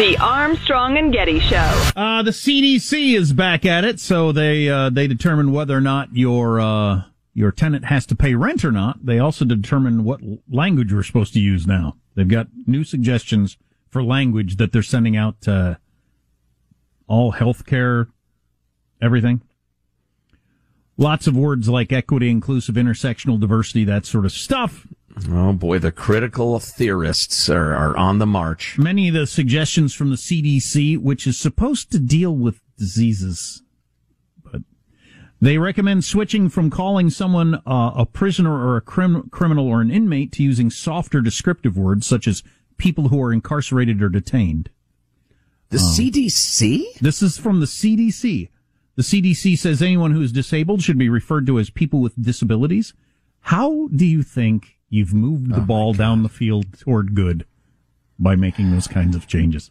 The 0.00 0.16
Armstrong 0.16 0.96
and 0.96 1.12
Getty 1.12 1.40
Show. 1.40 1.90
Uh, 1.94 2.22
the 2.22 2.30
CDC 2.30 3.14
is 3.14 3.34
back 3.34 3.66
at 3.66 3.84
it, 3.84 4.00
so 4.00 4.32
they 4.32 4.66
uh, 4.66 4.88
they 4.88 5.06
determine 5.06 5.52
whether 5.52 5.76
or 5.76 5.82
not 5.82 6.16
your 6.16 6.58
uh, 6.58 7.02
your 7.34 7.52
tenant 7.52 7.84
has 7.84 8.06
to 8.06 8.16
pay 8.16 8.34
rent 8.34 8.64
or 8.64 8.72
not. 8.72 9.04
They 9.04 9.18
also 9.18 9.44
determine 9.44 10.04
what 10.04 10.22
language 10.50 10.90
we're 10.90 11.02
supposed 11.02 11.34
to 11.34 11.38
use 11.38 11.66
now. 11.66 11.96
They've 12.14 12.26
got 12.26 12.46
new 12.66 12.82
suggestions 12.82 13.58
for 13.90 14.02
language 14.02 14.56
that 14.56 14.72
they're 14.72 14.82
sending 14.82 15.18
out 15.18 15.42
to 15.42 15.78
all 17.06 17.34
healthcare, 17.34 18.06
everything. 19.02 19.42
Lots 20.96 21.26
of 21.26 21.36
words 21.36 21.68
like 21.68 21.92
equity, 21.92 22.30
inclusive, 22.30 22.76
intersectional 22.76 23.38
diversity, 23.38 23.84
that 23.84 24.06
sort 24.06 24.24
of 24.24 24.32
stuff. 24.32 24.86
Oh 25.28 25.52
boy, 25.52 25.78
the 25.78 25.92
critical 25.92 26.58
theorists 26.60 27.50
are, 27.50 27.74
are 27.74 27.96
on 27.96 28.18
the 28.18 28.26
march. 28.26 28.78
Many 28.78 29.08
of 29.08 29.14
the 29.14 29.26
suggestions 29.26 29.92
from 29.92 30.10
the 30.10 30.16
CDC, 30.16 30.98
which 30.98 31.26
is 31.26 31.36
supposed 31.36 31.90
to 31.92 31.98
deal 31.98 32.34
with 32.34 32.60
diseases, 32.78 33.62
but 34.42 34.62
They 35.40 35.58
recommend 35.58 36.04
switching 36.04 36.48
from 36.48 36.70
calling 36.70 37.10
someone 37.10 37.56
uh, 37.66 37.92
a 37.96 38.06
prisoner 38.06 38.52
or 38.52 38.76
a 38.76 38.80
crim- 38.80 39.28
criminal 39.30 39.66
or 39.66 39.80
an 39.80 39.90
inmate 39.90 40.32
to 40.32 40.42
using 40.42 40.70
softer 40.70 41.20
descriptive 41.20 41.76
words 41.76 42.06
such 42.06 42.28
as 42.28 42.42
people 42.76 43.08
who 43.08 43.20
are 43.20 43.32
incarcerated 43.32 44.02
or 44.02 44.08
detained. 44.08 44.70
The 45.70 45.78
um, 45.78 45.84
CDC? 45.84 46.98
This 47.00 47.20
is 47.20 47.36
from 47.36 47.60
the 47.60 47.66
CDC. 47.66 48.48
The 48.96 49.02
CDC 49.02 49.58
says 49.58 49.82
anyone 49.82 50.12
who 50.12 50.22
is 50.22 50.32
disabled 50.32 50.82
should 50.82 50.98
be 50.98 51.08
referred 51.08 51.46
to 51.46 51.58
as 51.58 51.70
people 51.70 52.00
with 52.00 52.20
disabilities. 52.20 52.94
How 53.40 53.88
do 53.88 54.06
you 54.06 54.22
think 54.22 54.79
you've 54.90 55.14
moved 55.14 55.50
the 55.50 55.60
oh 55.60 55.64
ball 55.64 55.94
down 55.94 56.22
the 56.22 56.28
field 56.28 56.78
toward 56.78 57.14
good 57.14 57.46
by 58.18 58.36
making 58.36 58.70
those 58.70 58.86
kinds 58.86 59.16
of 59.16 59.26
changes? 59.26 59.70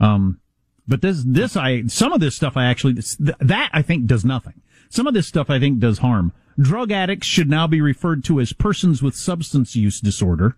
Um, 0.00 0.40
but 0.88 1.02
this, 1.02 1.22
this, 1.26 1.56
I, 1.56 1.86
some 1.86 2.12
of 2.12 2.20
this 2.20 2.34
stuff 2.34 2.56
I 2.56 2.64
actually, 2.66 2.94
that 3.18 3.70
I 3.72 3.82
think 3.82 4.06
does 4.06 4.24
nothing. 4.24 4.62
Some 4.88 5.06
of 5.06 5.14
this 5.14 5.26
stuff 5.26 5.50
I 5.50 5.58
think 5.58 5.78
does 5.78 5.98
harm. 5.98 6.32
Drug 6.58 6.92
addicts 6.92 7.26
should 7.26 7.50
now 7.50 7.66
be 7.66 7.80
referred 7.80 8.22
to 8.24 8.40
as 8.40 8.52
persons 8.52 9.02
with 9.02 9.16
substance 9.16 9.74
use 9.74 10.00
disorder. 10.00 10.56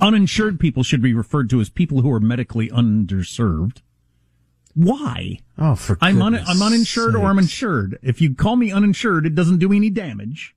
Uninsured 0.00 0.58
people 0.58 0.82
should 0.82 1.02
be 1.02 1.14
referred 1.14 1.50
to 1.50 1.60
as 1.60 1.68
people 1.68 2.00
who 2.00 2.10
are 2.10 2.20
medically 2.20 2.68
underserved. 2.70 3.82
Why? 4.74 5.38
Oh, 5.58 5.74
for 5.74 5.98
I'm 6.00 6.22
un- 6.22 6.42
I'm 6.46 6.62
uninsured 6.62 7.12
sakes. 7.12 7.22
or 7.22 7.28
I'm 7.28 7.38
insured. 7.38 7.98
If 8.02 8.20
you 8.20 8.34
call 8.34 8.56
me 8.56 8.72
uninsured, 8.72 9.26
it 9.26 9.34
doesn't 9.34 9.58
do 9.58 9.68
me 9.68 9.76
any 9.76 9.90
damage. 9.90 10.54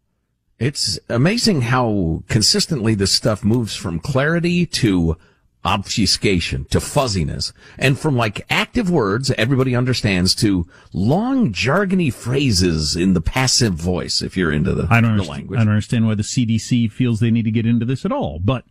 It's 0.64 0.97
amazing 1.09 1.64
how 1.64 2.24
consistently 2.30 2.95
this 2.95 3.11
stuff 3.11 3.43
moves 3.43 3.76
from 3.76 3.99
clarity 3.99 4.66
to 4.68 5.18
obfuscation 5.66 6.64
to 6.70 6.80
fuzziness 6.80 7.51
and 7.78 7.99
from 7.99 8.16
like 8.16 8.45
active 8.49 8.89
words 8.89 9.30
everybody 9.32 9.76
understands 9.76 10.34
to 10.36 10.66
long 10.93 11.51
jargony 11.51 12.14
phrases 12.14 12.95
in 12.95 13.14
the 13.14 13.20
passive 13.20 13.74
voice 13.74 14.22
if 14.22 14.38
you're 14.38 14.53
into 14.53 14.74
the, 14.74 14.88
I 14.89 15.01
don't 15.01 15.18
the 15.18 15.24
language. 15.24 15.59
I 15.59 15.64
don't 15.64 15.74
understand 15.74 16.07
why 16.07 16.16
the 16.16 16.24
CDC 16.24 16.89
feels 16.93 17.20
they 17.20 17.32
need 17.32 17.43
to 17.43 17.51
get 17.51 17.66
into 17.66 17.86
this 17.86 18.05
at 18.05 18.14
all, 18.14 18.39
but 18.39 18.64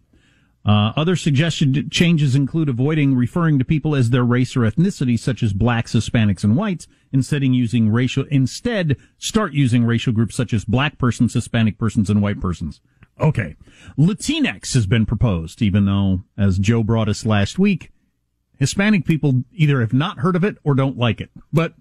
uh, 0.64 0.92
other 0.94 1.16
suggested 1.16 1.90
changes 1.90 2.36
include 2.36 2.68
avoiding 2.68 3.16
referring 3.16 3.58
to 3.58 3.64
people 3.64 3.96
as 3.96 4.10
their 4.10 4.24
race 4.24 4.56
or 4.56 4.60
ethnicity, 4.60 5.18
such 5.18 5.42
as 5.42 5.52
blacks, 5.52 5.92
Hispanics, 5.92 6.44
and 6.44 6.56
whites, 6.56 6.86
instead 7.12 7.42
using 7.42 7.90
racial, 7.90 8.24
instead 8.30 8.96
start 9.18 9.52
using 9.52 9.84
racial 9.84 10.12
groups 10.12 10.36
such 10.36 10.52
as 10.52 10.64
black 10.64 10.98
persons, 10.98 11.34
Hispanic 11.34 11.78
persons, 11.78 12.08
and 12.08 12.22
white 12.22 12.40
persons. 12.40 12.80
Okay. 13.20 13.56
Latinx 13.98 14.74
has 14.74 14.86
been 14.86 15.04
proposed, 15.04 15.62
even 15.62 15.84
though, 15.84 16.22
as 16.38 16.58
Joe 16.58 16.82
brought 16.84 17.08
us 17.08 17.26
last 17.26 17.58
week, 17.58 17.90
Hispanic 18.58 19.04
people 19.04 19.42
either 19.52 19.80
have 19.80 19.92
not 19.92 20.20
heard 20.20 20.36
of 20.36 20.44
it 20.44 20.58
or 20.62 20.74
don't 20.74 20.96
like 20.96 21.20
it. 21.20 21.30
But 21.52 21.74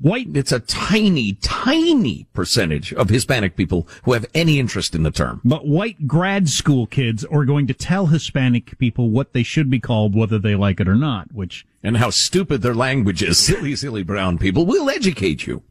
white. 0.00 0.28
It's 0.34 0.52
a 0.52 0.60
tiny, 0.60 1.34
tiny 1.34 2.26
percentage 2.32 2.92
of 2.92 3.08
Hispanic 3.08 3.56
people 3.56 3.88
who 4.04 4.12
have 4.12 4.26
any 4.34 4.58
interest 4.58 4.94
in 4.94 5.02
the 5.02 5.10
term. 5.10 5.40
But 5.44 5.66
white 5.66 6.06
grad 6.06 6.48
school 6.48 6.86
kids 6.86 7.24
are 7.24 7.44
going 7.44 7.66
to 7.66 7.74
tell 7.74 8.06
Hispanic 8.06 8.78
people 8.78 9.10
what 9.10 9.32
they 9.32 9.42
should 9.42 9.70
be 9.70 9.80
called, 9.80 10.14
whether 10.14 10.38
they 10.38 10.54
like 10.54 10.80
it 10.80 10.88
or 10.88 10.94
not, 10.94 11.32
which. 11.32 11.66
And 11.82 11.96
how 11.96 12.10
stupid 12.10 12.62
their 12.62 12.74
language 12.74 13.22
is. 13.22 13.38
Silly, 13.48 13.76
silly 13.76 14.02
brown 14.02 14.38
people. 14.38 14.66
We'll 14.66 14.90
educate 14.90 15.46
you. 15.46 15.62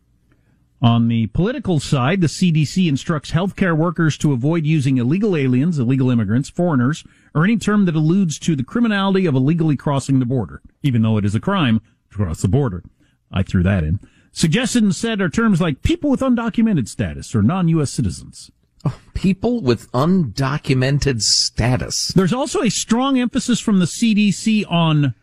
On 0.80 1.08
the 1.08 1.26
political 1.28 1.80
side, 1.80 2.22
the 2.22 2.28
CDC 2.28 2.88
instructs 2.88 3.32
healthcare 3.32 3.76
workers 3.76 4.16
to 4.20 4.32
avoid 4.32 4.64
using 4.64 4.98
illegal 4.98 5.36
aliens, 5.36 5.80
illegal 5.80 6.12
immigrants, 6.12 6.50
foreigners, 6.50 7.04
or 7.34 7.44
any 7.44 7.58
term 7.58 7.86
that 7.86 7.96
alludes 7.96 8.38
to 8.40 8.56
the 8.56 8.64
criminality 8.64 9.26
of 9.26 9.34
illegally 9.34 9.76
crossing 9.76 10.20
the 10.20 10.26
border, 10.26 10.62
even 10.84 11.02
though 11.02 11.18
it 11.18 11.26
is 11.26 11.34
a 11.34 11.40
crime 11.40 11.82
to 12.12 12.18
cross 12.18 12.44
the 12.44 12.48
border. 12.48 12.84
I 13.32 13.42
threw 13.42 13.64
that 13.64 13.84
in. 13.84 14.00
Suggested 14.38 14.84
instead 14.84 15.20
are 15.20 15.30
terms 15.30 15.60
like 15.60 15.82
people 15.82 16.12
with 16.12 16.20
undocumented 16.20 16.88
status 16.88 17.34
or 17.34 17.42
non-U.S. 17.42 17.90
citizens. 17.90 18.52
Oh, 18.86 19.00
people 19.16 19.62
with 19.62 19.92
undocumented 19.94 21.24
status. 21.24 22.10
There's 22.10 22.34
also 22.34 22.62
a 22.62 22.70
strong 22.70 23.18
emphasis 23.18 23.60
from 23.60 23.80
the 23.80 23.86
CDC 23.86 24.64
on 24.70 25.16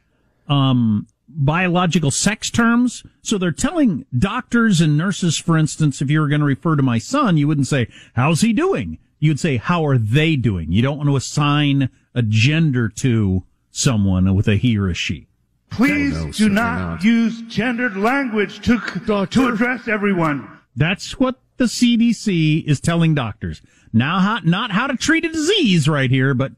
um, 0.49 1.07
biological 1.29 2.11
sex 2.11 2.51
terms. 2.51 3.05
So 3.23 3.39
they're 3.39 3.53
telling 3.53 4.05
doctors 4.19 4.81
and 4.81 4.99
nurses, 4.99 5.39
for 5.39 5.57
instance, 5.57 6.03
if 6.03 6.11
you 6.11 6.19
were 6.19 6.27
going 6.27 6.41
to 6.41 6.45
refer 6.45 6.75
to 6.75 6.83
my 6.83 6.99
son, 6.99 7.37
you 7.37 7.47
wouldn't 7.47 7.69
say, 7.69 7.87
how's 8.15 8.41
he 8.41 8.53
doing? 8.53 8.99
You'd 9.21 9.39
say, 9.39 9.59
how 9.59 9.87
are 9.87 9.97
they 9.97 10.35
doing? 10.35 10.73
You 10.73 10.83
don't 10.83 10.97
want 10.97 11.09
to 11.09 11.15
assign 11.15 11.89
a 12.17 12.23
gender 12.23 12.89
to 12.97 13.45
someone 13.71 14.35
with 14.35 14.49
a 14.49 14.57
he 14.57 14.77
or 14.77 14.89
a 14.89 14.95
she. 14.95 15.29
Please 15.75 16.15
no, 16.15 16.31
do 16.31 16.49
not, 16.49 16.79
not, 16.79 17.05
use 17.05 17.43
gendered 17.43 17.97
language 17.97 18.65
to, 18.65 18.79
to 19.27 19.49
address 19.49 19.89
everyone. 19.89 20.49
That's 20.77 21.19
what 21.19 21.41
the 21.57 21.65
CDC 21.65 22.65
is 22.65 22.81
telling 22.81 23.15
doctors. 23.15 23.61
Now, 23.93 24.21
how, 24.21 24.39
not 24.45 24.71
how 24.71 24.87
to 24.87 24.97
treat 24.97 25.25
a 25.25 25.29
disease 25.29 25.89
right 25.89 26.11
here, 26.11 26.35
but 26.35 26.53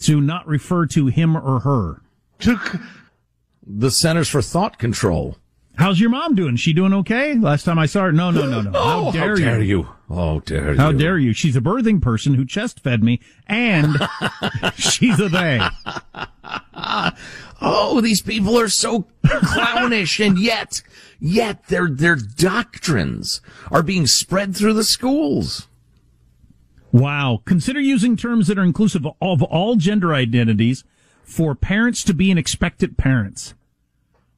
to 0.00 0.20
not 0.20 0.46
refer 0.46 0.86
to 0.86 1.06
him 1.06 1.36
or 1.36 1.60
her. 1.60 2.02
To 2.40 2.58
the 3.66 3.90
Centers 3.90 4.28
for 4.28 4.42
Thought 4.42 4.78
Control. 4.78 5.36
How's 5.76 6.00
your 6.00 6.08
mom 6.08 6.34
doing? 6.34 6.56
She 6.56 6.72
doing 6.72 6.94
okay? 6.94 7.34
Last 7.34 7.64
time 7.64 7.78
I 7.78 7.84
saw 7.84 8.04
her, 8.04 8.12
no, 8.12 8.30
no, 8.30 8.46
no, 8.46 8.62
no. 8.62 8.70
Oh, 8.74 8.78
how 8.80 9.08
oh, 9.08 9.12
dare, 9.12 9.28
how 9.28 9.34
dare 9.34 9.60
you? 9.60 9.78
you? 9.80 9.88
Oh, 10.08 10.40
dare 10.40 10.72
you? 10.72 10.78
How 10.78 10.92
dare 10.92 11.18
you? 11.18 11.32
She's 11.34 11.56
a 11.56 11.60
birthing 11.60 12.00
person 12.00 12.34
who 12.34 12.46
chest 12.46 12.80
fed 12.80 13.02
me, 13.04 13.20
and 13.46 13.94
she's 14.76 15.20
a 15.20 15.28
they. 15.28 15.60
Oh, 17.60 18.00
these 18.00 18.20
people 18.20 18.58
are 18.58 18.68
so 18.68 19.06
clownish, 19.24 20.20
and 20.20 20.38
yet, 20.38 20.82
yet 21.18 21.66
their 21.68 21.88
their 21.88 22.16
doctrines 22.16 23.40
are 23.70 23.82
being 23.82 24.06
spread 24.06 24.56
through 24.56 24.74
the 24.74 24.84
schools. 24.84 25.68
Wow! 26.92 27.42
Consider 27.44 27.80
using 27.80 28.16
terms 28.16 28.46
that 28.46 28.58
are 28.58 28.64
inclusive 28.64 29.06
of 29.20 29.42
all 29.42 29.76
gender 29.76 30.14
identities 30.14 30.84
for 31.22 31.54
parents 31.54 32.04
to 32.04 32.14
be 32.14 32.30
an 32.30 32.38
expectant 32.38 32.96
parents. 32.96 33.54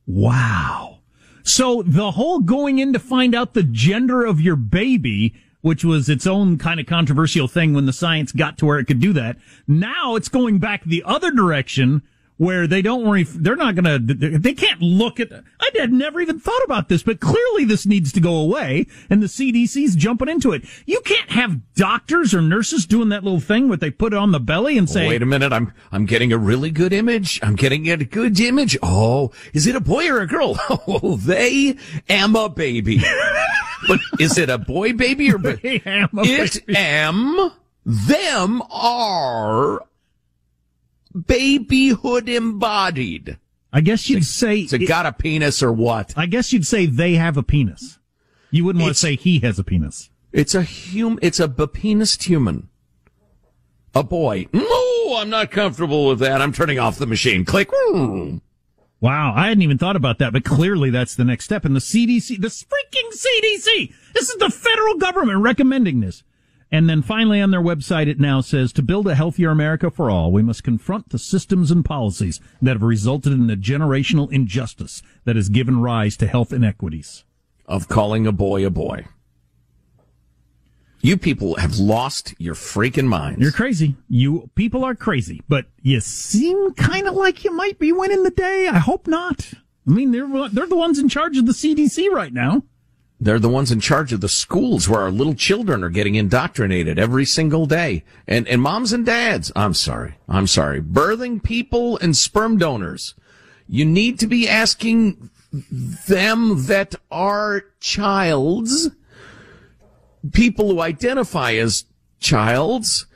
Wow. 0.07 0.99
So 1.43 1.83
the 1.83 2.13
whole 2.13 2.41
going 2.41 2.79
in 2.79 2.93
to 2.93 2.99
find 2.99 3.35
out 3.35 3.55
the 3.55 3.63
gender 3.63 4.25
of 4.25 4.41
your 4.41 4.57
baby, 4.57 5.35
which 5.61 5.85
was 5.85 6.09
its 6.09 6.27
own 6.27 6.59
kind 6.59 6.81
of 6.81 6.87
controversial 6.87 7.49
thing 7.49 7.75
when 7.75 7.87
the 7.87 7.93
science 7.93 8.33
got 8.33 8.59
to 8.59 8.67
where 8.67 8.79
it 8.79 8.87
could 8.87 9.01
do 9.01 9.13
that. 9.13 9.37
Now 9.67 10.17
it's 10.17 10.29
going 10.29 10.59
back 10.59 10.85
the 10.85 11.03
other 11.05 11.31
direction 11.31 12.03
where 12.39 12.67
they 12.67 12.81
don't 12.81 13.05
worry, 13.05 13.25
they're 13.25 13.57
not 13.57 13.75
gonna, 13.75 13.99
they 13.99 14.55
can't 14.55 14.81
look 14.81 15.21
at, 15.21 15.31
I 15.33 15.71
had 15.77 15.93
never 15.93 16.21
even 16.21 16.39
thought 16.41 16.63
about 16.65 16.89
this, 16.89 17.03
but 17.03 17.21
clearly 17.21 17.65
this 17.65 17.85
needs 17.85 18.13
to 18.13 18.21
go 18.21 18.37
away, 18.37 18.87
and 19.11 19.23
the 19.23 19.27
CDC's 19.27 19.97
jumping 19.97 20.29
into 20.29 20.53
it. 20.53 20.65
You 20.87 21.01
can't 21.01 21.31
have 21.31 21.75
doctors 21.75 22.33
or 22.33 22.41
nurses 22.41 22.87
doing 22.87 23.11
that 23.11 23.25
little 23.25 23.41
thing 23.41 23.69
where 23.69 23.77
they 23.77 23.91
put 23.91 24.13
it 24.13 24.17
on 24.17 24.31
the 24.31 24.41
belly 24.41 24.79
and 24.79 24.89
say, 24.89 25.07
wait 25.07 25.23
a 25.23 25.27
minute, 25.27 25.53
I'm, 25.53 25.73
I'm 25.93 26.07
getting 26.07 26.33
a 26.33 26.39
really 26.39 26.71
good 26.71 26.93
image. 26.93 27.41
I'm 27.43 27.57
getting 27.57 27.89
a 27.91 27.97
good 27.97 28.39
image. 28.41 28.79
Oh, 28.83 29.33
is 29.53 29.67
it 29.67 29.75
a 29.75 29.81
boy 29.81 30.09
or 30.09 30.21
a 30.21 30.27
girl? 30.27 30.59
Oh, 30.91 31.17
they 31.17 31.77
am 32.09 32.37
a 32.37 32.49
baby. 32.49 33.03
but 33.89 34.01
is 34.19 34.39
it 34.39 34.49
a 34.49 34.59
boy 34.59 34.93
baby 34.93 35.33
or 35.33 35.39
they 35.39 35.83
am 35.85 36.09
a 36.17 36.23
it 36.23 36.67
baby. 36.67 36.79
am 36.79 37.53
them 37.85 38.63
are 38.71 39.83
babyhood 41.27 42.29
embodied. 42.29 43.39
I 43.73 43.81
guess 43.81 44.09
you'd 44.09 44.25
say 44.25 44.61
it's 44.61 44.73
it 44.73 44.89
got 44.89 45.07
a 45.07 45.13
penis 45.13 45.63
or 45.63 45.73
what? 45.73 46.15
I 46.17 46.27
guess 46.27 46.53
you'd 46.53 46.67
say 46.67 46.87
they 46.87 47.15
have 47.15 47.37
a 47.37 47.43
penis. 47.43 47.99
You 48.51 48.65
wouldn't 48.65 48.83
want 48.83 48.95
to 48.95 48.99
say 48.99 49.17
he 49.17 49.41
has 49.41 49.59
a 49.59 49.65
penis. 49.65 50.11
It's 50.33 50.55
a 50.55 50.63
hum. 50.63 51.19
It's 51.21 51.41
a 51.41 51.49
penised 51.49 52.23
human. 52.25 52.69
A 53.95 54.03
boy. 54.03 54.47
No, 54.53 55.17
I'm 55.17 55.31
not 55.31 55.51
comfortable 55.51 56.07
with 56.07 56.19
that. 56.21 56.41
I'm 56.41 56.53
turning 56.53 56.79
off 56.79 56.99
the 56.99 57.07
machine. 57.07 57.45
Click. 57.45 57.71
Wow, 59.01 59.33
I 59.35 59.49
hadn't 59.49 59.63
even 59.63 59.79
thought 59.79 59.97
about 59.97 60.19
that, 60.19 60.33
but 60.33 60.45
clearly 60.45 60.91
that's 60.91 61.15
the 61.15 61.25
next 61.25 61.45
step. 61.45 61.65
And 61.65 61.75
the 61.75 61.81
CDC, 61.81 62.41
the 62.41 62.49
freaking 62.49 63.11
CDC, 63.13 63.95
this 64.13 64.29
is 64.29 64.37
the 64.37 64.51
federal 64.51 64.97
government 64.97 65.39
recommending 65.41 66.01
this. 66.01 66.23
And 66.71 66.89
then 66.89 67.01
finally 67.01 67.41
on 67.41 67.51
their 67.51 67.63
website, 67.63 68.09
it 68.09 68.21
now 68.21 68.43
says 68.43 68.73
to 68.75 68.83
build 68.83 69.09
a 69.09 69.15
healthier 69.15 69.51
America 69.51 69.91
for 69.91 70.11
all, 70.11 70.31
we 70.31 70.43
must 70.43 70.63
confront 70.63 71.09
the 71.09 71.19
systems 71.19 71.71
and 71.71 71.85
policies 71.85 72.41
that 72.61 72.75
have 72.75 72.83
resulted 72.83 73.33
in 73.33 73.47
the 73.47 73.57
generational 73.57 74.31
injustice 74.31 75.03
that 75.25 75.37
has 75.37 75.49
given 75.49 75.81
rise 75.81 76.17
to 76.19 76.27
health 76.27 76.53
inequities. 76.53 77.25
Of 77.67 77.89
calling 77.89 78.27
a 78.27 78.33
boy 78.33 78.67
a 78.67 78.71
boy. 78.71 79.07
You 81.01 81.17
people 81.17 81.55
have 81.57 81.79
lost 81.79 82.35
your 82.39 82.55
freaking 82.55 83.07
minds. 83.07 83.41
You're 83.41 83.53
crazy. 83.53 83.97
You 84.09 84.51
people 84.55 84.85
are 84.85 84.95
crazy, 84.95 85.43
but 85.49 85.67
you 85.81 86.01
seem 86.01 86.75
kind 86.75 87.07
of 87.07 87.15
like 87.15 87.45
you 87.45 87.53
might 87.53 87.79
be 87.79 87.93
winning 87.93 88.25
the 88.25 88.31
day. 88.31 88.69
I 88.69 88.79
hope 88.79 89.07
not. 89.07 89.53
I 89.87 89.91
mean, 89.91 90.11
they're 90.11 90.49
they're 90.49 90.67
the 90.67 90.77
ones 90.77 90.99
in 90.99 91.09
charge 91.09 91.39
of 91.39 91.47
the 91.47 91.53
CDC 91.53 92.11
right 92.11 92.33
now. 92.33 92.65
They're 93.21 93.41
the 93.41 93.49
ones 93.49 93.73
in 93.73 93.81
charge 93.81 94.13
of 94.13 94.21
the 94.21 94.29
schools 94.29 94.89
where 94.89 95.01
our 95.01 95.11
little 95.11 95.35
children 95.35 95.83
are 95.83 95.89
getting 95.89 96.15
indoctrinated 96.15 96.99
every 96.99 97.25
single 97.25 97.67
day. 97.67 98.05
And, 98.29 98.47
and 98.47 98.63
moms 98.63 98.93
and 98.93 99.05
dads, 99.05 99.51
I'm 99.57 99.75
sorry, 99.75 100.15
I'm 100.29 100.47
sorry, 100.47 100.81
birthing 100.81 101.43
people 101.43 101.99
and 101.99 102.17
sperm 102.17 102.59
donors. 102.59 103.15
You 103.67 103.85
need 103.85 104.21
to 104.21 104.27
be 104.27 104.49
asking 104.49 105.31
them 106.07 106.67
that 106.67 106.95
are 107.11 107.65
childs, 107.81 108.91
people 110.33 110.69
who 110.71 110.81
identify 110.81 111.55
as 111.55 111.85
childs, 112.21 113.07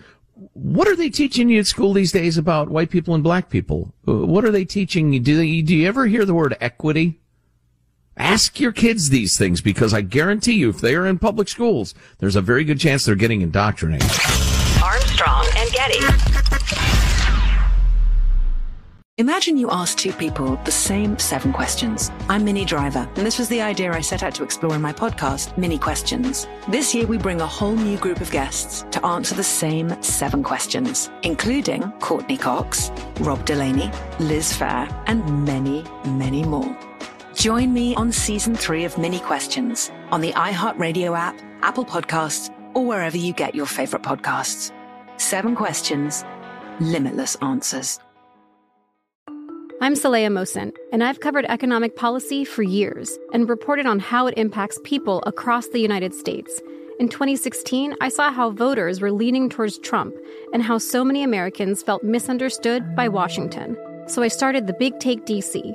what 0.54 0.88
are 0.88 0.96
they 0.96 1.10
teaching 1.10 1.48
you 1.48 1.60
at 1.60 1.66
school 1.66 1.92
these 1.92 2.12
days 2.12 2.36
about 2.36 2.68
white 2.68 2.90
people 2.90 3.14
and 3.14 3.22
black 3.22 3.48
people? 3.48 3.94
Uh, 4.06 4.26
what 4.26 4.44
are 4.44 4.50
they 4.50 4.64
teaching 4.64 5.12
you? 5.12 5.20
Do, 5.20 5.36
they, 5.36 5.62
do 5.62 5.76
you 5.76 5.86
ever 5.86 6.06
hear 6.06 6.24
the 6.24 6.34
word 6.34 6.56
equity? 6.60 7.20
Ask 8.16 8.60
your 8.60 8.72
kids 8.72 9.08
these 9.08 9.38
things 9.38 9.60
because 9.60 9.94
I 9.94 10.02
guarantee 10.02 10.54
you, 10.54 10.68
if 10.68 10.80
they 10.80 10.94
are 10.94 11.06
in 11.06 11.18
public 11.18 11.48
schools, 11.48 11.94
there's 12.18 12.36
a 12.36 12.42
very 12.42 12.64
good 12.64 12.78
chance 12.78 13.04
they're 13.04 13.14
getting 13.14 13.40
indoctrinated. 13.40 14.10
Armstrong 14.82 15.46
and 15.56 15.70
Getty. 15.70 16.04
Imagine 19.18 19.56
you 19.56 19.70
ask 19.70 19.98
two 19.98 20.12
people 20.12 20.56
the 20.64 20.70
same 20.70 21.18
seven 21.18 21.52
questions. 21.52 22.10
I'm 22.28 22.44
Minnie 22.44 22.64
Driver, 22.64 23.08
and 23.16 23.26
this 23.26 23.38
was 23.38 23.48
the 23.48 23.60
idea 23.60 23.92
I 23.92 24.00
set 24.00 24.22
out 24.22 24.34
to 24.36 24.42
explore 24.42 24.74
in 24.74 24.82
my 24.82 24.92
podcast, 24.92 25.56
Minnie 25.56 25.78
Questions. 25.78 26.48
This 26.68 26.94
year, 26.94 27.06
we 27.06 27.18
bring 27.18 27.40
a 27.40 27.46
whole 27.46 27.76
new 27.76 27.98
group 27.98 28.20
of 28.20 28.30
guests 28.30 28.84
to 28.90 29.04
answer 29.04 29.34
the 29.34 29.44
same 29.44 30.02
seven 30.02 30.42
questions, 30.42 31.10
including 31.22 31.92
Courteney 32.00 32.38
Cox, 32.38 32.90
Rob 33.20 33.44
Delaney, 33.44 33.90
Liz 34.18 34.52
Phair, 34.52 34.90
and 35.06 35.44
many, 35.44 35.84
many 36.04 36.42
more. 36.42 36.76
Join 37.42 37.74
me 37.74 37.92
on 37.96 38.12
season 38.12 38.54
three 38.54 38.84
of 38.84 38.96
Minnie 38.96 39.18
Questions 39.18 39.90
on 40.12 40.20
the 40.20 40.30
iHeartRadio 40.34 41.18
app, 41.18 41.42
Apple 41.62 41.84
Podcasts, 41.84 42.54
or 42.72 42.86
wherever 42.86 43.16
you 43.16 43.32
get 43.32 43.56
your 43.56 43.66
favorite 43.66 44.04
podcasts. 44.04 44.70
Seven 45.16 45.56
questions, 45.56 46.24
limitless 46.78 47.34
answers. 47.42 47.98
I'm 49.80 49.94
Saleha 49.94 50.28
Mohsin, 50.28 50.70
and 50.92 51.02
I've 51.02 51.18
covered 51.18 51.44
economic 51.46 51.96
policy 51.96 52.44
for 52.44 52.62
years 52.62 53.18
and 53.32 53.48
reported 53.48 53.86
on 53.86 53.98
how 53.98 54.28
it 54.28 54.38
impacts 54.38 54.78
people 54.84 55.20
across 55.26 55.66
the 55.66 55.80
United 55.80 56.14
States. 56.14 56.60
In 57.00 57.08
2016, 57.08 57.96
I 58.00 58.08
saw 58.08 58.30
how 58.30 58.50
voters 58.50 59.00
were 59.00 59.10
leaning 59.10 59.50
towards 59.50 59.80
Trump 59.80 60.14
and 60.52 60.62
how 60.62 60.78
so 60.78 61.04
many 61.04 61.24
Americans 61.24 61.82
felt 61.82 62.04
misunderstood 62.04 62.94
by 62.94 63.08
Washington. 63.08 63.76
So 64.06 64.22
I 64.22 64.28
started 64.28 64.68
the 64.68 64.74
Big 64.74 65.00
Take 65.00 65.26
DC. 65.26 65.74